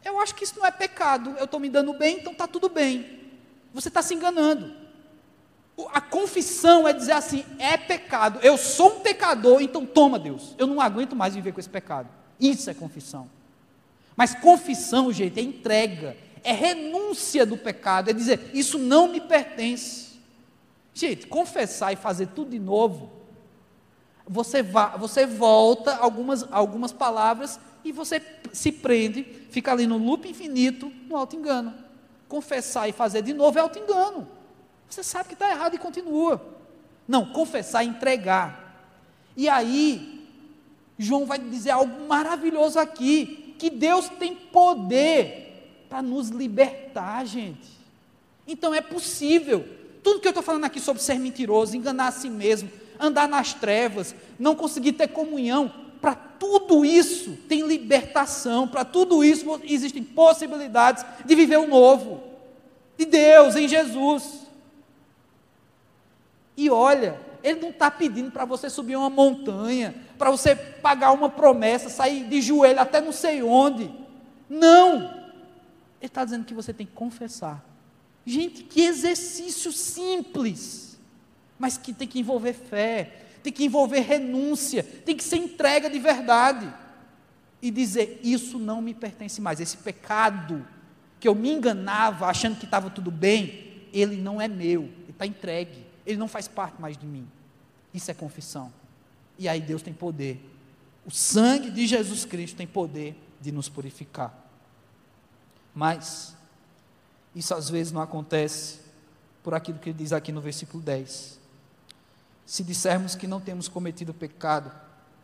eu 0.04 0.18
acho 0.18 0.34
que 0.34 0.42
isso 0.42 0.58
não 0.58 0.66
é 0.66 0.72
pecado, 0.72 1.36
eu 1.38 1.44
estou 1.44 1.60
me 1.60 1.68
dando 1.68 1.92
bem, 1.92 2.18
então 2.18 2.32
está 2.32 2.48
tudo 2.48 2.68
bem. 2.68 3.30
Você 3.72 3.86
está 3.86 4.02
se 4.02 4.14
enganando. 4.14 4.74
A 5.92 6.00
confissão 6.00 6.88
é 6.88 6.92
dizer 6.92 7.12
assim: 7.12 7.44
é 7.60 7.76
pecado, 7.76 8.40
eu 8.42 8.58
sou 8.58 8.96
um 8.96 9.00
pecador, 9.00 9.60
então 9.60 9.86
toma, 9.86 10.18
Deus, 10.18 10.56
eu 10.58 10.66
não 10.66 10.80
aguento 10.80 11.14
mais 11.14 11.36
viver 11.36 11.52
com 11.52 11.60
esse 11.60 11.68
pecado. 11.68 12.08
Isso 12.40 12.68
é 12.68 12.74
confissão. 12.74 13.30
Mas 14.16 14.34
confissão, 14.34 15.12
gente, 15.12 15.38
é 15.38 15.42
entrega, 15.42 16.16
é 16.46 16.52
renúncia 16.52 17.44
do 17.44 17.58
pecado, 17.58 18.08
é 18.08 18.12
dizer: 18.12 18.52
isso 18.54 18.78
não 18.78 19.08
me 19.08 19.20
pertence. 19.20 20.20
Gente, 20.94 21.26
confessar 21.26 21.92
e 21.92 21.96
fazer 21.96 22.28
tudo 22.28 22.52
de 22.52 22.58
novo, 22.60 23.10
você, 24.26 24.62
va 24.62 24.96
você 24.96 25.26
volta 25.26 25.96
algumas, 25.96 26.46
algumas 26.52 26.92
palavras 26.92 27.58
e 27.84 27.90
você 27.90 28.22
se 28.52 28.70
prende, 28.70 29.24
fica 29.50 29.72
ali 29.72 29.88
no 29.88 29.98
loop 29.98 30.28
infinito, 30.28 30.90
no 31.08 31.16
auto-engano. 31.16 31.74
Confessar 32.28 32.88
e 32.88 32.92
fazer 32.92 33.22
de 33.22 33.32
novo 33.32 33.58
é 33.58 33.62
auto-engano. 33.62 34.28
Você 34.88 35.02
sabe 35.02 35.28
que 35.28 35.34
está 35.34 35.50
errado 35.50 35.74
e 35.74 35.78
continua. 35.78 36.40
Não, 37.08 37.26
confessar 37.26 37.82
e 37.82 37.88
entregar. 37.88 38.94
E 39.36 39.48
aí, 39.48 40.28
João 40.96 41.26
vai 41.26 41.40
dizer 41.40 41.72
algo 41.72 42.06
maravilhoso 42.06 42.78
aqui: 42.78 43.56
que 43.58 43.68
Deus 43.68 44.08
tem 44.08 44.36
poder 44.36 45.45
para 45.88 46.02
nos 46.02 46.28
libertar, 46.28 47.24
gente. 47.24 47.68
Então 48.46 48.74
é 48.74 48.80
possível. 48.80 49.66
Tudo 50.02 50.20
que 50.20 50.28
eu 50.28 50.30
estou 50.30 50.42
falando 50.42 50.64
aqui 50.64 50.80
sobre 50.80 51.02
ser 51.02 51.18
mentiroso, 51.18 51.76
enganar 51.76 52.08
a 52.08 52.12
si 52.12 52.30
mesmo, 52.30 52.70
andar 52.98 53.28
nas 53.28 53.54
trevas, 53.54 54.14
não 54.38 54.54
conseguir 54.54 54.92
ter 54.92 55.08
comunhão, 55.08 55.72
para 56.00 56.14
tudo 56.14 56.84
isso 56.84 57.36
tem 57.48 57.66
libertação, 57.66 58.68
para 58.68 58.84
tudo 58.84 59.24
isso 59.24 59.60
existem 59.64 60.02
possibilidades 60.02 61.04
de 61.24 61.34
viver 61.34 61.58
o 61.58 61.66
novo, 61.66 62.22
de 62.96 63.04
Deus 63.04 63.56
em 63.56 63.66
Jesus. 63.66 64.46
E 66.56 66.70
olha, 66.70 67.20
Ele 67.42 67.60
não 67.60 67.70
está 67.70 67.90
pedindo 67.90 68.30
para 68.30 68.44
você 68.44 68.70
subir 68.70 68.96
uma 68.96 69.10
montanha, 69.10 69.94
para 70.16 70.30
você 70.30 70.54
pagar 70.54 71.12
uma 71.12 71.28
promessa, 71.28 71.88
sair 71.88 72.24
de 72.24 72.40
joelho 72.40 72.80
até 72.80 73.00
não 73.00 73.12
sei 73.12 73.42
onde. 73.42 73.90
Não! 74.48 75.25
Ele 76.06 76.10
está 76.10 76.24
dizendo 76.24 76.44
que 76.44 76.54
você 76.54 76.72
tem 76.72 76.86
que 76.86 76.92
confessar. 76.92 77.64
Gente, 78.24 78.62
que 78.62 78.80
exercício 78.80 79.72
simples, 79.72 80.96
mas 81.58 81.76
que 81.76 81.92
tem 81.92 82.06
que 82.06 82.20
envolver 82.20 82.52
fé, 82.52 83.24
tem 83.42 83.52
que 83.52 83.64
envolver 83.64 84.00
renúncia, 84.00 84.84
tem 84.84 85.16
que 85.16 85.24
ser 85.24 85.36
entrega 85.36 85.90
de 85.90 85.98
verdade. 85.98 86.72
E 87.60 87.72
dizer: 87.72 88.20
Isso 88.22 88.56
não 88.56 88.80
me 88.80 88.94
pertence 88.94 89.40
mais. 89.40 89.58
Esse 89.58 89.78
pecado 89.78 90.64
que 91.18 91.26
eu 91.26 91.34
me 91.34 91.50
enganava 91.50 92.26
achando 92.26 92.56
que 92.56 92.66
estava 92.66 92.88
tudo 92.88 93.10
bem, 93.10 93.88
ele 93.92 94.16
não 94.16 94.40
é 94.40 94.46
meu, 94.46 94.82
ele 94.82 95.10
está 95.10 95.26
entregue, 95.26 95.84
ele 96.06 96.18
não 96.18 96.28
faz 96.28 96.46
parte 96.46 96.80
mais 96.80 96.96
de 96.96 97.04
mim. 97.04 97.26
Isso 97.92 98.12
é 98.12 98.14
confissão. 98.14 98.72
E 99.36 99.48
aí 99.48 99.60
Deus 99.60 99.82
tem 99.82 99.92
poder. 99.92 100.40
O 101.04 101.10
sangue 101.10 101.68
de 101.68 101.84
Jesus 101.84 102.24
Cristo 102.24 102.56
tem 102.56 102.66
poder 102.66 103.16
de 103.40 103.50
nos 103.50 103.68
purificar. 103.68 104.45
Mas, 105.76 106.34
isso 107.36 107.54
às 107.54 107.70
vezes 107.70 107.92
não 107.92 108.00
acontece 108.00 108.80
por 109.44 109.54
aquilo 109.54 109.78
que 109.78 109.90
ele 109.90 109.98
diz 109.98 110.12
aqui 110.12 110.32
no 110.32 110.40
versículo 110.40 110.82
10 110.82 111.36
se 112.46 112.62
dissermos 112.62 113.16
que 113.16 113.26
não 113.26 113.40
temos 113.40 113.66
cometido 113.66 114.14
pecado, 114.14 114.70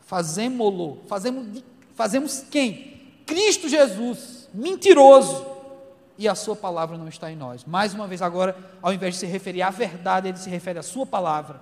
fazemos-lo, 0.01 1.01
fazemos, 1.07 1.63
fazemos 1.95 2.45
quem? 2.51 3.01
Cristo 3.25 3.69
Jesus, 3.69 4.49
mentiroso, 4.53 5.53
e 6.17 6.27
a 6.27 6.35
sua 6.35 6.55
palavra 6.55 6.97
não 6.97 7.07
está 7.07 7.31
em 7.31 7.35
nós. 7.35 7.63
Mais 7.63 7.93
uma 7.93 8.05
vez, 8.05 8.21
agora, 8.21 8.55
ao 8.81 8.93
invés 8.93 9.15
de 9.15 9.21
se 9.21 9.25
referir 9.25 9.61
à 9.61 9.69
verdade, 9.69 10.27
ele 10.27 10.37
se 10.37 10.49
refere 10.49 10.77
à 10.77 10.83
sua 10.83 11.05
palavra. 11.05 11.61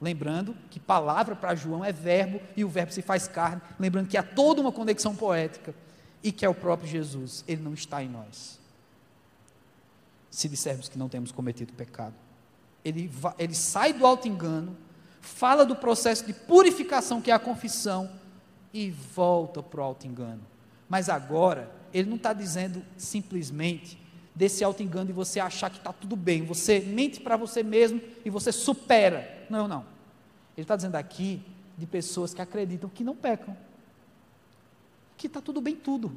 Lembrando 0.00 0.54
que 0.70 0.78
palavra 0.78 1.34
para 1.34 1.54
João 1.54 1.84
é 1.84 1.90
verbo 1.90 2.40
e 2.56 2.64
o 2.64 2.68
verbo 2.68 2.92
se 2.92 3.02
faz 3.02 3.26
carne. 3.26 3.60
Lembrando 3.78 4.08
que 4.08 4.16
há 4.16 4.22
toda 4.22 4.60
uma 4.60 4.70
conexão 4.70 5.16
poética 5.16 5.74
e 6.22 6.30
que 6.32 6.44
é 6.44 6.48
o 6.48 6.54
próprio 6.54 6.88
Jesus, 6.88 7.44
ele 7.46 7.62
não 7.62 7.74
está 7.74 8.02
em 8.02 8.08
nós. 8.08 8.58
Se 10.30 10.48
dissermos 10.48 10.88
que 10.88 10.98
não 10.98 11.08
temos 11.08 11.32
cometido 11.32 11.72
pecado 11.72 12.14
ele, 12.84 13.10
ele 13.38 13.54
sai 13.54 13.92
do 13.92 14.06
alto 14.06 14.26
engano, 14.26 14.76
fala 15.20 15.64
do 15.64 15.76
processo 15.76 16.24
de 16.24 16.32
purificação 16.32 17.20
que 17.20 17.30
é 17.30 17.34
a 17.34 17.38
confissão 17.38 18.10
e 18.72 18.90
volta 18.90 19.62
para 19.62 19.80
o 19.80 19.84
alto 19.84 20.06
engano. 20.06 20.42
Mas 20.88 21.08
agora, 21.08 21.70
ele 21.92 22.08
não 22.08 22.16
está 22.16 22.32
dizendo 22.32 22.82
simplesmente 22.96 23.98
desse 24.34 24.64
alto 24.64 24.82
engano 24.82 25.06
de 25.06 25.12
você 25.12 25.38
achar 25.38 25.70
que 25.70 25.78
está 25.78 25.92
tudo 25.92 26.16
bem, 26.16 26.44
você 26.44 26.80
mente 26.80 27.20
para 27.20 27.36
você 27.36 27.62
mesmo 27.62 28.00
e 28.24 28.30
você 28.30 28.50
supera. 28.50 29.46
Não, 29.50 29.68
não. 29.68 29.84
Ele 30.56 30.64
está 30.64 30.76
dizendo 30.76 30.96
aqui 30.96 31.42
de 31.76 31.86
pessoas 31.86 32.32
que 32.32 32.40
acreditam 32.40 32.88
que 32.88 33.04
não 33.04 33.16
pecam, 33.16 33.56
que 35.20 35.26
está 35.26 35.40
tudo 35.40 35.60
bem 35.60 35.76
tudo, 35.76 36.16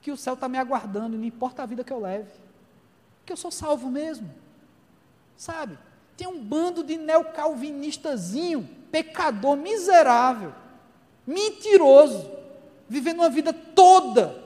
que 0.00 0.12
o 0.12 0.16
céu 0.16 0.34
está 0.34 0.48
me 0.48 0.58
aguardando, 0.58 1.16
não 1.16 1.24
importa 1.24 1.62
a 1.62 1.66
vida 1.66 1.82
que 1.82 1.92
eu 1.92 1.98
leve, 1.98 2.30
que 3.24 3.32
eu 3.32 3.36
sou 3.36 3.50
salvo 3.50 3.90
mesmo. 3.90 4.30
Sabe? 5.36 5.78
tem 6.16 6.26
um 6.26 6.40
bando 6.40 6.84
de 6.84 6.96
neocalvinistazinho, 6.96 8.68
pecador, 8.92 9.56
miserável, 9.56 10.54
mentiroso, 11.26 12.30
vivendo 12.88 13.20
uma 13.20 13.30
vida 13.30 13.52
toda 13.52 14.40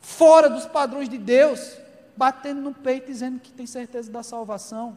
fora 0.00 0.48
dos 0.48 0.64
padrões 0.64 1.08
de 1.08 1.18
Deus, 1.18 1.76
batendo 2.16 2.60
no 2.60 2.72
peito 2.72 3.08
dizendo 3.08 3.40
que 3.40 3.52
tem 3.52 3.66
certeza 3.66 4.10
da 4.10 4.22
salvação. 4.22 4.96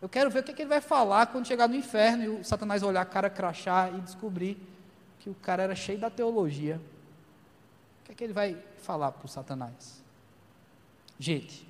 Eu 0.00 0.08
quero 0.08 0.30
ver 0.30 0.40
o 0.40 0.42
que, 0.42 0.52
é 0.52 0.54
que 0.54 0.62
ele 0.62 0.68
vai 0.68 0.80
falar 0.80 1.26
quando 1.26 1.46
chegar 1.46 1.68
no 1.68 1.74
inferno 1.74 2.22
e 2.22 2.28
o 2.28 2.44
Satanás 2.44 2.82
olhar 2.82 3.00
a 3.00 3.06
cara 3.06 3.30
crachar 3.30 3.92
e 3.92 4.00
descobrir 4.02 4.56
que 5.26 5.30
o 5.30 5.34
cara 5.34 5.64
era 5.64 5.74
cheio 5.74 5.98
da 5.98 6.08
teologia. 6.08 6.80
O 8.00 8.04
que 8.04 8.12
é 8.12 8.14
que 8.14 8.22
ele 8.22 8.32
vai 8.32 8.56
falar 8.80 9.10
para 9.10 9.26
o 9.26 9.28
Satanás? 9.28 10.00
Gente, 11.18 11.66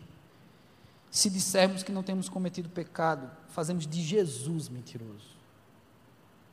se 1.10 1.30
dissermos 1.30 1.82
que 1.82 1.90
não 1.90 2.02
temos 2.02 2.28
cometido 2.28 2.68
pecado, 2.68 3.30
fazemos 3.48 3.86
de 3.86 4.02
Jesus 4.02 4.68
mentiroso. 4.68 5.38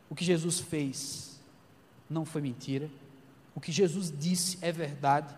O 0.10 0.16
que 0.16 0.24
Jesus 0.24 0.62
fez 0.62 1.42
não 2.10 2.24
foi 2.24 2.42
mentira. 2.42 2.90
O 3.54 3.60
que 3.60 3.74
Jesus 3.74 4.10
disse 4.10 4.58
é 4.62 4.72
verdade. 4.72 5.36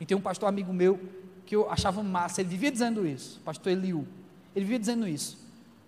E 0.00 0.06
tem 0.06 0.16
um 0.16 0.22
pastor 0.22 0.48
amigo 0.48 0.72
meu 0.72 0.98
que 1.44 1.54
eu 1.54 1.70
achava 1.70 2.02
massa, 2.02 2.40
ele 2.40 2.48
vivia 2.48 2.72
dizendo 2.72 3.06
isso, 3.06 3.42
pastor 3.44 3.72
Eliu. 3.72 4.08
Ele 4.56 4.64
vivia 4.64 4.78
dizendo 4.78 5.06
isso. 5.06 5.36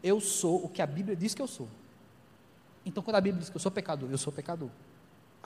Eu 0.02 0.20
sou 0.20 0.62
o 0.62 0.68
que 0.68 0.82
a 0.82 0.86
Bíblia 0.86 1.16
diz 1.16 1.34
que 1.34 1.40
eu 1.40 1.48
sou. 1.48 1.68
Então, 2.84 3.02
quando 3.02 3.16
a 3.16 3.20
Bíblia 3.22 3.40
diz 3.40 3.48
que 3.48 3.56
eu 3.56 3.60
sou 3.60 3.72
pecador, 3.72 4.10
eu 4.10 4.18
sou 4.18 4.30
pecador. 4.30 4.68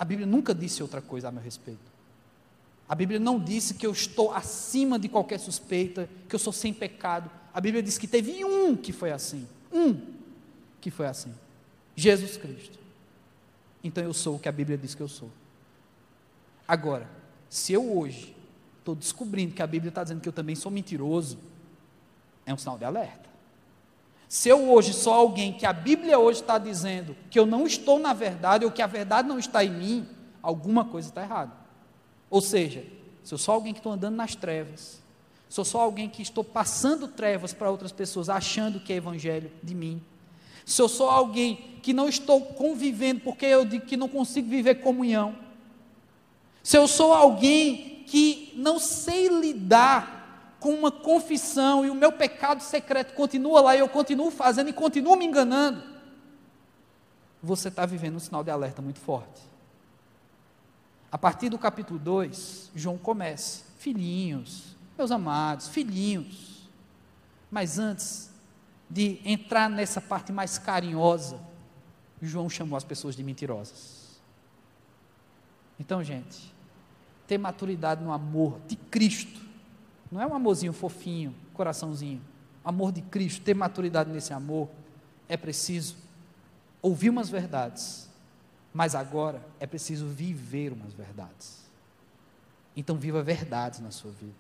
A 0.01 0.05
Bíblia 0.07 0.27
nunca 0.27 0.55
disse 0.55 0.83
outra 0.83 1.03
coisa 1.03 1.29
a 1.29 1.31
meu 1.31 1.43
respeito. 1.43 1.93
A 2.89 2.95
Bíblia 2.95 3.21
não 3.21 3.39
disse 3.39 3.75
que 3.75 3.87
eu 3.87 3.93
estou 3.93 4.33
acima 4.33 4.99
de 4.99 5.11
qualquer 5.11 5.39
suspeita, 5.39 6.09
que 6.27 6.35
eu 6.35 6.39
sou 6.39 6.55
sem 6.55 6.73
pecado. 6.73 7.31
A 7.53 7.61
Bíblia 7.61 7.83
diz 7.83 7.99
que 7.99 8.09
teve 8.09 8.43
um 8.43 8.75
que 8.75 8.95
foi 8.95 9.13
assim. 9.13 9.47
Um 9.71 10.01
que 10.81 10.91
foi 10.91 11.07
assim. 11.07 11.35
Jesus 11.95 12.39
Cristo. 12.39 12.79
Então 13.85 14.03
eu 14.03 14.15
sou 14.15 14.37
o 14.37 14.39
que 14.39 14.49
a 14.49 14.53
Bíblia 14.53 14.79
diz 14.79 14.95
que 14.95 15.03
eu 15.03 15.09
sou. 15.09 15.31
Agora, 16.67 17.07
se 17.51 17.75
eu 17.75 17.97
hoje 17.97 18.35
estou 18.79 18.95
descobrindo 18.95 19.55
que 19.55 19.61
a 19.63 19.67
Bíblia 19.67 19.91
está 19.91 20.03
dizendo 20.03 20.23
que 20.23 20.29
eu 20.29 20.33
também 20.33 20.57
sou 20.57 20.73
mentiroso, 20.73 21.39
é 22.47 22.55
um 22.55 22.59
sinal 22.59 22.79
de 22.79 22.87
alerta. 22.87 23.29
Se 24.31 24.49
eu 24.49 24.71
hoje 24.71 24.93
sou 24.93 25.13
alguém 25.13 25.53
que 25.53 25.67
a 25.67 25.73
Bíblia 25.73 26.17
hoje 26.17 26.41
está 26.41 26.57
dizendo 26.57 27.17
que 27.29 27.37
eu 27.37 27.45
não 27.45 27.67
estou 27.67 27.99
na 27.99 28.13
verdade, 28.13 28.65
ou 28.65 28.71
que 28.71 28.81
a 28.81 28.87
verdade 28.87 29.27
não 29.27 29.41
está 29.41 29.65
em 29.65 29.73
mim, 29.73 30.09
alguma 30.41 30.85
coisa 30.85 31.09
está 31.09 31.23
errada. 31.23 31.51
Ou 32.31 32.41
seja, 32.41 32.85
se 33.25 33.35
eu 33.35 33.39
sou 33.39 33.57
alguém 33.57 33.73
que 33.73 33.81
estou 33.81 33.91
andando 33.91 34.15
nas 34.15 34.37
trevas, 34.37 35.03
sou 35.49 35.81
alguém 35.81 36.09
que 36.09 36.23
estou 36.23 36.45
passando 36.45 37.09
trevas 37.09 37.53
para 37.53 37.73
outras 37.73 37.91
pessoas, 37.91 38.29
achando 38.29 38.79
que 38.79 38.93
é 38.93 38.97
evangelho 38.97 39.51
de 39.61 39.75
mim, 39.75 40.01
se 40.65 40.81
eu 40.81 40.89
sou 40.89 41.11
alguém 41.11 41.81
que 41.83 41.93
não 41.93 42.09
estou 42.09 42.41
convivendo 42.41 43.23
porque 43.23 43.47
eu 43.47 43.65
digo 43.65 43.85
que 43.85 43.97
não 43.97 44.09
consigo 44.09 44.49
viver 44.49 44.77
comunhão, 44.77 45.35
se 46.63 46.79
eu 46.79 46.87
sou 46.87 47.13
alguém 47.13 48.05
que 48.07 48.53
não 48.55 48.79
sei 48.79 49.27
lidar 49.27 50.20
com 50.61 50.75
uma 50.75 50.93
confissão 50.93 51.85
e 51.85 51.91
o 51.91 51.95
meu 51.95 52.13
pecado 52.13 52.63
secreto 52.63 53.15
continua 53.15 53.63
lá 53.63 53.75
e 53.75 53.81
eu 53.81 53.89
continuo 53.89 54.31
fazendo 54.31 54.69
e 54.69 54.73
continuo 54.73 55.17
me 55.17 55.25
enganando, 55.25 55.83
você 57.43 57.69
está 57.69 57.87
vivendo 57.87 58.17
um 58.17 58.21
sinal 58.21 58.45
de 58.45 58.51
alerta 58.51 58.83
muito 58.83 59.01
forte. 59.01 59.41
A 61.11 61.17
partir 61.19 61.49
do 61.49 61.59
capítulo 61.59 61.99
2, 61.99 62.71
João 62.77 62.99
começa: 62.99 63.65
Filhinhos, 63.79 64.77
meus 64.97 65.11
amados, 65.11 65.69
filhinhos. 65.69 66.69
Mas 67.51 67.79
antes 67.79 68.31
de 68.89 69.21
entrar 69.25 69.69
nessa 69.69 70.01
parte 70.01 70.31
mais 70.31 70.59
carinhosa, 70.59 71.41
João 72.23 72.49
chamou 72.49 72.77
as 72.77 72.85
pessoas 72.85 73.17
de 73.17 73.25
mentirosas. 73.25 74.21
Então, 75.81 76.05
gente, 76.05 76.55
ter 77.27 77.39
maturidade 77.39 78.05
no 78.05 78.13
amor 78.13 78.61
de 78.69 78.77
Cristo 78.77 79.50
não 80.11 80.21
é 80.21 80.27
um 80.27 80.35
amorzinho 80.35 80.73
fofinho, 80.73 81.35
coraçãozinho. 81.55 82.21
Amor 82.65 82.93
de 82.93 83.01
Cristo, 83.01 83.43
ter 83.43 83.55
maturidade 83.55 84.11
nesse 84.11 84.33
amor, 84.33 84.69
é 85.29 85.37
preciso 85.37 85.97
ouvir 86.83 87.11
umas 87.11 87.29
verdades, 87.29 88.09
mas 88.75 88.95
agora 88.95 89.41
é 89.61 89.67
preciso 89.67 90.07
viver 90.07 90.73
umas 90.73 90.93
verdades. 90.93 91.61
Então, 92.77 92.97
viva 92.97 93.23
verdades 93.23 93.81
na 93.81 93.91
sua 93.91 94.11
vida. 94.11 94.35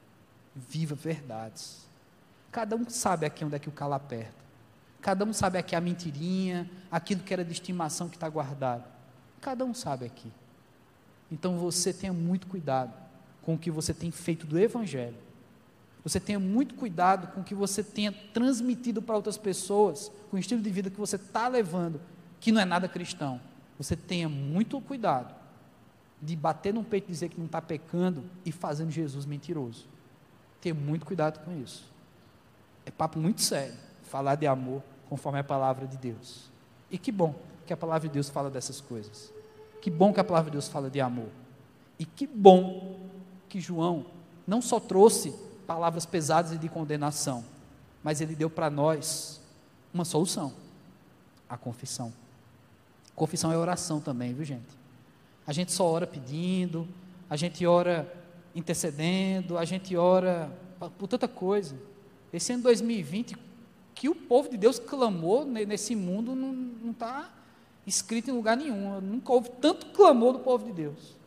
Viva 0.54 0.94
verdades. 0.94 1.86
Cada 2.50 2.74
um 2.74 2.88
sabe 2.88 3.26
aqui 3.26 3.44
onde 3.44 3.54
é 3.54 3.58
que 3.58 3.68
o 3.68 3.72
calo 3.72 3.94
aperta. 3.94 4.40
Cada 5.00 5.24
um 5.24 5.32
sabe 5.32 5.56
aqui 5.58 5.74
a 5.74 5.80
mentirinha, 5.80 6.68
aquilo 6.90 7.22
que 7.22 7.32
era 7.32 7.44
de 7.44 7.52
estimação 7.52 8.08
que 8.08 8.16
está 8.16 8.28
guardado. 8.28 8.84
Cada 9.40 9.64
um 9.64 9.72
sabe 9.72 10.04
aqui. 10.04 10.30
Então 11.30 11.56
você 11.58 11.92
tenha 11.92 12.12
muito 12.12 12.46
cuidado 12.46 12.92
com 13.42 13.54
o 13.54 13.58
que 13.58 13.70
você 13.70 13.94
tem 13.94 14.10
feito 14.10 14.46
do 14.46 14.58
Evangelho 14.58 15.29
você 16.02 16.18
tenha 16.18 16.38
muito 16.38 16.74
cuidado 16.74 17.28
com 17.28 17.40
o 17.40 17.44
que 17.44 17.54
você 17.54 17.82
tenha 17.82 18.12
transmitido 18.32 19.02
para 19.02 19.16
outras 19.16 19.36
pessoas, 19.36 20.10
com 20.30 20.36
o 20.36 20.40
estilo 20.40 20.62
de 20.62 20.70
vida 20.70 20.90
que 20.90 20.98
você 20.98 21.16
está 21.16 21.46
levando, 21.46 22.00
que 22.40 22.50
não 22.50 22.60
é 22.60 22.64
nada 22.64 22.88
cristão. 22.88 23.40
Você 23.78 23.94
tenha 23.94 24.28
muito 24.28 24.80
cuidado 24.80 25.34
de 26.20 26.36
bater 26.36 26.72
no 26.72 26.84
peito 26.84 27.08
e 27.08 27.12
dizer 27.12 27.28
que 27.28 27.38
não 27.38 27.46
está 27.46 27.60
pecando 27.60 28.24
e 28.44 28.52
fazendo 28.52 28.90
Jesus 28.90 29.26
mentiroso. 29.26 29.86
Tenha 30.60 30.74
muito 30.74 31.06
cuidado 31.06 31.44
com 31.44 31.56
isso. 31.62 31.90
É 32.84 32.90
papo 32.90 33.18
muito 33.18 33.40
sério 33.42 33.74
falar 34.02 34.34
de 34.34 34.46
amor 34.46 34.82
conforme 35.08 35.38
a 35.38 35.44
palavra 35.44 35.86
de 35.86 35.96
Deus. 35.96 36.50
E 36.90 36.98
que 36.98 37.12
bom 37.12 37.34
que 37.66 37.72
a 37.72 37.76
palavra 37.76 38.08
de 38.08 38.12
Deus 38.12 38.28
fala 38.28 38.50
dessas 38.50 38.80
coisas. 38.80 39.32
Que 39.80 39.90
bom 39.90 40.12
que 40.12 40.20
a 40.20 40.24
palavra 40.24 40.50
de 40.50 40.56
Deus 40.56 40.68
fala 40.68 40.90
de 40.90 41.00
amor. 41.00 41.28
E 41.98 42.04
que 42.04 42.26
bom 42.26 42.98
que 43.48 43.60
João 43.60 44.06
não 44.46 44.60
só 44.60 44.80
trouxe 44.80 45.34
palavras 45.70 46.04
pesadas 46.04 46.50
e 46.50 46.58
de 46.58 46.68
condenação, 46.68 47.44
mas 48.02 48.20
ele 48.20 48.34
deu 48.34 48.50
para 48.50 48.68
nós 48.68 49.40
uma 49.94 50.04
solução: 50.04 50.52
a 51.48 51.56
confissão. 51.56 52.12
Confissão 53.14 53.52
é 53.52 53.56
oração 53.56 54.00
também, 54.00 54.34
viu, 54.34 54.44
gente? 54.44 54.76
A 55.46 55.52
gente 55.52 55.70
só 55.70 55.86
ora 55.86 56.08
pedindo, 56.08 56.88
a 57.28 57.36
gente 57.36 57.64
ora 57.64 58.12
intercedendo, 58.52 59.56
a 59.56 59.64
gente 59.64 59.96
ora 59.96 60.50
por 60.98 61.06
tanta 61.06 61.28
coisa. 61.28 61.76
Esse 62.32 62.52
ano 62.52 62.64
2020, 62.64 63.36
que 63.94 64.08
o 64.08 64.14
povo 64.16 64.48
de 64.48 64.56
Deus 64.56 64.80
clamou 64.80 65.44
nesse 65.44 65.94
mundo 65.94 66.34
não 66.34 66.90
está 66.90 67.30
escrito 67.86 68.28
em 68.28 68.34
lugar 68.34 68.56
nenhum. 68.56 69.00
Nunca 69.00 69.32
houve 69.32 69.50
tanto 69.60 69.86
clamor 69.86 70.32
do 70.32 70.40
povo 70.40 70.66
de 70.66 70.72
Deus 70.72 71.19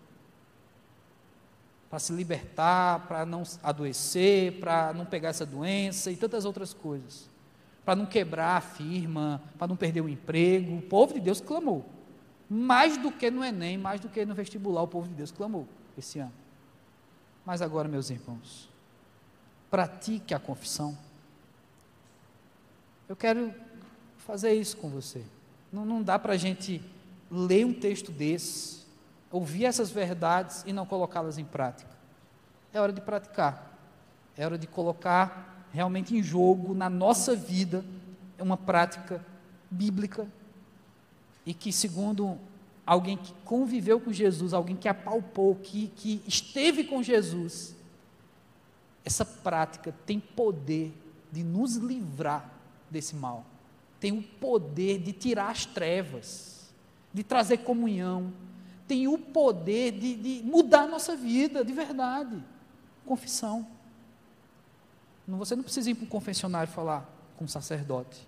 para 1.94 2.00
se 2.00 2.12
libertar, 2.12 3.06
para 3.08 3.24
não 3.24 3.44
adoecer, 3.62 4.60
para 4.60 4.92
não 4.94 5.06
pegar 5.06 5.30
essa 5.30 5.46
doença 5.46 6.10
e 6.10 6.16
tantas 6.16 6.44
outras 6.44 6.74
coisas. 6.74 7.30
Para 7.86 7.96
não 7.96 8.08
quebrar 8.08 8.58
a 8.58 8.62
firma, 8.62 9.40
para 9.60 9.68
não 9.68 9.76
perder 9.76 10.02
o 10.02 10.10
emprego. 10.10 10.76
O 10.76 10.82
povo 10.82 11.14
de 11.14 11.20
Deus 11.20 11.40
clamou. 11.40 11.86
Mais 12.50 12.98
do 12.98 13.12
que 13.12 13.30
no 13.30 13.46
Enem, 13.46 13.78
mais 13.78 14.02
do 14.02 14.10
que 14.10 14.26
no 14.26 14.34
vestibular, 14.34 14.82
o 14.82 14.88
povo 14.88 15.08
de 15.08 15.14
Deus 15.14 15.32
clamou 15.32 15.68
esse 15.96 16.18
ano. 16.18 16.34
Mas 17.46 17.62
agora, 17.62 17.88
meus 17.88 18.10
irmãos, 18.10 18.68
pratique 19.70 20.34
a 20.34 20.40
confissão. 20.40 20.98
Eu 23.08 23.16
quero 23.16 23.54
fazer 24.18 24.56
isso 24.56 24.78
com 24.78 24.90
você. 24.90 25.24
Não, 25.72 25.86
não 25.86 26.02
dá 26.02 26.18
para 26.18 26.34
a 26.34 26.38
gente 26.38 26.82
ler 27.30 27.68
um 27.68 27.74
texto 27.74 28.12
desse 28.12 28.83
ouvir 29.34 29.66
essas 29.66 29.90
verdades 29.90 30.64
e 30.64 30.72
não 30.72 30.86
colocá-las 30.86 31.40
em 31.40 31.44
prática. 31.44 31.90
É 32.72 32.80
hora 32.80 32.94
de 32.94 33.02
praticar. 33.02 33.76
É 34.38 34.46
hora 34.46 34.60
de 34.60 34.68
colocar 34.68 35.68
realmente 35.74 36.16
em 36.16 36.22
jogo 36.22 36.76
na 36.76 36.88
nossa 36.88 37.36
vida 37.36 37.84
uma 38.40 38.56
prática 38.56 39.26
bíblica 39.72 40.28
e 41.46 41.54
que, 41.54 41.74
segundo 41.74 42.38
alguém 42.86 43.18
que 43.18 43.34
conviveu 43.44 44.00
com 44.00 44.14
Jesus, 44.14 44.54
alguém 44.54 44.76
que 44.76 44.88
apalpou, 44.88 45.56
que, 45.56 45.88
que 45.96 46.22
esteve 46.28 46.84
com 46.84 47.02
Jesus, 47.02 47.76
essa 49.04 49.26
prática 49.26 49.96
tem 50.06 50.20
poder 50.20 50.94
de 51.32 51.44
nos 51.44 51.76
livrar 51.76 52.52
desse 52.88 53.16
mal, 53.16 53.44
tem 54.00 54.12
o 54.12 54.22
poder 54.22 55.00
de 55.00 55.12
tirar 55.12 55.50
as 55.50 55.66
trevas, 55.66 56.72
de 57.12 57.24
trazer 57.24 57.58
comunhão, 57.58 58.32
tem 58.94 59.08
o 59.08 59.18
poder 59.18 59.92
de, 59.92 60.16
de 60.16 60.44
mudar 60.44 60.84
a 60.84 60.88
nossa 60.88 61.16
vida, 61.16 61.66
de 61.66 61.74
verdade. 61.74 62.44
Confissão. 63.08 63.68
Você 65.28 65.56
não 65.56 65.64
precisa 65.64 65.90
ir 65.90 65.96
para 65.96 66.06
um 66.06 66.10
confessionário 66.10 66.72
falar 66.72 67.10
com 67.36 67.46
um 67.46 67.48
sacerdote. 67.48 68.28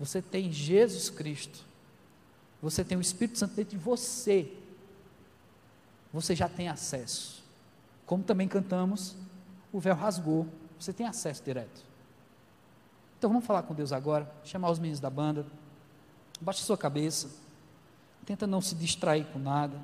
Você 0.00 0.20
tem 0.20 0.50
Jesus 0.50 1.08
Cristo. 1.08 1.64
Você 2.60 2.82
tem 2.82 2.98
o 2.98 3.00
Espírito 3.00 3.38
Santo 3.38 3.54
dentro 3.54 3.78
de 3.78 3.82
você. 3.82 4.52
Você 6.12 6.34
já 6.34 6.48
tem 6.48 6.68
acesso. 6.68 7.44
Como 8.04 8.24
também 8.24 8.48
cantamos, 8.48 9.14
o 9.72 9.78
véu 9.78 9.94
rasgou. 9.94 10.48
Você 10.80 10.92
tem 10.92 11.06
acesso 11.06 11.44
direto. 11.44 11.80
Então 13.18 13.30
vamos 13.30 13.46
falar 13.46 13.62
com 13.62 13.72
Deus 13.72 13.92
agora, 13.92 14.28
chamar 14.42 14.70
os 14.72 14.80
meninos 14.80 14.98
da 14.98 15.10
banda. 15.10 15.46
Baixe 16.40 16.64
sua 16.64 16.76
cabeça. 16.76 17.30
Tenta 18.30 18.46
não 18.46 18.60
se 18.60 18.76
distrair 18.76 19.24
com 19.32 19.40
nada. 19.40 19.76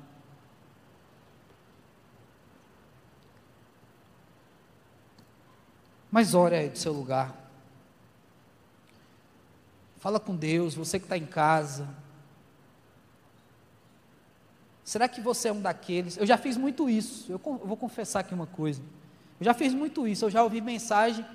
Mas 6.09 6.33
ore 6.33 6.55
aí 6.55 6.69
do 6.69 6.77
seu 6.77 6.93
lugar. 6.93 7.35
Fala 9.97 10.17
com 10.17 10.33
Deus, 10.33 10.75
você 10.75 10.97
que 10.97 11.03
está 11.03 11.17
em 11.17 11.25
casa. 11.25 11.89
Será 14.81 15.09
que 15.09 15.19
você 15.19 15.49
é 15.49 15.51
um 15.51 15.61
daqueles? 15.61 16.15
Eu 16.15 16.25
já 16.25 16.37
fiz 16.37 16.55
muito 16.55 16.89
isso. 16.89 17.29
Eu, 17.29 17.39
vou 17.39 17.75
confessar 17.75 18.21
aqui 18.21 18.33
uma 18.33 18.47
coisa. 18.47 18.81
Eu 19.41 19.43
já 19.43 19.53
fiz 19.53 19.73
muito 19.73 20.07
isso. 20.07 20.23
Eu 20.23 20.29
já 20.29 20.41
ouvi 20.41 20.61
mensagem 20.61 21.25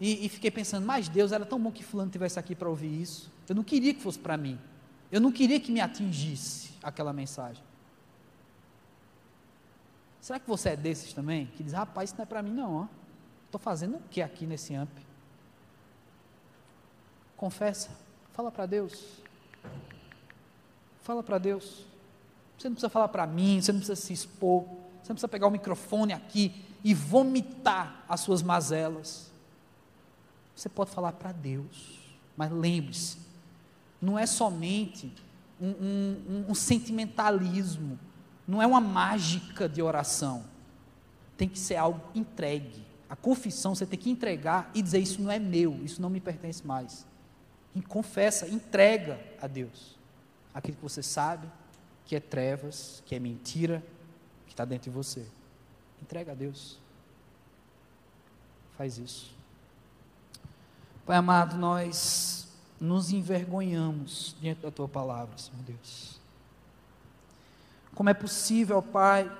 e, 0.00 0.24
e 0.24 0.28
fiquei 0.28 0.52
pensando, 0.52 0.86
mas 0.86 1.08
Deus, 1.08 1.32
era 1.32 1.44
tão 1.44 1.58
bom 1.58 1.72
que 1.72 1.82
fulano 1.82 2.12
tivesse 2.12 2.38
aqui 2.38 2.54
para 2.54 2.68
ouvir 2.68 3.02
isso. 3.02 3.28
Eu 3.48 3.56
não 3.56 3.64
queria 3.64 3.92
que 3.92 4.00
fosse 4.00 4.20
para 4.20 4.36
mim. 4.36 4.56
Eu 5.10 5.20
não 5.20 5.32
queria 5.32 5.58
que 5.58 5.72
me 5.72 5.80
atingisse 5.80 6.72
aquela 6.82 7.12
mensagem. 7.12 7.62
Será 10.20 10.38
que 10.38 10.46
você 10.46 10.70
é 10.70 10.76
desses 10.76 11.12
também? 11.12 11.46
Que 11.46 11.62
diz, 11.62 11.72
rapaz, 11.72 12.10
isso 12.10 12.16
não 12.16 12.22
é 12.22 12.26
para 12.26 12.42
mim 12.42 12.52
não, 12.52 12.88
Estou 13.46 13.60
fazendo 13.60 13.96
o 13.96 14.02
que 14.08 14.22
aqui 14.22 14.46
nesse 14.46 14.74
AMP? 14.74 14.92
Confessa, 17.36 17.90
fala 18.32 18.52
para 18.52 18.64
Deus. 18.64 19.20
Fala 21.02 21.20
para 21.20 21.38
Deus. 21.38 21.84
Você 22.56 22.68
não 22.68 22.74
precisa 22.74 22.90
falar 22.90 23.08
para 23.08 23.26
mim, 23.26 23.60
você 23.60 23.72
não 23.72 23.80
precisa 23.80 24.00
se 24.00 24.12
expor, 24.12 24.64
você 24.64 25.08
não 25.08 25.14
precisa 25.14 25.28
pegar 25.28 25.48
o 25.48 25.50
microfone 25.50 26.12
aqui 26.12 26.64
e 26.84 26.94
vomitar 26.94 28.04
as 28.08 28.20
suas 28.20 28.42
mazelas. 28.42 29.32
Você 30.54 30.68
pode 30.68 30.90
falar 30.90 31.12
para 31.12 31.32
Deus, 31.32 31.98
mas 32.36 32.52
lembre-se, 32.52 33.18
não 34.00 34.18
é 34.18 34.26
somente 34.26 35.12
um, 35.60 35.68
um, 35.68 36.44
um, 36.48 36.54
sentimentalismo, 36.54 37.98
não 38.46 38.62
é 38.62 38.66
uma 38.66 38.80
mágica 38.80 39.68
de 39.68 39.82
oração, 39.82 40.44
tem 41.36 41.48
que 41.48 41.58
ser 41.58 41.76
algo 41.76 42.00
entregue. 42.14 42.84
A 43.08 43.16
confissão 43.16 43.74
você 43.74 43.84
tem 43.84 43.98
que 43.98 44.10
entregar 44.10 44.70
e 44.74 44.80
dizer: 44.82 44.98
Isso 44.98 45.20
não 45.20 45.30
é 45.30 45.38
meu, 45.38 45.84
isso 45.84 46.00
não 46.00 46.08
me 46.08 46.20
pertence 46.20 46.66
mais. 46.66 47.06
E 47.74 47.82
confessa, 47.82 48.48
entrega 48.48 49.20
a 49.40 49.46
Deus 49.46 49.98
aquilo 50.54 50.76
que 50.76 50.82
você 50.82 51.02
sabe 51.02 51.48
que 52.10 52.16
é 52.16 52.20
trevas, 52.20 53.00
que 53.06 53.14
é 53.14 53.20
mentira, 53.20 53.84
que 54.44 54.52
está 54.52 54.64
dentro 54.64 54.90
de 54.90 54.96
você. 54.96 55.24
Entrega 56.02 56.32
a 56.32 56.34
Deus. 56.34 56.76
Faz 58.76 58.98
isso. 58.98 59.32
Pai 61.06 61.16
amado, 61.16 61.56
nós 61.56 62.48
nos 62.80 63.12
envergonhamos 63.12 64.34
diante 64.40 64.62
da 64.62 64.70
tua 64.70 64.88
palavra, 64.88 65.36
Senhor 65.36 65.62
Deus. 65.62 66.18
Como 67.94 68.08
é 68.08 68.14
possível, 68.14 68.80
Pai, 68.80 69.30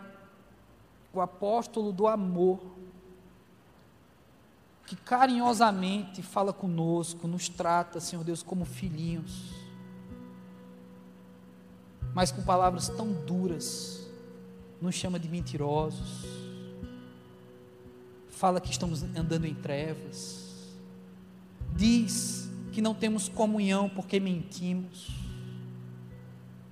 o 1.14 1.20
apóstolo 1.22 1.90
do 1.90 2.06
amor, 2.06 2.60
que 4.86 4.94
carinhosamente 4.94 6.20
fala 6.20 6.52
conosco, 6.52 7.26
nos 7.26 7.48
trata, 7.48 7.98
Senhor 7.98 8.22
Deus, 8.22 8.42
como 8.42 8.66
filhinhos, 8.66 9.54
mas 12.12 12.30
com 12.30 12.42
palavras 12.42 12.88
tão 12.88 13.10
duras, 13.10 14.06
nos 14.82 14.94
chama 14.94 15.18
de 15.18 15.28
mentirosos, 15.28 16.26
fala 18.28 18.60
que 18.60 18.70
estamos 18.70 19.02
andando 19.02 19.46
em 19.46 19.54
trevas, 19.54 20.74
diz 21.74 22.39
que 22.70 22.80
não 22.80 22.94
temos 22.94 23.28
comunhão 23.28 23.88
porque 23.88 24.20
mentimos. 24.20 25.10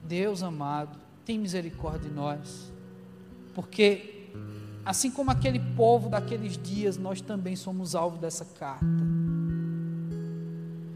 Deus 0.04 0.42
amado, 0.42 0.98
tem 1.24 1.38
misericórdia 1.38 2.08
de 2.08 2.14
nós, 2.14 2.72
porque 3.54 4.30
assim 4.84 5.10
como 5.10 5.30
aquele 5.30 5.60
povo 5.76 6.08
daqueles 6.08 6.56
dias, 6.56 6.96
nós 6.96 7.20
também 7.20 7.54
somos 7.54 7.94
alvo 7.94 8.16
dessa 8.16 8.44
carta. 8.44 8.86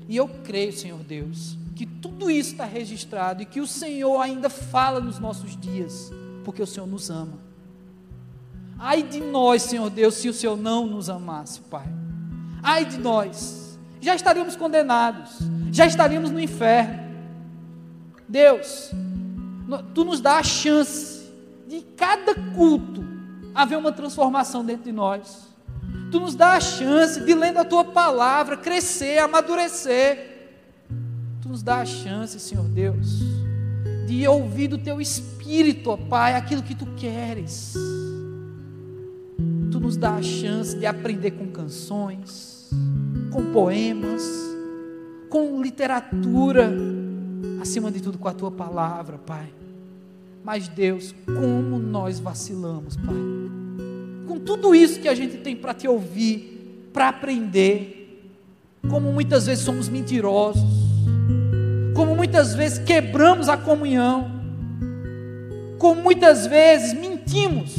E 0.08 0.16
eu 0.16 0.28
creio, 0.28 0.72
Senhor 0.72 1.00
Deus, 1.00 1.58
que 1.76 1.84
tudo 1.84 2.30
isso 2.30 2.52
está 2.52 2.64
registrado 2.64 3.42
e 3.42 3.46
que 3.46 3.60
o 3.60 3.66
Senhor 3.66 4.18
ainda 4.20 4.48
fala 4.48 5.00
nos 5.00 5.18
nossos 5.18 5.56
dias, 5.56 6.10
porque 6.44 6.62
o 6.62 6.66
Senhor 6.66 6.86
nos 6.86 7.10
ama. 7.10 7.38
Ai 8.78 9.02
de 9.02 9.20
nós, 9.20 9.62
Senhor 9.62 9.90
Deus, 9.90 10.14
se 10.14 10.28
o 10.28 10.34
Senhor 10.34 10.56
não 10.56 10.86
nos 10.86 11.10
amasse, 11.10 11.60
Pai. 11.60 11.86
Ai 12.62 12.84
de 12.84 12.98
nós 12.98 13.61
já 14.02 14.16
estaríamos 14.16 14.56
condenados, 14.56 15.38
já 15.70 15.86
estaríamos 15.86 16.30
no 16.30 16.40
inferno. 16.40 17.00
Deus, 18.28 18.90
tu 19.94 20.04
nos 20.04 20.20
dá 20.20 20.38
a 20.38 20.42
chance 20.42 21.30
de 21.68 21.82
cada 21.96 22.34
culto 22.34 23.04
haver 23.54 23.78
uma 23.78 23.92
transformação 23.92 24.64
dentro 24.64 24.84
de 24.84 24.92
nós. 24.92 25.46
Tu 26.10 26.18
nos 26.18 26.34
dá 26.34 26.54
a 26.54 26.60
chance 26.60 27.20
de, 27.20 27.32
lendo 27.32 27.58
a 27.58 27.64
tua 27.64 27.84
palavra, 27.84 28.56
crescer, 28.56 29.18
amadurecer. 29.18 30.50
Tu 31.40 31.48
nos 31.48 31.62
dá 31.62 31.76
a 31.76 31.86
chance, 31.86 32.38
Senhor 32.40 32.66
Deus, 32.68 33.20
de 34.06 34.26
ouvir 34.26 34.66
do 34.66 34.78
teu 34.78 35.00
espírito, 35.00 35.90
ó 35.90 35.96
Pai, 35.96 36.34
aquilo 36.34 36.62
que 36.62 36.74
tu 36.74 36.86
queres. 36.96 37.74
Tu 39.70 39.78
nos 39.78 39.96
dá 39.96 40.16
a 40.16 40.22
chance 40.22 40.76
de 40.76 40.86
aprender 40.86 41.32
com 41.32 41.46
canções 41.46 42.51
com 43.32 43.52
poemas, 43.52 44.22
com 45.28 45.62
literatura, 45.62 46.70
acima 47.60 47.90
de 47.90 48.00
tudo 48.02 48.18
com 48.18 48.28
a 48.28 48.34
tua 48.34 48.50
palavra, 48.50 49.16
Pai. 49.18 49.48
Mas 50.44 50.68
Deus, 50.68 51.14
como 51.24 51.78
nós 51.78 52.20
vacilamos, 52.20 52.96
Pai. 52.96 53.14
Com 54.26 54.38
tudo 54.38 54.74
isso 54.74 55.00
que 55.00 55.08
a 55.08 55.14
gente 55.14 55.38
tem 55.38 55.56
para 55.56 55.72
te 55.72 55.88
ouvir, 55.88 56.90
para 56.92 57.08
aprender, 57.08 58.30
como 58.90 59.10
muitas 59.12 59.46
vezes 59.46 59.64
somos 59.64 59.88
mentirosos, 59.88 60.62
como 61.94 62.14
muitas 62.14 62.54
vezes 62.54 62.78
quebramos 62.78 63.48
a 63.48 63.56
comunhão, 63.56 64.30
como 65.78 66.02
muitas 66.02 66.46
vezes 66.46 66.92
mentimos, 66.92 67.74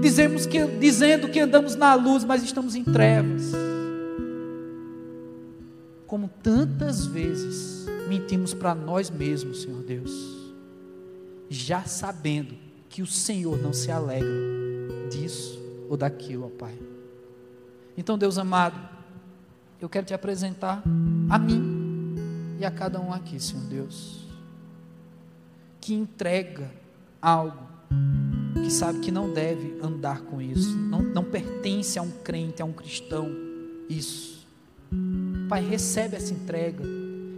dizemos 0.00 0.46
que, 0.46 0.64
dizendo 0.64 1.28
que 1.28 1.40
andamos 1.40 1.74
na 1.74 1.94
luz, 1.94 2.24
mas 2.24 2.42
estamos 2.42 2.74
em 2.74 2.84
trevas 2.84 3.52
como 6.08 6.26
tantas 6.42 7.04
vezes 7.04 7.86
mentimos 8.08 8.54
para 8.54 8.74
nós 8.74 9.10
mesmos, 9.10 9.62
Senhor 9.62 9.82
Deus, 9.82 10.10
já 11.50 11.84
sabendo 11.84 12.54
que 12.88 13.02
o 13.02 13.06
Senhor 13.06 13.58
não 13.58 13.74
se 13.74 13.90
alegra 13.90 14.26
disso 15.10 15.60
ou 15.88 15.98
daquilo, 15.98 16.46
ó 16.46 16.48
Pai. 16.48 16.76
Então, 17.96 18.16
Deus 18.16 18.38
amado, 18.38 18.80
eu 19.78 19.88
quero 19.88 20.06
te 20.06 20.14
apresentar 20.14 20.82
a 21.28 21.38
mim 21.38 22.16
e 22.58 22.64
a 22.64 22.70
cada 22.70 22.98
um 22.98 23.12
aqui, 23.12 23.38
Senhor 23.38 23.64
Deus, 23.64 24.26
que 25.78 25.92
entrega 25.92 26.70
algo 27.20 27.68
que 28.54 28.70
sabe 28.70 29.00
que 29.00 29.12
não 29.12 29.30
deve 29.30 29.78
andar 29.82 30.22
com 30.22 30.40
isso, 30.40 30.74
não, 30.74 31.02
não 31.02 31.24
pertence 31.24 31.98
a 31.98 32.02
um 32.02 32.10
crente, 32.10 32.62
a 32.62 32.64
um 32.64 32.72
cristão, 32.72 33.30
isso 33.90 34.38
Pai, 35.48 35.64
recebe 35.64 36.16
essa 36.16 36.32
entrega, 36.32 36.84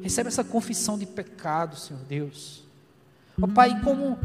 recebe 0.03 0.29
essa 0.29 0.43
confissão 0.43 0.99
de 0.99 1.07
pecado, 1.07 1.77
Senhor 1.77 2.03
Deus. 2.09 2.65
Ó 3.41 3.47
Pai, 3.47 3.81
como 3.83 4.19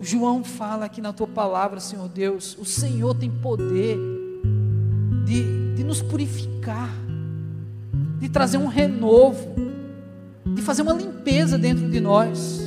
João 0.00 0.42
fala 0.42 0.86
aqui 0.86 1.00
na 1.00 1.12
tua 1.12 1.26
palavra, 1.26 1.80
Senhor 1.80 2.08
Deus, 2.08 2.56
o 2.58 2.64
Senhor 2.64 3.14
tem 3.14 3.30
poder 3.30 3.96
de, 5.24 5.74
de 5.74 5.84
nos 5.84 6.02
purificar, 6.02 6.90
de 8.18 8.28
trazer 8.28 8.58
um 8.58 8.66
renovo, 8.66 9.54
de 10.54 10.62
fazer 10.62 10.82
uma 10.82 10.92
limpeza 10.92 11.56
dentro 11.56 11.88
de 11.88 12.00
nós. 12.00 12.60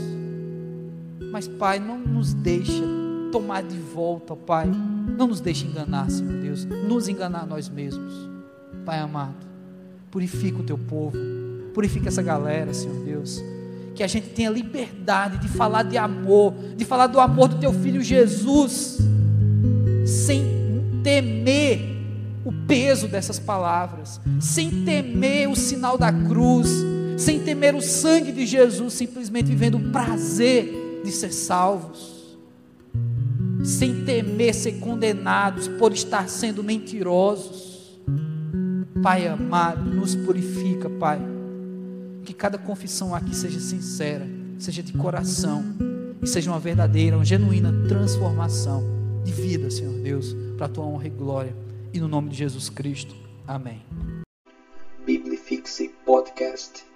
Mas, 1.32 1.48
Pai, 1.48 1.80
não 1.80 1.98
nos 1.98 2.34
deixa 2.34 2.84
tomar 3.32 3.62
de 3.62 3.78
volta, 3.78 4.36
Pai. 4.36 4.68
Não 5.18 5.28
nos 5.28 5.40
deixe 5.40 5.66
enganar, 5.66 6.10
Senhor 6.10 6.34
Deus, 6.42 6.66
nos 6.66 7.08
enganar 7.08 7.46
nós 7.46 7.70
mesmos. 7.70 8.39
Pai 8.86 9.00
amado, 9.00 9.36
purifica 10.10 10.60
o 10.60 10.64
teu 10.64 10.78
povo, 10.78 11.18
purifica 11.74 12.08
essa 12.08 12.22
galera, 12.22 12.74
Senhor 12.74 13.04
Deus. 13.04 13.42
Que 13.96 14.04
a 14.04 14.08
gente 14.08 14.30
tenha 14.30 14.50
liberdade 14.50 15.38
de 15.38 15.48
falar 15.48 15.84
de 15.84 15.98
amor, 15.98 16.54
de 16.76 16.86
falar 16.86 17.08
do 17.08 17.20
amor 17.20 17.50
do 17.50 17.60
teu 17.60 17.74
filho 17.74 18.02
Jesus, 18.02 18.98
sem 20.06 20.44
temer 21.04 21.98
o 22.46 22.52
peso 22.52 23.08
dessas 23.08 23.38
palavras, 23.38 24.20
sem 24.40 24.84
temer 24.86 25.50
o 25.50 25.56
sinal 25.56 25.98
da 25.98 26.12
cruz, 26.12 26.70
sem 27.18 27.42
temer 27.42 27.76
o 27.76 27.82
sangue 27.82 28.32
de 28.32 28.46
Jesus, 28.46 28.94
simplesmente 28.94 29.48
vivendo 29.48 29.76
o 29.76 29.92
prazer 29.92 31.02
de 31.04 31.12
ser 31.12 31.34
salvos, 31.34 32.38
sem 33.64 34.06
temer 34.06 34.54
ser 34.56 34.80
condenados 34.80 35.68
por 35.68 35.92
estar 35.92 36.30
sendo 36.30 36.64
mentirosos 36.64 37.69
Pai 39.02 39.28
amado, 39.28 39.82
nos 39.82 40.14
purifica, 40.14 40.90
Pai. 40.90 41.20
Que 42.26 42.34
cada 42.34 42.58
confissão 42.58 43.16
aqui 43.16 43.34
seja 43.34 43.60
sincera, 43.60 44.28
seja 44.58 44.84
de 44.84 44.92
coração 44.92 45.64
e 46.22 46.28
seja 46.28 46.52
uma 46.52 46.60
verdadeira, 46.60 47.16
uma 47.16 47.24
genuína 47.24 47.72
transformação 47.88 48.84
de 49.24 49.32
vida, 49.32 49.72
Senhor 49.72 49.98
Deus, 50.02 50.36
para 50.58 50.66
a 50.66 50.70
tua 50.70 50.86
honra 50.86 51.08
e 51.08 51.10
glória. 51.10 51.56
E 51.94 52.00
no 52.00 52.10
nome 52.10 52.30
de 52.30 52.36
Jesus 52.36 52.70
Cristo. 52.70 53.16
Amém. 53.48 53.82
Biblifixe 55.06 55.90
Podcast. 56.06 56.89